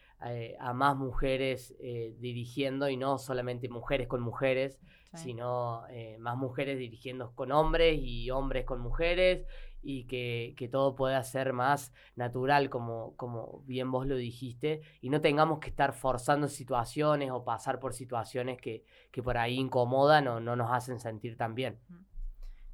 a 0.60 0.74
más 0.74 0.96
mujeres 0.96 1.76
dirigiendo 2.18 2.90
y 2.90 2.98
no 2.98 3.20
solamente 3.20 3.70
mujeres 3.70 4.08
con 4.08 4.22
mujeres, 4.22 4.80
sino 5.14 5.84
más 6.18 6.36
mujeres 6.36 6.80
dirigiendo 6.80 7.32
con 7.36 7.52
hombres 7.52 8.00
y 8.02 8.32
hombres 8.32 8.66
con 8.66 8.80
mujeres 8.80 9.46
y 9.86 10.06
que, 10.06 10.56
que, 10.58 10.68
todo 10.68 10.96
pueda 10.96 11.24
ser 11.24 11.54
más 11.54 11.94
natural, 12.16 12.72
como, 12.72 13.16
como 13.18 13.62
bien 13.68 13.92
vos 13.92 14.08
lo 14.08 14.16
dijiste, 14.16 14.82
y 15.00 15.10
no 15.12 15.22
tengamos 15.22 15.60
que 15.60 15.70
estar 15.70 15.94
forzando 15.94 16.48
situaciones 16.48 17.30
o 17.30 17.44
pasar 17.44 17.80
por 17.80 17.94
situaciones 17.94 18.60
que, 18.60 18.84
que 19.12 19.22
por 19.22 19.38
ahí 19.38 19.60
incomodan 19.60 20.28
o 20.28 20.40
no 20.40 20.56
nos 20.56 20.72
hacen 20.72 21.00
sentir 21.00 21.38
tan 21.38 21.54
bien. 21.54 21.80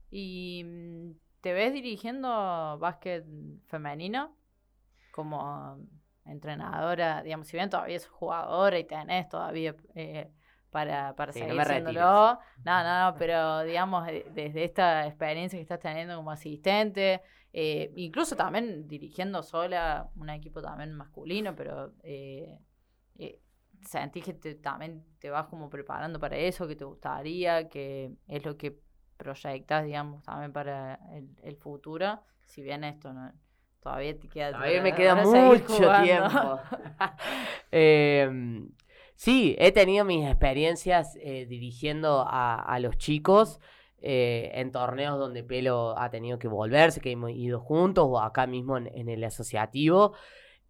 ¿Y 0.10 0.64
mm, 0.64 1.12
te 1.42 1.54
ves 1.54 1.74
dirigiendo 1.74 2.78
básquet 2.80 3.26
femenino 3.66 4.36
como 5.12 5.78
entrenadora? 6.26 7.24
Digamos, 7.24 7.48
si 7.48 7.58
bien 7.58 7.70
todavía 7.70 8.00
sos 8.00 8.12
jugadora 8.12 8.80
y 8.80 8.84
tenés 8.86 9.28
todavía... 9.30 9.76
Eh, 9.96 10.32
para, 10.72 11.14
para 11.16 11.34
seguir 11.34 11.54
no 11.54 11.92
No, 12.64 12.84
no, 12.84 13.12
no, 13.12 13.18
pero 13.18 13.64
digamos, 13.64 14.08
desde 14.34 14.64
esta 14.64 15.06
experiencia 15.06 15.58
que 15.58 15.64
estás 15.64 15.80
teniendo 15.80 16.16
como 16.16 16.32
asistente, 16.32 17.22
eh, 17.52 17.92
incluso 17.98 18.36
también 18.36 18.88
dirigiendo 18.88 19.44
sola 19.44 20.10
un 20.16 20.30
equipo 20.30 20.62
también 20.62 20.94
masculino, 20.94 21.54
pero 21.56 21.94
eh, 22.04 22.58
eh, 23.18 23.42
sentís 23.86 24.24
que 24.24 24.34
también 24.56 25.04
te 25.20 25.30
vas 25.30 25.48
como 25.48 25.70
preparando 25.70 26.20
para 26.20 26.38
eso, 26.38 26.68
que 26.68 26.78
te 26.78 26.86
gustaría, 26.86 27.68
que 27.68 28.14
es 28.28 28.46
lo 28.46 28.56
que 28.56 28.80
proyectas, 29.24 29.86
digamos, 29.86 30.24
también 30.24 30.52
para 30.52 31.00
el, 31.44 31.56
futuro, 31.56 32.20
si 32.46 32.62
bien 32.62 32.84
esto 32.84 33.14
no... 33.14 33.32
Todavía 33.80 34.20
te 34.20 34.28
queda... 34.28 34.52
Todavía 34.52 34.82
me 34.84 34.94
queda 34.94 35.16
mucho 35.16 35.92
tiempo. 36.04 36.60
eh, 37.72 38.30
Sí, 39.22 39.56
he 39.60 39.72
tenido 39.72 40.04
mis 40.04 40.26
experiencias 40.26 41.16
eh, 41.22 41.46
dirigiendo 41.46 42.26
a, 42.28 42.80
los 42.80 42.98
chicos 42.98 43.60
eh, 44.00 44.50
en 44.56 44.72
torneos 44.72 45.20
donde 45.20 45.44
Pelo 45.44 45.96
ha 45.96 46.10
tenido 46.10 46.40
que 46.40 46.48
volverse, 46.48 47.02
que 47.02 47.12
hemos 47.12 47.30
ido 47.30 47.60
juntos 47.60 48.08
o 48.10 48.20
acá 48.20 48.48
mismo 48.48 48.78
en, 48.78 49.10
el 49.10 49.24
asociativo. 49.24 50.14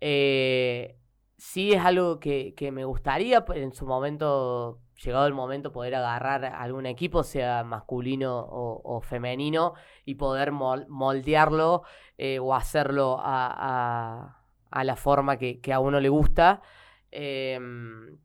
Eh, 0.02 0.98
sí 1.38 1.72
es 1.72 1.80
algo 1.80 2.20
que, 2.20 2.54
me 2.74 2.84
gustaría 2.84 3.46
pues, 3.46 3.60
en 3.60 3.72
su 3.72 3.86
momento, 3.86 4.82
llegado 5.04 5.28
el 5.28 5.34
momento, 5.34 5.72
poder 5.72 5.96
agarrar 5.96 6.46
algún 6.46 6.86
equipo, 6.86 7.24
sea 7.24 7.64
masculino 7.64 8.46
o, 8.50 9.02
femenino, 9.02 9.74
y 10.06 10.16
poder 10.16 10.52
moldearlo 10.52 11.84
o 12.42 12.56
hacerlo 12.56 13.18
a, 13.20 14.38
la 14.72 14.96
forma 14.96 15.38
que, 15.38 15.74
a 15.74 15.80
uno 15.80 16.00
le 16.00 16.10
gusta. 16.10 16.62
Em, 17.12 18.18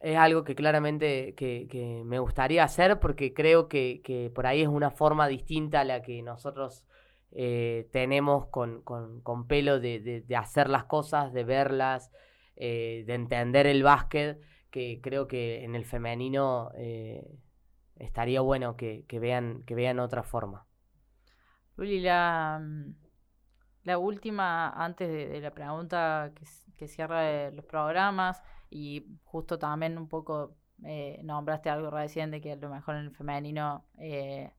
es 0.00 0.16
algo 0.16 0.44
que 0.44 0.54
claramente 0.54 1.34
que, 1.34 2.02
me 2.04 2.18
gustaría 2.18 2.64
hacer 2.64 2.98
porque 3.00 3.34
creo 3.34 3.68
que, 3.68 4.32
por 4.34 4.46
ahí 4.46 4.62
es 4.62 4.68
una 4.68 4.90
forma 4.90 5.28
distinta 5.28 5.80
a 5.80 5.84
la 5.84 6.02
que 6.02 6.22
nosotros 6.22 6.84
eh, 7.32 7.88
tenemos 7.92 8.46
con, 8.46 8.82
pelo 9.46 9.78
de, 9.78 10.24
hacer 10.36 10.70
las 10.70 10.84
cosas, 10.84 11.32
de 11.34 11.44
verlas, 11.44 12.10
eh, 12.56 13.04
de 13.06 13.14
entender 13.14 13.66
el 13.66 13.82
básquet, 13.82 14.40
que 14.70 15.00
creo 15.02 15.28
que 15.28 15.64
en 15.64 15.74
el 15.74 15.84
femenino 15.84 16.70
eh, 16.76 17.38
estaría 17.96 18.40
bueno 18.40 18.76
que, 18.76 19.04
vean, 19.20 19.62
que 19.64 19.74
vean 19.74 19.98
otra 19.98 20.22
forma. 20.22 20.66
Luli, 21.76 22.00
la, 22.00 22.60
mm, 22.62 22.94
la 23.84 23.98
última, 23.98 24.70
antes 24.70 25.08
de, 25.08 25.40
la 25.40 25.50
pregunta 25.50 26.32
que, 26.34 26.44
que 26.76 26.88
cierra 26.88 27.50
los 27.50 27.64
programas, 27.64 28.42
y 28.70 29.06
justo 29.24 29.58
también 29.58 29.98
un 29.98 30.08
poco 30.08 30.56
eh, 30.84 31.20
nombraste 31.24 31.68
algo 31.68 31.90
recién 31.90 32.30
de 32.30 32.40
que 32.40 32.52
a 32.52 32.56
lo 32.56 32.70
mejor 32.70 32.96
en 32.96 33.06
el 33.06 33.10
femenino 33.10 33.84
eh, 33.98 34.52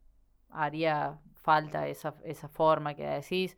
haría 0.50 1.20
falta 1.34 1.88
esa, 1.88 2.16
esa 2.24 2.48
forma 2.48 2.94
que 2.94 3.06
decís. 3.06 3.58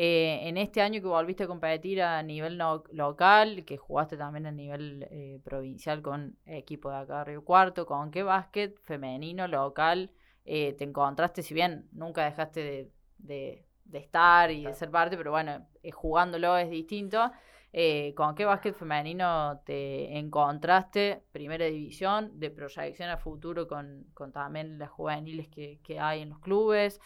Eh, 0.00 0.48
en 0.48 0.56
este 0.58 0.80
año 0.80 1.00
que 1.00 1.08
volviste 1.08 1.42
a 1.42 1.46
competir 1.48 2.02
a 2.02 2.22
nivel 2.22 2.56
local, 2.92 3.64
que 3.64 3.76
jugaste 3.76 4.16
también 4.16 4.46
a 4.46 4.52
nivel 4.52 5.40
provincial 5.44 6.02
con 6.02 6.36
equipo 6.46 6.90
de 6.90 6.98
acá 6.98 7.24
Río 7.24 7.44
Cuarto, 7.44 7.84
¿con 7.84 8.12
qué 8.12 8.22
básquet 8.22 8.78
femenino 8.84 9.48
local 9.48 10.12
te 10.44 10.84
encontraste? 10.84 11.42
Si 11.42 11.52
bien 11.52 11.88
nunca 11.90 12.24
dejaste 12.24 12.92
de, 13.18 13.66
de 13.88 13.98
estar 13.98 14.52
y 14.52 14.64
de 14.64 14.74
ser 14.74 14.90
parte, 14.90 15.16
pero 15.16 15.32
bueno, 15.32 15.66
jugándolo 15.92 16.56
es 16.56 16.70
distinto. 16.70 17.32
Eh, 17.72 18.14
¿Con 18.16 18.34
qué 18.34 18.44
básquet 18.44 18.74
femenino 18.74 19.60
te 19.64 20.18
encontraste? 20.18 21.22
Primera 21.32 21.66
división, 21.66 22.38
de 22.38 22.50
proyección 22.50 23.10
a 23.10 23.18
futuro 23.18 23.68
con, 23.68 24.06
también 24.32 24.78
las 24.78 24.90
juveniles 24.90 25.48
que, 25.48 26.00
hay 26.00 26.22
en 26.22 26.30
los 26.30 26.38
clubes. 26.38 27.00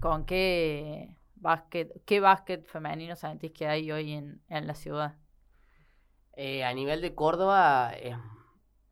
¿Con 0.00 0.26
qué 0.26 1.16
qué 2.04 2.20
básquet 2.20 2.64
femenino 2.66 3.16
sentís 3.16 3.52
que 3.52 3.66
hay 3.66 3.90
hoy 3.90 4.12
en, 4.12 4.42
la 4.48 4.74
ciudad? 4.74 5.16
Eh, 6.36 6.64
a 6.64 6.72
nivel 6.72 7.00
de 7.00 7.14
Córdoba 7.14 7.92
es 7.92 8.16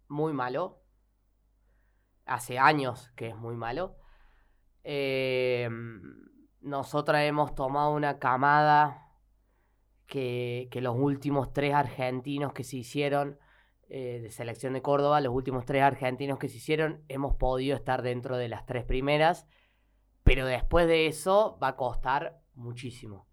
muy 0.08 0.32
malo. 0.32 0.82
Hace 2.24 2.58
años 2.58 3.10
que 3.16 3.28
es 3.28 3.36
muy 3.36 3.56
malo. 3.56 3.96
Eh, 4.84 5.68
nosotras 6.60 7.22
hemos 7.24 7.54
tomado 7.54 7.92
una 7.92 8.18
camada 8.18 9.02
que, 10.06 10.68
los 10.82 10.96
últimos 10.96 11.52
tres 11.52 11.74
argentinos 11.74 12.52
que 12.52 12.64
se 12.64 12.76
hicieron 12.76 13.38
eh, 13.88 14.20
de 14.22 14.30
selección 14.30 14.74
de 14.74 14.82
Córdoba, 14.82 15.20
los 15.20 15.34
últimos 15.34 15.64
tres 15.64 15.82
argentinos 15.82 16.38
que 16.38 16.48
se 16.48 16.58
hicieron, 16.58 17.02
hemos 17.08 17.36
podido 17.36 17.76
estar 17.76 18.02
dentro 18.02 18.36
de 18.36 18.48
las 18.48 18.66
tres 18.66 18.84
primeras, 18.84 19.46
pero 20.22 20.46
después 20.46 20.86
de 20.86 21.06
eso 21.06 21.58
va 21.62 21.68
a 21.68 21.76
costar 21.76 22.41
muchísimo. 22.54 23.26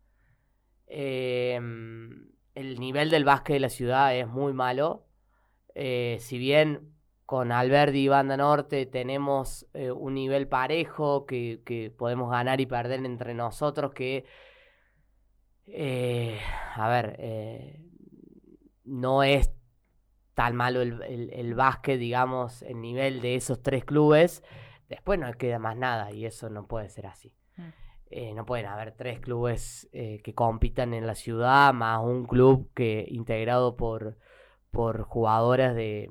Em, 0.87 2.31
el 2.55 2.79
nivel 2.79 3.09
del 3.09 3.23
básquet 3.23 3.55
de 3.55 3.59
la 3.59 3.69
ciudad 3.69 4.15
es 4.15 4.27
muy 4.27 4.53
malo. 4.53 5.05
Eh, 5.75 6.17
si 6.19 6.37
bien 6.37 6.93
con 7.25 7.51
Alberdi 7.51 8.05
y 8.05 8.07
Banda 8.07 8.37
Norte 8.37 8.87
tenemos 8.87 9.67
eh, 9.73 9.91
un 9.91 10.15
nivel 10.15 10.47
parejo 10.47 11.25
que, 11.25 11.93
podemos 11.97 12.31
ganar 12.31 12.59
y 12.59 12.65
perder 12.65 13.05
entre 13.05 13.35
nosotros, 13.35 13.93
que 13.93 14.25
eh, 15.67 16.39
a 16.75 16.89
ver, 16.89 17.79
no 18.83 19.21
es 19.23 19.51
tan 20.33 20.55
malo 20.55 20.81
el, 20.81 21.29
el, 21.31 21.53
básquet, 21.53 21.99
digamos, 21.99 22.63
el 22.63 22.81
nivel 22.81 23.21
de 23.21 23.35
esos 23.35 23.61
tres 23.61 23.85
clubes. 23.85 24.43
Después 24.87 25.19
no 25.19 25.31
queda 25.33 25.59
más 25.59 25.77
nada 25.77 26.11
y 26.11 26.25
eso 26.25 26.49
no 26.49 26.65
puede 26.65 26.89
ser 26.89 27.05
así. 27.05 27.35
Mm. 27.57 27.88
Eh, 28.09 28.33
no 28.33 28.45
pueden 28.45 28.65
haber 28.65 28.93
tres 28.93 29.19
clubes 29.19 29.89
que 29.91 30.33
compitan 30.33 30.93
en 30.93 31.05
la 31.05 31.15
ciudad, 31.15 31.73
más 31.73 32.01
un 32.03 32.25
club 32.25 32.69
que 32.73 33.05
integrado 33.09 33.75
por, 33.75 34.17
por 34.71 35.03
jugadoras 35.03 35.75
de, 35.75 36.09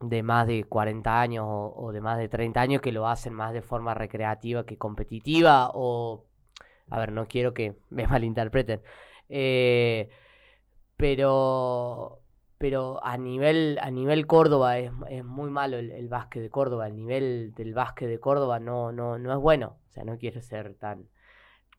de 0.00 0.22
más 0.22 0.46
de 0.46 0.64
40 0.64 1.20
años 1.20 1.46
o, 1.48 1.74
o, 1.76 1.92
de 1.92 2.00
más 2.00 2.18
de 2.18 2.28
30 2.28 2.60
años 2.60 2.82
que 2.82 2.92
lo 2.92 3.08
hacen 3.08 3.32
más 3.34 3.52
de 3.54 3.62
forma 3.62 3.94
recreativa 3.94 4.66
que 4.66 4.76
competitiva 4.76 5.70
o 5.74 6.26
a 6.92 6.98
ver, 6.98 7.12
no 7.12 7.26
quiero 7.26 7.54
que 7.54 7.76
me 7.90 8.06
malinterpreten. 8.08 8.82
Eh, 9.28 10.10
pero 10.96 12.21
pero 12.62 13.04
a 13.04 13.16
nivel, 13.16 13.76
a 13.82 13.90
nivel 13.90 14.24
Córdoba 14.28 14.78
es, 14.78 14.92
muy 15.24 15.50
malo 15.50 15.78
el, 15.78 16.08
básquet 16.08 16.40
de 16.40 16.48
Córdoba. 16.48 16.86
El 16.86 16.94
nivel 16.94 17.52
del 17.56 17.74
básquet 17.74 18.08
de 18.08 18.20
Córdoba 18.20 18.60
no, 18.60 18.92
no, 18.92 19.18
no 19.18 19.32
es 19.32 19.38
bueno. 19.40 19.78
O 19.88 19.90
sea, 19.90 20.04
no 20.04 20.16
quiero 20.16 20.40
ser 20.42 20.76
tan, 20.76 21.08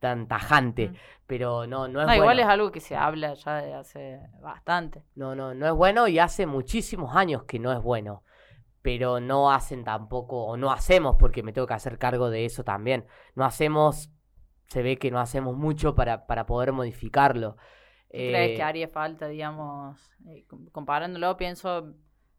tan 0.01 0.27
tajante, 0.27 0.89
mm. 0.89 0.95
pero 1.25 1.65
no, 1.67 1.87
no 1.87 2.01
es 2.01 2.07
bueno. 2.07 2.23
Igual 2.23 2.39
es 2.41 2.47
algo 2.47 2.69
que 2.73 2.81
se 2.81 2.97
habla 2.97 3.33
ya 3.33 3.61
de 3.61 3.73
hace 3.73 4.19
bastante. 4.41 5.05
No, 5.15 5.35
no, 5.35 5.53
no 5.53 5.67
es 5.67 5.73
bueno 5.73 6.09
y 6.09 6.19
hace 6.19 6.45
muchísimos 6.47 7.15
años 7.15 7.45
que 7.45 7.59
no 7.59 7.71
es 7.71 7.81
bueno. 7.81 8.23
Pero 8.81 9.21
no 9.21 9.53
hacen 9.53 9.85
tampoco, 9.85 10.47
o 10.47 10.57
no 10.57 10.69
hacemos, 10.69 11.15
porque 11.17 11.43
me 11.43 11.53
tengo 11.53 11.65
que 11.65 11.75
hacer 11.75 11.97
cargo 11.97 12.29
de 12.29 12.43
eso 12.43 12.65
también. 12.65 13.05
No 13.35 13.45
hacemos 13.45 14.11
se 14.67 14.83
ve 14.83 14.97
que 14.97 15.11
no 15.11 15.21
hacemos 15.21 15.55
mucho 15.55 15.95
para, 15.95 16.27
para 16.27 16.45
poder 16.45 16.73
modificarlo. 16.73 17.55
¿Crees 18.13 18.51
que 18.51 18.61
eh, 18.61 18.63
haría 18.63 18.87
falta, 18.87 19.27
digamos, 19.27 19.97
eh, 20.27 20.45
comparándolo, 20.71 21.35
pienso, 21.35 21.95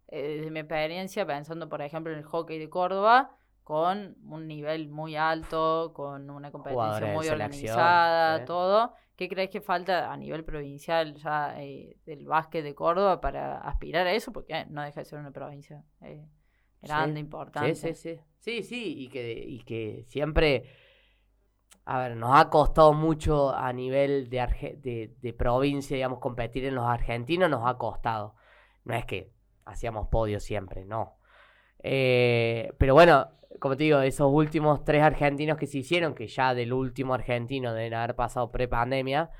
eh, 0.08 0.36
desde 0.36 0.50
mi 0.52 0.60
experiencia, 0.60 1.26
pensando 1.26 1.68
por 1.68 1.82
ejemplo 1.82 2.12
en 2.12 2.18
el 2.18 2.24
hockey 2.24 2.60
de 2.60 2.70
Córdoba, 2.70 3.36
con 3.64 4.16
un 4.24 4.46
nivel 4.46 4.88
muy 4.88 5.16
alto, 5.16 5.92
con 5.94 6.30
una 6.30 6.52
competencia 6.52 7.12
muy 7.14 7.28
organizada, 7.28 8.44
todo. 8.44 8.94
¿Qué 9.16 9.28
crees 9.28 9.50
que 9.50 9.60
falta 9.60 10.12
a 10.12 10.16
nivel 10.16 10.44
provincial 10.44 11.14
ya 11.14 11.60
eh, 11.60 11.96
del 12.06 12.26
básquet 12.26 12.62
de 12.62 12.74
Córdoba 12.74 13.20
para 13.20 13.58
aspirar 13.58 14.06
a 14.06 14.12
eso? 14.12 14.32
Porque 14.32 14.66
no 14.66 14.82
deja 14.82 15.00
de 15.00 15.04
ser 15.06 15.18
una 15.18 15.30
provincia 15.32 15.84
grande, 16.82 17.20
importante. 17.20 17.74
Sí, 17.74 17.94
sí, 17.94 18.16
sí. 18.16 18.20
Sí, 18.38 18.62
sí, 18.62 18.94
y 18.98 19.08
que, 19.08 19.32
y 19.32 19.60
que 19.60 20.04
siempre, 20.06 20.64
a 21.86 21.98
ver, 21.98 22.16
nos 22.16 22.38
ha 22.38 22.48
costado 22.48 22.92
mucho 22.94 23.54
a 23.54 23.72
nivel 23.72 24.30
de, 24.30 24.78
de, 24.82 25.14
de 25.20 25.32
provincia, 25.34 25.94
digamos, 25.94 26.18
competir 26.18 26.64
en 26.64 26.74
los 26.74 26.86
argentinos, 26.86 27.50
nos 27.50 27.66
ha 27.66 27.76
costado. 27.76 28.34
No 28.84 28.94
es 28.94 29.04
que 29.04 29.32
hacíamos 29.64 30.08
podio 30.08 30.40
siempre, 30.40 30.84
no. 30.84 31.18
Eh, 31.82 32.72
pero 32.78 32.94
bueno, 32.94 33.28
como 33.60 33.76
te 33.76 33.84
digo, 33.84 34.00
esos 34.00 34.30
últimos 34.32 34.84
tres 34.84 35.02
argentinos 35.02 35.58
que 35.58 35.66
se 35.66 35.78
hicieron, 35.78 36.14
que 36.14 36.26
ya 36.26 36.54
del 36.54 36.72
último 36.72 37.14
argentino 37.14 37.74
deben 37.74 37.94
haber 37.94 38.14
pasado 38.14 38.50
pre-pandemia, 38.50 39.30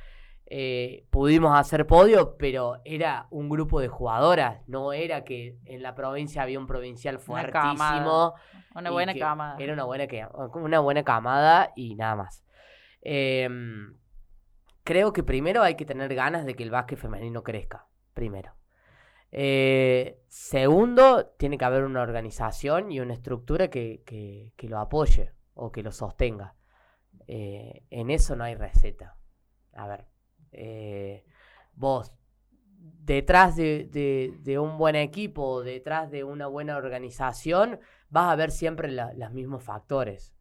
eh, 0.47 1.07
pudimos 1.11 1.59
hacer 1.59 1.87
podio, 1.87 2.37
pero 2.37 2.81
era 2.85 3.27
un 3.31 3.49
grupo 3.49 3.81
de 3.81 3.89
jugadoras, 3.89 4.61
no 4.69 4.93
era 4.93 5.25
que 5.25 5.59
en 5.65 5.83
la 5.83 5.95
provincia 5.95 6.43
había 6.43 6.59
un 6.59 6.67
provincial 6.67 7.19
fuertísimo. 7.19 8.35
Una, 8.75 8.91
buena 8.91 9.15
camada. 9.15 9.57
Era 9.59 9.73
una 9.73 9.85
buena, 9.85 10.07
una 10.55 10.81
buena 10.81 11.03
camada 11.03 11.73
y 11.75 11.95
nada 11.95 12.17
más. 12.17 12.45
Em, 13.01 13.97
creo 14.83 15.13
que 15.13 15.23
primero 15.23 15.63
hay 15.63 15.77
que 15.77 15.87
tener 15.87 16.15
ganas 16.15 16.45
de 16.45 16.55
que 16.55 16.63
el 16.63 16.71
básquet 16.71 16.99
femenino 16.99 17.43
crezca. 17.43 17.87
Primero. 18.13 18.55
Eh, 19.33 20.21
segundo, 20.29 21.27
tiene 21.39 21.59
que 21.59 21.65
haber 21.65 21.85
una 21.85 22.03
organización 22.03 22.93
y 22.93 23.01
una 23.01 23.15
estructura 23.15 23.69
que, 23.69 24.53
lo 24.59 24.79
apoye 24.79 25.33
o 25.55 25.73
que 25.73 25.83
lo 25.83 25.91
sostenga. 25.91 26.55
Eh, 27.27 27.83
en 27.91 28.11
eso 28.11 28.37
no 28.37 28.45
hay 28.45 28.55
receta. 28.55 29.17
A 29.73 29.87
ver, 29.87 30.05
eh, 30.55 31.25
vos, 31.75 32.13
detrás 33.05 33.57
de, 33.57 34.59
un 34.59 34.79
buen 34.79 34.97
equipo, 34.97 35.63
detrás 35.63 36.11
de 36.11 36.25
una 36.25 36.47
buena 36.47 36.77
organización, 36.77 37.81
vas 38.09 38.31
a 38.31 38.37
ver 38.37 38.51
siempre 38.51 38.91
los 38.91 39.33
mismos 39.33 39.63
factores. 39.63 40.35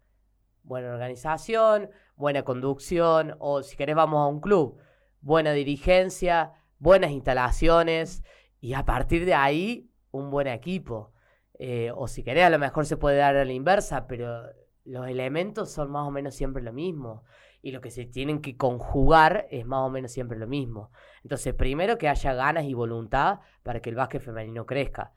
Buena 0.64 0.92
organización, 0.92 1.90
buena 2.16 2.44
conducción, 2.44 3.36
o 3.40 3.64
si 3.64 3.76
querés 3.76 3.96
vamos 3.96 4.20
a 4.20 4.28
un 4.28 4.40
club, 4.40 4.78
buena 5.20 5.52
dirigencia, 5.52 6.54
buenas 6.80 7.12
instalaciones 7.12 8.24
y 8.62 8.74
a 8.74 8.86
partir 8.86 9.26
de 9.26 9.34
ahí, 9.34 9.92
un 10.12 10.30
buen 10.30 10.48
equipo. 10.48 11.12
Eh, 11.60 11.92
o 11.96 12.08
si 12.08 12.24
querés, 12.24 12.46
a 12.46 12.50
lo 12.50 12.60
mejor 12.60 12.86
se 12.86 12.98
puede 12.98 13.18
dar 13.18 13.36
a 13.36 13.46
la 13.46 13.54
inversa, 13.54 14.08
pero 14.08 14.44
los 14.86 15.08
elementos 15.08 15.72
son 15.72 15.92
más 15.92 16.08
o 16.08 16.12
menos 16.12 16.36
siempre 16.36 16.64
lo 16.64 16.74
mismo. 16.74 17.24
Y 17.64 17.72
lo 17.72 17.82
que 17.82 17.90
se 17.90 18.06
tienen 18.06 18.42
que 18.42 18.56
conjugar 18.56 19.48
es 19.50 19.66
más 19.66 19.80
o 19.80 19.90
menos 19.90 20.12
siempre 20.12 20.38
lo 20.38 20.46
mismo. 20.46 20.92
Entonces, 21.24 21.56
primero 21.56 21.98
que 21.98 22.10
haya 22.10 22.36
ganas 22.36 22.66
y 22.66 22.76
voluntad 22.76 23.40
para 23.64 23.80
que 23.80 23.90
el 23.90 23.96
básquet 23.96 24.22
femenino 24.22 24.68
crezca. 24.68 25.14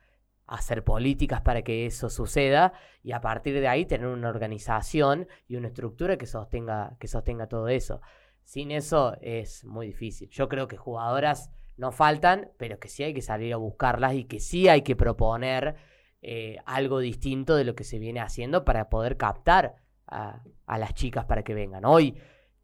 Hacer 0.47 0.83
políticas 0.83 1.43
para 1.43 1.63
que 1.63 1.85
eso 1.87 2.09
suceda 2.09 2.73
y 3.03 3.13
a 3.13 3.21
partir 3.21 3.61
de 3.61 3.69
ahí 3.69 3.85
tener 3.85 4.07
una 4.07 4.31
organización 4.31 5.29
y 5.47 5.57
una 5.57 5.69
estructura 5.69 6.17
que 6.17 6.27
sostenga, 6.27 6.97
que 6.99 7.09
sostenga 7.09 7.49
todo 7.49 7.69
eso. 7.69 8.01
Sin 8.45 8.71
eso 8.71 9.19
es 9.21 9.65
muy 9.65 9.89
difícil. 9.89 10.31
Yo 10.31 10.49
creo 10.49 10.69
que 10.69 10.77
jugadoras 10.77 11.51
no 11.77 11.93
faltan, 11.93 12.53
pero 12.59 12.79
que 12.79 12.89
sí 12.89 13.03
hay 13.03 13.13
que 13.13 13.23
salir 13.23 13.53
a 13.53 13.59
buscarlas 13.59 14.15
y 14.15 14.25
que 14.25 14.41
sí 14.41 14.69
hay 14.69 14.83
que 14.83 14.97
proponer 14.97 15.75
eh, 16.23 16.59
algo 16.65 16.99
distinto 16.99 17.57
de 17.57 17.65
lo 17.65 17.75
que 17.75 17.85
se 17.85 17.99
viene 17.99 18.21
haciendo 18.21 18.65
para 18.65 18.89
poder 18.89 19.17
captar 19.17 19.77
a, 20.07 20.43
las 20.67 20.95
chicas 20.95 21.25
para 21.25 21.43
que 21.43 21.55
vengan. 21.55 21.85
Hoy 21.85 22.17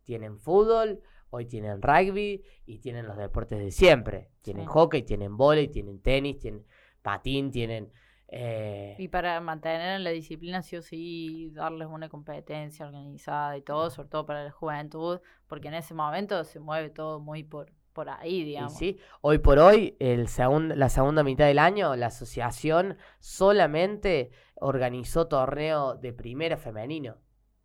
tienen 0.02 0.38
fútbol, 0.38 1.00
hoy 1.30 1.46
tienen 1.46 1.80
rugby 1.80 2.42
y 2.66 2.78
tienen 2.78 3.06
los 3.06 3.16
deportes 3.16 3.58
de 3.58 3.70
siempre. 3.70 4.30
Tienen 4.42 4.66
hockey, 4.66 5.02
tienen 5.02 5.36
volei, 5.36 5.68
tienen 5.68 6.00
tenis, 6.00 6.38
tienen 6.38 6.64
patín, 7.00 7.50
tienen... 7.50 7.92
Eh, 8.34 8.96
y 8.98 9.08
para 9.08 9.40
mantener 9.40 10.00
la 10.00 10.10
disciplina 10.10 10.62
sí 10.62 10.76
o 10.76 10.82
sí 10.82 11.50
darles 11.52 11.88
una 11.88 12.08
competencia 12.08 12.86
organizada 12.86 13.56
y 13.58 13.62
todo, 13.62 13.90
sobre 13.90 14.08
todo 14.08 14.24
para 14.24 14.44
la 14.44 14.50
juventud, 14.50 15.20
porque 15.46 15.68
en 15.68 15.74
ese 15.74 15.92
momento 15.92 16.42
se 16.44 16.58
mueve 16.58 16.88
todo 16.88 17.20
muy 17.20 17.42
por, 17.42 17.70
por 17.92 18.08
ahí, 18.08 18.42
digamos. 18.42 18.74
sí, 18.74 18.98
hoy 19.20 19.38
por 19.38 19.58
hoy, 19.58 19.96
el 20.00 20.28
la 20.76 20.88
segunda 20.88 21.22
mitad 21.22 21.46
del 21.46 21.58
año, 21.58 21.94
la 21.94 22.06
asociación 22.06 22.96
solamente 23.20 24.30
organizó 24.54 25.28
torneo 25.28 25.94
de 25.94 26.14
primera 26.14 26.56
femenino. 26.56 27.18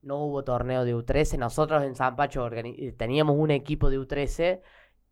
No 0.07 0.23
hubo 0.23 0.43
torneo 0.43 0.85
de 0.85 0.95
U13. 0.95 1.37
Nosotros 1.37 1.83
en 1.83 1.95
San 1.95 2.15
Pacho 2.15 2.49
eh, 2.51 2.93
teníamos 2.97 3.35
un 3.37 3.51
equipo 3.51 3.89
de 3.89 3.99
U13 3.99 4.61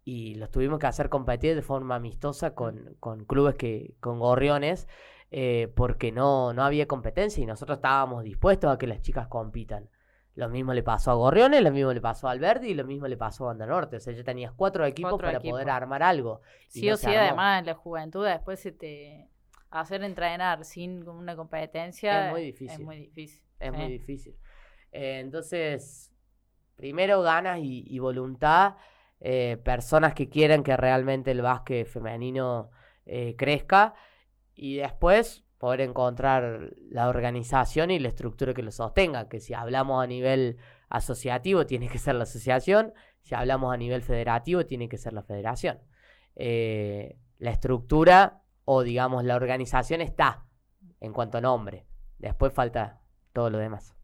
y 0.06 0.36
los 0.36 0.52
tuvimos 0.52 0.80
que 0.80 0.88
hacer 0.88 1.10
competir 1.10 1.56
de 1.56 1.62
forma 1.62 1.96
amistosa 1.96 2.56
con, 2.56 2.96
con 3.00 3.26
clubes 3.26 3.56
que, 3.56 3.96
con 4.00 4.20
gorriones, 4.20 4.88
eh, 5.32 5.72
porque 5.76 6.12
no, 6.12 6.54
no 6.54 6.64
había 6.64 6.88
competencia 6.88 7.44
y 7.44 7.46
nosotros 7.46 7.80
estábamos 7.80 8.24
dispuestos 8.24 8.72
a 8.72 8.78
que 8.78 8.88
las 8.88 9.02
chicas 9.02 9.28
compitan. 9.28 9.90
Lo 10.36 10.50
mismo 10.50 10.74
le 10.74 10.84
pasó 10.84 11.12
a 11.12 11.14
Gorriones, 11.14 11.62
lo 11.62 11.72
mismo 11.72 11.94
le 11.94 12.02
pasó 12.02 12.28
a 12.28 12.32
Alberti 12.32 12.68
y 12.68 12.74
lo 12.74 12.84
mismo 12.84 13.08
le 13.08 13.16
pasó 13.16 13.46
a 13.46 13.48
Banda 13.48 13.66
Norte. 13.66 13.96
O 13.96 14.00
sea, 14.02 14.14
ya 14.14 14.24
tenías 14.24 14.52
cuatro 14.52 14.86
equipos 14.86 15.20
para 15.20 15.40
poder 15.40 15.70
armar 15.70 16.04
algo. 16.04 16.42
Sí 16.68 16.92
o 16.92 16.98
sí, 16.98 17.08
además, 17.08 17.60
en 17.60 17.68
la 17.68 17.74
juventud 17.74 18.26
después 18.26 18.60
se 18.60 18.72
te... 18.72 19.30
Hacer 19.72 20.04
entrenar 20.04 20.64
sin 20.64 21.08
una 21.08 21.36
competencia 21.36 22.28
es 22.28 22.32
muy 22.32 22.42
difícil. 22.44 22.80
Es 22.80 22.86
muy 22.86 22.98
difícil. 22.98 23.44
Es 23.60 23.74
muy 23.74 23.88
difícil. 23.88 24.36
Eh, 24.96 25.20
entonces, 25.20 26.14
primero 26.78 27.22
ganas 27.22 27.60
y, 27.62 28.00
voluntad. 28.00 28.76
Eh, 29.20 29.58
personas 29.64 30.14
que 30.14 30.30
quieran 30.30 30.64
que 30.64 30.78
realmente 30.78 31.32
el 31.32 31.42
básquet 31.42 31.86
femenino 31.86 32.72
eh, 33.06 33.36
crezca. 33.38 33.94
Y 34.54 34.76
después 34.76 35.44
poder 35.58 35.82
encontrar 35.82 36.72
la 36.90 37.10
organización 37.10 37.92
y 37.92 38.00
la 38.00 38.08
estructura 38.08 38.54
que 38.54 38.64
lo 38.64 38.72
sostenga, 38.72 39.28
que 39.28 39.42
si 39.42 39.54
hablamos 39.54 40.02
a 40.02 40.08
nivel 40.08 40.58
asociativo 40.88 41.66
tiene 41.66 41.90
que 41.90 41.98
ser 41.98 42.16
la 42.16 42.24
asociación, 42.24 42.94
si 43.22 43.36
hablamos 43.36 43.74
a 43.74 43.78
nivel 43.78 44.02
federativo 44.02 44.66
tiene 44.66 44.88
que 44.88 44.98
ser 44.98 45.12
la 45.12 45.24
federación. 45.24 45.80
La 46.36 47.52
estructura 47.52 48.44
o 48.64 48.84
digamos 48.84 49.26
la 49.26 49.36
organización 49.36 50.02
está 50.02 50.46
en 51.02 51.12
cuanto 51.12 51.40
a 51.40 51.42
nombre, 51.42 51.86
después 52.18 52.54
falta 52.54 53.02
todo 53.34 53.50
lo 53.50 53.58
demás. 53.58 53.96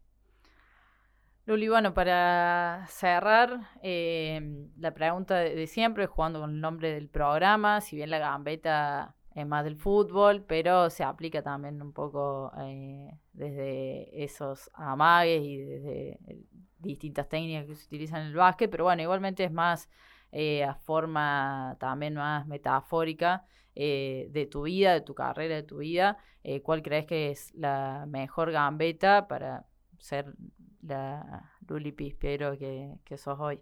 Luli, 1.44 1.68
bueno, 1.68 1.92
para 1.92 2.86
cerrar, 2.88 3.68
eh, 3.82 4.68
la 4.78 4.94
pregunta 4.94 5.36
de, 5.38 5.66
siempre, 5.66 6.06
jugando 6.06 6.40
con 6.40 6.50
el 6.50 6.60
nombre 6.60 6.92
del 6.94 7.08
programa, 7.08 7.80
si 7.80 7.96
bien 7.96 8.10
la 8.10 8.20
gambeta 8.20 9.16
es 9.34 9.46
más 9.46 9.64
del 9.64 9.76
fútbol, 9.76 10.44
pero 10.44 10.88
se 10.88 11.02
aplica 11.02 11.42
también 11.42 11.82
un 11.82 11.92
poco 11.92 12.52
eh, 12.60 13.18
desde 13.32 14.22
esos 14.22 14.70
amagues 14.74 15.42
y 15.42 15.56
desde 15.56 16.10
eh, 16.28 16.44
distintas 16.78 17.28
técnicas 17.28 17.66
que 17.66 17.74
se 17.74 17.86
utilizan 17.86 18.20
en 18.22 18.28
el 18.28 18.36
básquet, 18.36 18.70
pero 18.70 18.84
bueno, 18.84 19.02
igualmente 19.02 19.42
es 19.42 19.52
más 19.52 19.88
eh, 20.30 20.62
a 20.62 20.74
forma 20.76 21.76
también 21.80 22.14
más 22.14 22.46
metafórica 22.46 23.44
de 23.74 24.48
tu 24.50 24.62
vida, 24.62 24.92
de 24.92 25.00
tu 25.00 25.14
carrera, 25.14 25.54
de 25.54 25.62
tu 25.62 25.78
vida. 25.78 26.18
¿Cuál 26.62 26.82
crees 26.82 27.06
que 27.06 27.30
es 27.30 27.54
la 27.54 28.04
mejor 28.06 28.52
gambeta 28.52 29.26
para 29.28 29.64
ser 29.98 30.34
la 30.82 31.52
Luli 31.66 31.92
Pispero 31.92 32.58
que, 32.58 32.98
que 33.04 33.16
sos 33.16 33.38
hoy? 33.40 33.60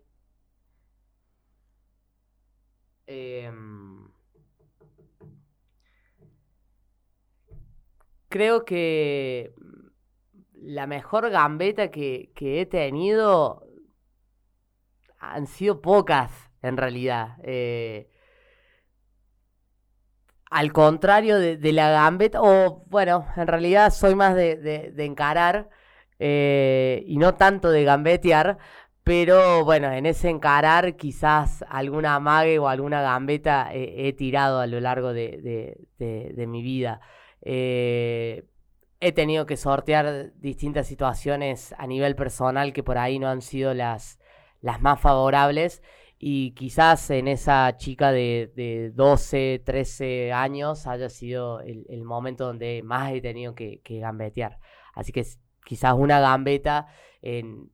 Eh 3.06 3.50
creo 8.30 8.64
que 8.64 9.52
la 10.54 10.86
mejor 10.86 11.28
gambeta 11.28 11.90
que, 11.90 12.32
he 12.34 12.64
tenido 12.64 13.66
han 15.18 15.46
sido 15.46 15.82
pocas, 15.82 16.32
en 16.62 16.78
realidad. 16.78 17.36
Eh, 17.42 18.08
al 20.50 20.72
contrario 20.72 21.38
de, 21.38 21.72
la 21.72 21.90
gambeta, 21.90 22.40
o 22.40 22.84
bueno, 22.86 23.26
en 23.36 23.46
realidad 23.46 23.90
soy 23.90 24.14
más 24.14 24.34
de, 24.34 24.94
encarar 24.98 25.68
eh, 26.20 27.02
y 27.06 27.16
no 27.16 27.34
tanto 27.34 27.70
de 27.70 27.82
gambetear, 27.84 28.58
pero 29.02 29.64
bueno, 29.64 29.90
en 29.92 30.06
ese 30.06 30.28
encarar 30.28 30.96
quizás 30.96 31.64
alguna 31.68 32.14
amague 32.14 32.58
o 32.60 32.68
alguna 32.68 33.02
gambeta 33.02 33.70
he 33.72 34.12
tirado 34.12 34.60
a 34.60 34.66
lo 34.66 34.78
largo 34.80 35.12
de, 35.12 35.76
mi 36.46 36.62
vida. 36.62 37.00
Eh, 37.42 38.44
he 39.00 39.12
tenido 39.12 39.46
que 39.46 39.56
sortear 39.56 40.32
distintas 40.36 40.86
situaciones 40.86 41.74
a 41.78 41.86
nivel 41.86 42.14
personal 42.14 42.72
que 42.72 42.82
por 42.82 42.98
ahí 42.98 43.18
no 43.18 43.28
han 43.28 43.40
sido 43.42 43.74
las, 43.74 44.20
las 44.60 44.80
más 44.82 45.00
favorables 45.00 45.82
y 46.22 46.52
quizás 46.52 47.08
en 47.10 47.28
esa 47.28 47.78
chica 47.78 48.12
de, 48.12 48.52
de 48.54 48.90
12, 48.90 49.62
13 49.64 50.32
años 50.32 50.86
haya 50.86 51.08
sido 51.08 51.60
el, 51.60 52.04
momento 52.04 52.44
donde 52.44 52.82
más 52.84 53.12
he 53.12 53.22
tenido 53.22 53.54
que, 53.54 53.80
gambetear. 53.82 54.58
Así 54.94 55.12
que 55.12 55.24
quizás 55.64 55.94
una 55.96 56.20
gambeta 56.20 56.86
en, 57.22 57.70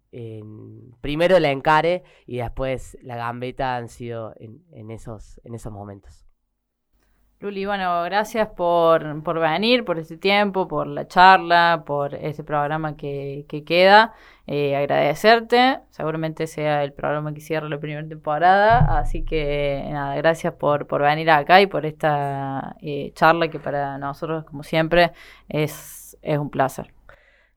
primero 1.00 1.38
la 1.38 1.50
encare 1.50 2.02
y 2.26 2.38
después 2.38 2.96
la 3.02 3.16
gambeta 3.16 3.76
han 3.76 3.88
sido 3.88 4.34
en, 4.38 4.90
esos, 4.90 5.40
en 5.44 5.54
esos 5.54 5.72
momentos. 5.72 6.26
Luli, 7.38 7.66
bueno, 7.66 8.02
gracias 8.04 8.48
por, 8.48 9.22
por, 9.22 9.38
venir, 9.38 9.84
por 9.84 9.98
este 9.98 10.16
tiempo, 10.16 10.66
por 10.66 10.86
la 10.86 11.06
charla, 11.06 11.84
por 11.86 12.14
este 12.14 12.42
programa 12.42 12.96
que, 12.96 13.44
que 13.46 13.62
queda. 13.62 14.14
Eh, 14.46 14.74
agradecerte, 14.74 15.80
seguramente 15.90 16.46
sea 16.46 16.82
el 16.82 16.94
programa 16.94 17.34
que 17.34 17.42
cierra 17.42 17.68
la 17.68 17.78
primera 17.78 18.08
temporada, 18.08 18.98
así 18.98 19.22
que 19.22 19.86
nada, 19.90 20.16
gracias 20.16 20.54
por, 20.54 20.86
por 20.86 21.02
venir 21.02 21.30
acá 21.30 21.60
y 21.60 21.66
por 21.66 21.84
esta 21.84 22.76
eh, 22.80 23.12
charla 23.14 23.48
que 23.48 23.58
para 23.58 23.98
nosotros, 23.98 24.44
como 24.44 24.62
siempre, 24.62 25.12
es, 25.48 26.16
es 26.22 26.38
un 26.38 26.48
placer. 26.48 26.95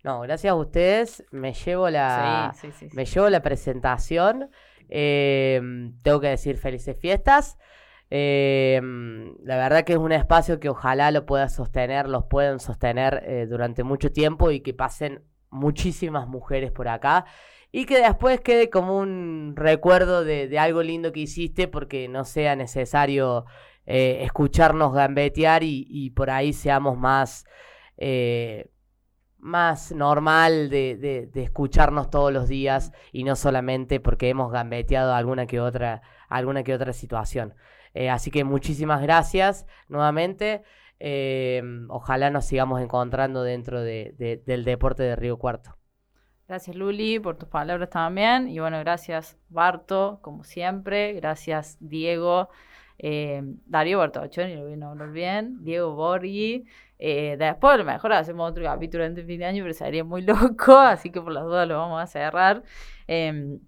No, 0.04 0.22
gracias 0.22 0.52
a 0.52 0.56
ustedes. 0.56 1.26
Me 1.32 1.54
llevo 1.54 1.90
la, 1.90 2.54
me 2.94 3.06
llevo 3.06 3.30
la 3.30 3.42
presentación. 3.42 4.50
Eh, 4.88 5.62
tengo 6.02 6.20
que 6.22 6.28
decir 6.28 6.58
felices 6.58 6.98
fiestas. 6.98 7.58
Eh, 8.10 8.82
la 9.44 9.58
verdad 9.58 9.84
que 9.84 9.94
es 9.94 10.00
un 10.00 10.12
espacio 10.12 10.60
que 10.60 10.70
ojalá 10.70 11.12
lo 11.12 11.26
pueda 11.26 11.48
sostener, 11.50 12.08
los 12.08 12.26
puedan 12.26 12.60
sostener 12.60 13.24
eh, 13.26 13.46
durante 13.48 13.84
mucho 13.84 14.12
tiempo 14.12 14.50
y 14.50 14.62
que 14.62 14.74
pasen 14.74 15.24
muchísimas 15.52 16.28
mujeres 16.28 16.72
por 16.72 16.88
acá 16.88 17.26
y 17.72 17.86
que 17.86 18.00
después 18.00 18.42
quede 18.42 18.72
como 18.72 18.98
un 18.98 19.54
recuerdo 19.56 20.24
de, 20.24 20.58
algo 20.58 20.82
lindo 20.82 21.12
que 21.12 21.20
hiciste 21.20 21.68
porque 21.68 22.08
no 22.08 22.26
sea 22.26 22.56
necesario 22.56 23.46
escucharnos 23.86 24.94
gambetear 24.94 25.64
y, 25.64 25.86
y, 25.90 26.12
por 26.12 26.30
ahí 26.30 26.54
seamos 26.54 26.96
más 26.96 27.46
más 29.40 29.92
normal 29.92 30.70
de, 30.70 31.30
de, 31.32 31.44
escucharnos 31.44 32.10
todos 32.10 32.32
los 32.32 32.48
días 32.48 32.92
y 33.12 33.24
no 33.24 33.36
solamente 33.36 34.00
porque 34.00 34.30
hemos 34.30 34.52
gambeteado 34.52 35.14
alguna 35.14 35.46
que 35.46 35.60
otra, 35.60 36.02
alguna 36.28 36.64
que 36.64 36.74
otra 36.74 36.94
situación. 36.94 37.56
Eh, 37.94 38.10
así 38.10 38.32
que 38.32 38.44
muchísimas 38.44 39.02
gracias 39.02 39.66
nuevamente. 39.88 40.64
Eh, 41.00 41.62
ojalá 41.88 42.30
nos 42.30 42.46
sigamos 42.46 42.82
encontrando 42.82 43.44
dentro 43.44 43.82
de, 43.82 44.42
del 44.46 44.66
deporte 44.66 45.04
de 45.04 45.16
Río 45.16 45.38
Cuarto. 45.38 45.76
Gracias 46.48 46.76
Luli 46.76 47.20
por 47.20 47.38
tus 47.38 47.48
palabras 47.48 47.90
también. 47.90 48.48
Y 48.50 48.60
bueno, 48.60 48.80
gracias 48.80 49.38
Barto, 49.50 50.20
como 50.22 50.44
siempre. 50.44 51.14
Gracias 51.14 51.78
Diego. 51.80 52.50
Eh, 53.00 53.42
Darío 53.66 54.00
Bartoloccioni, 54.00 54.56
lo 54.56 54.66
bien, 54.66 54.80
no 54.80 55.12
bien. 55.12 55.64
Diego 55.64 55.96
Borghi. 55.96 56.66
Eh, 57.00 57.38
después 57.40 57.74
a 57.76 57.78
lo 57.78 57.86
mejor 57.86 58.12
hacemos 58.12 58.52
otro 58.52 58.64
capítulo 58.66 59.06
antes 59.06 59.26
de 59.26 59.32
fin 59.32 59.40
de 59.40 59.46
año, 59.46 59.64
pero 59.64 59.74
sería 59.74 60.04
muy 60.04 60.22
loco, 60.24 60.78
así 60.78 61.10
que 61.12 61.22
por 61.22 61.32
las 61.32 61.46
dudas 61.46 61.68
lo 61.68 61.78
vamos 61.78 62.02
a 62.02 62.08
cerrar. 62.08 62.64
Em, 63.08 63.60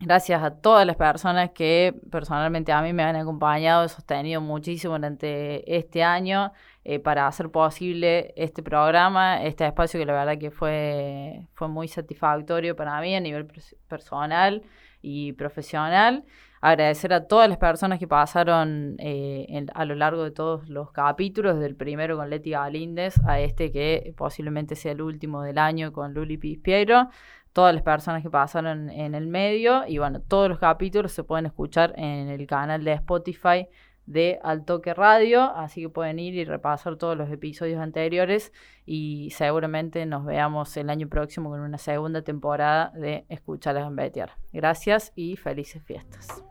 gracias 0.00 0.42
a 0.42 0.50
todas 0.60 0.86
las 0.86 0.96
personas 0.96 1.50
que 1.52 1.94
personalmente 2.10 2.72
a 2.72 2.82
mí 2.82 2.92
me 2.92 3.02
han 3.02 3.16
acompañado, 3.16 3.86
y 3.86 3.88
sostenido 3.88 4.42
muchísimo 4.42 4.94
durante 4.94 5.76
este 5.76 6.02
año 6.02 6.52
eh, 6.84 6.98
para 6.98 7.26
hacer 7.26 7.50
posible 7.50 8.34
este 8.36 8.62
programa, 8.62 9.42
este 9.42 9.66
espacio 9.66 9.98
que 9.98 10.04
la 10.06 10.12
verdad 10.12 10.38
que 10.38 10.50
fue, 10.50 11.48
fue 11.54 11.68
muy 11.68 11.88
satisfactorio 11.88 12.76
para 12.76 13.00
mí 13.00 13.16
a 13.16 13.20
nivel 13.20 13.46
personal 13.88 14.62
y 15.00 15.32
profesional 15.32 16.24
agradecer 16.64 17.12
a 17.12 17.26
todas 17.26 17.46
las 17.46 17.58
personas 17.58 17.98
que 17.98 18.08
pasaron 18.08 18.96
eh, 18.98 19.66
a 19.74 19.84
lo 19.84 19.94
largo 19.94 20.24
de 20.24 20.30
todos 20.30 20.66
los 20.70 20.92
capítulos, 20.92 21.58
del 21.60 21.76
primero 21.76 22.16
con 22.16 22.30
Leti 22.30 22.50
Galíndez 22.52 23.16
a 23.26 23.38
este 23.38 23.70
que 23.70 24.14
posiblemente 24.16 24.74
sea 24.74 24.92
el 24.92 25.02
último 25.02 25.42
del 25.42 25.58
año 25.58 25.92
con 25.92 26.14
Luli 26.14 26.38
Pispiero, 26.38 27.10
todas 27.52 27.74
las 27.74 27.82
personas 27.82 28.22
que 28.22 28.30
pasaron 28.30 28.88
en 28.88 29.14
el 29.14 29.26
medio 29.26 29.86
y 29.86 29.98
bueno, 29.98 30.22
todos 30.22 30.48
los 30.48 30.58
capítulos 30.58 31.12
se 31.12 31.22
pueden 31.22 31.44
escuchar 31.44 31.92
en 31.98 32.28
el 32.28 32.46
canal 32.46 32.82
de 32.82 32.92
Spotify 32.94 33.68
de 34.06 34.40
Altoque 34.42 34.94
Radio, 34.94 35.42
así 35.42 35.82
que 35.82 35.90
pueden 35.90 36.18
ir 36.18 36.34
y 36.34 36.46
repasar 36.46 36.96
todos 36.96 37.14
los 37.14 37.30
episodios 37.30 37.78
anteriores 37.78 38.54
y 38.86 39.28
seguramente 39.36 40.06
nos 40.06 40.24
veamos 40.24 40.74
el 40.78 40.88
año 40.88 41.10
próximo 41.10 41.50
con 41.50 41.60
una 41.60 41.76
segunda 41.76 42.22
temporada 42.22 42.90
de 42.94 43.26
Escuchar 43.28 43.76
a 43.76 43.80
Gambetear. 43.80 44.32
Gracias 44.50 45.12
y 45.14 45.36
felices 45.36 45.82
fiestas. 45.82 46.44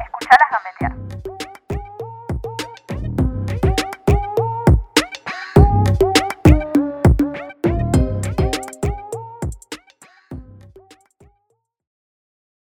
Escuchar 0.00 0.38
a 0.40 0.48
gambetear. 0.50 1.01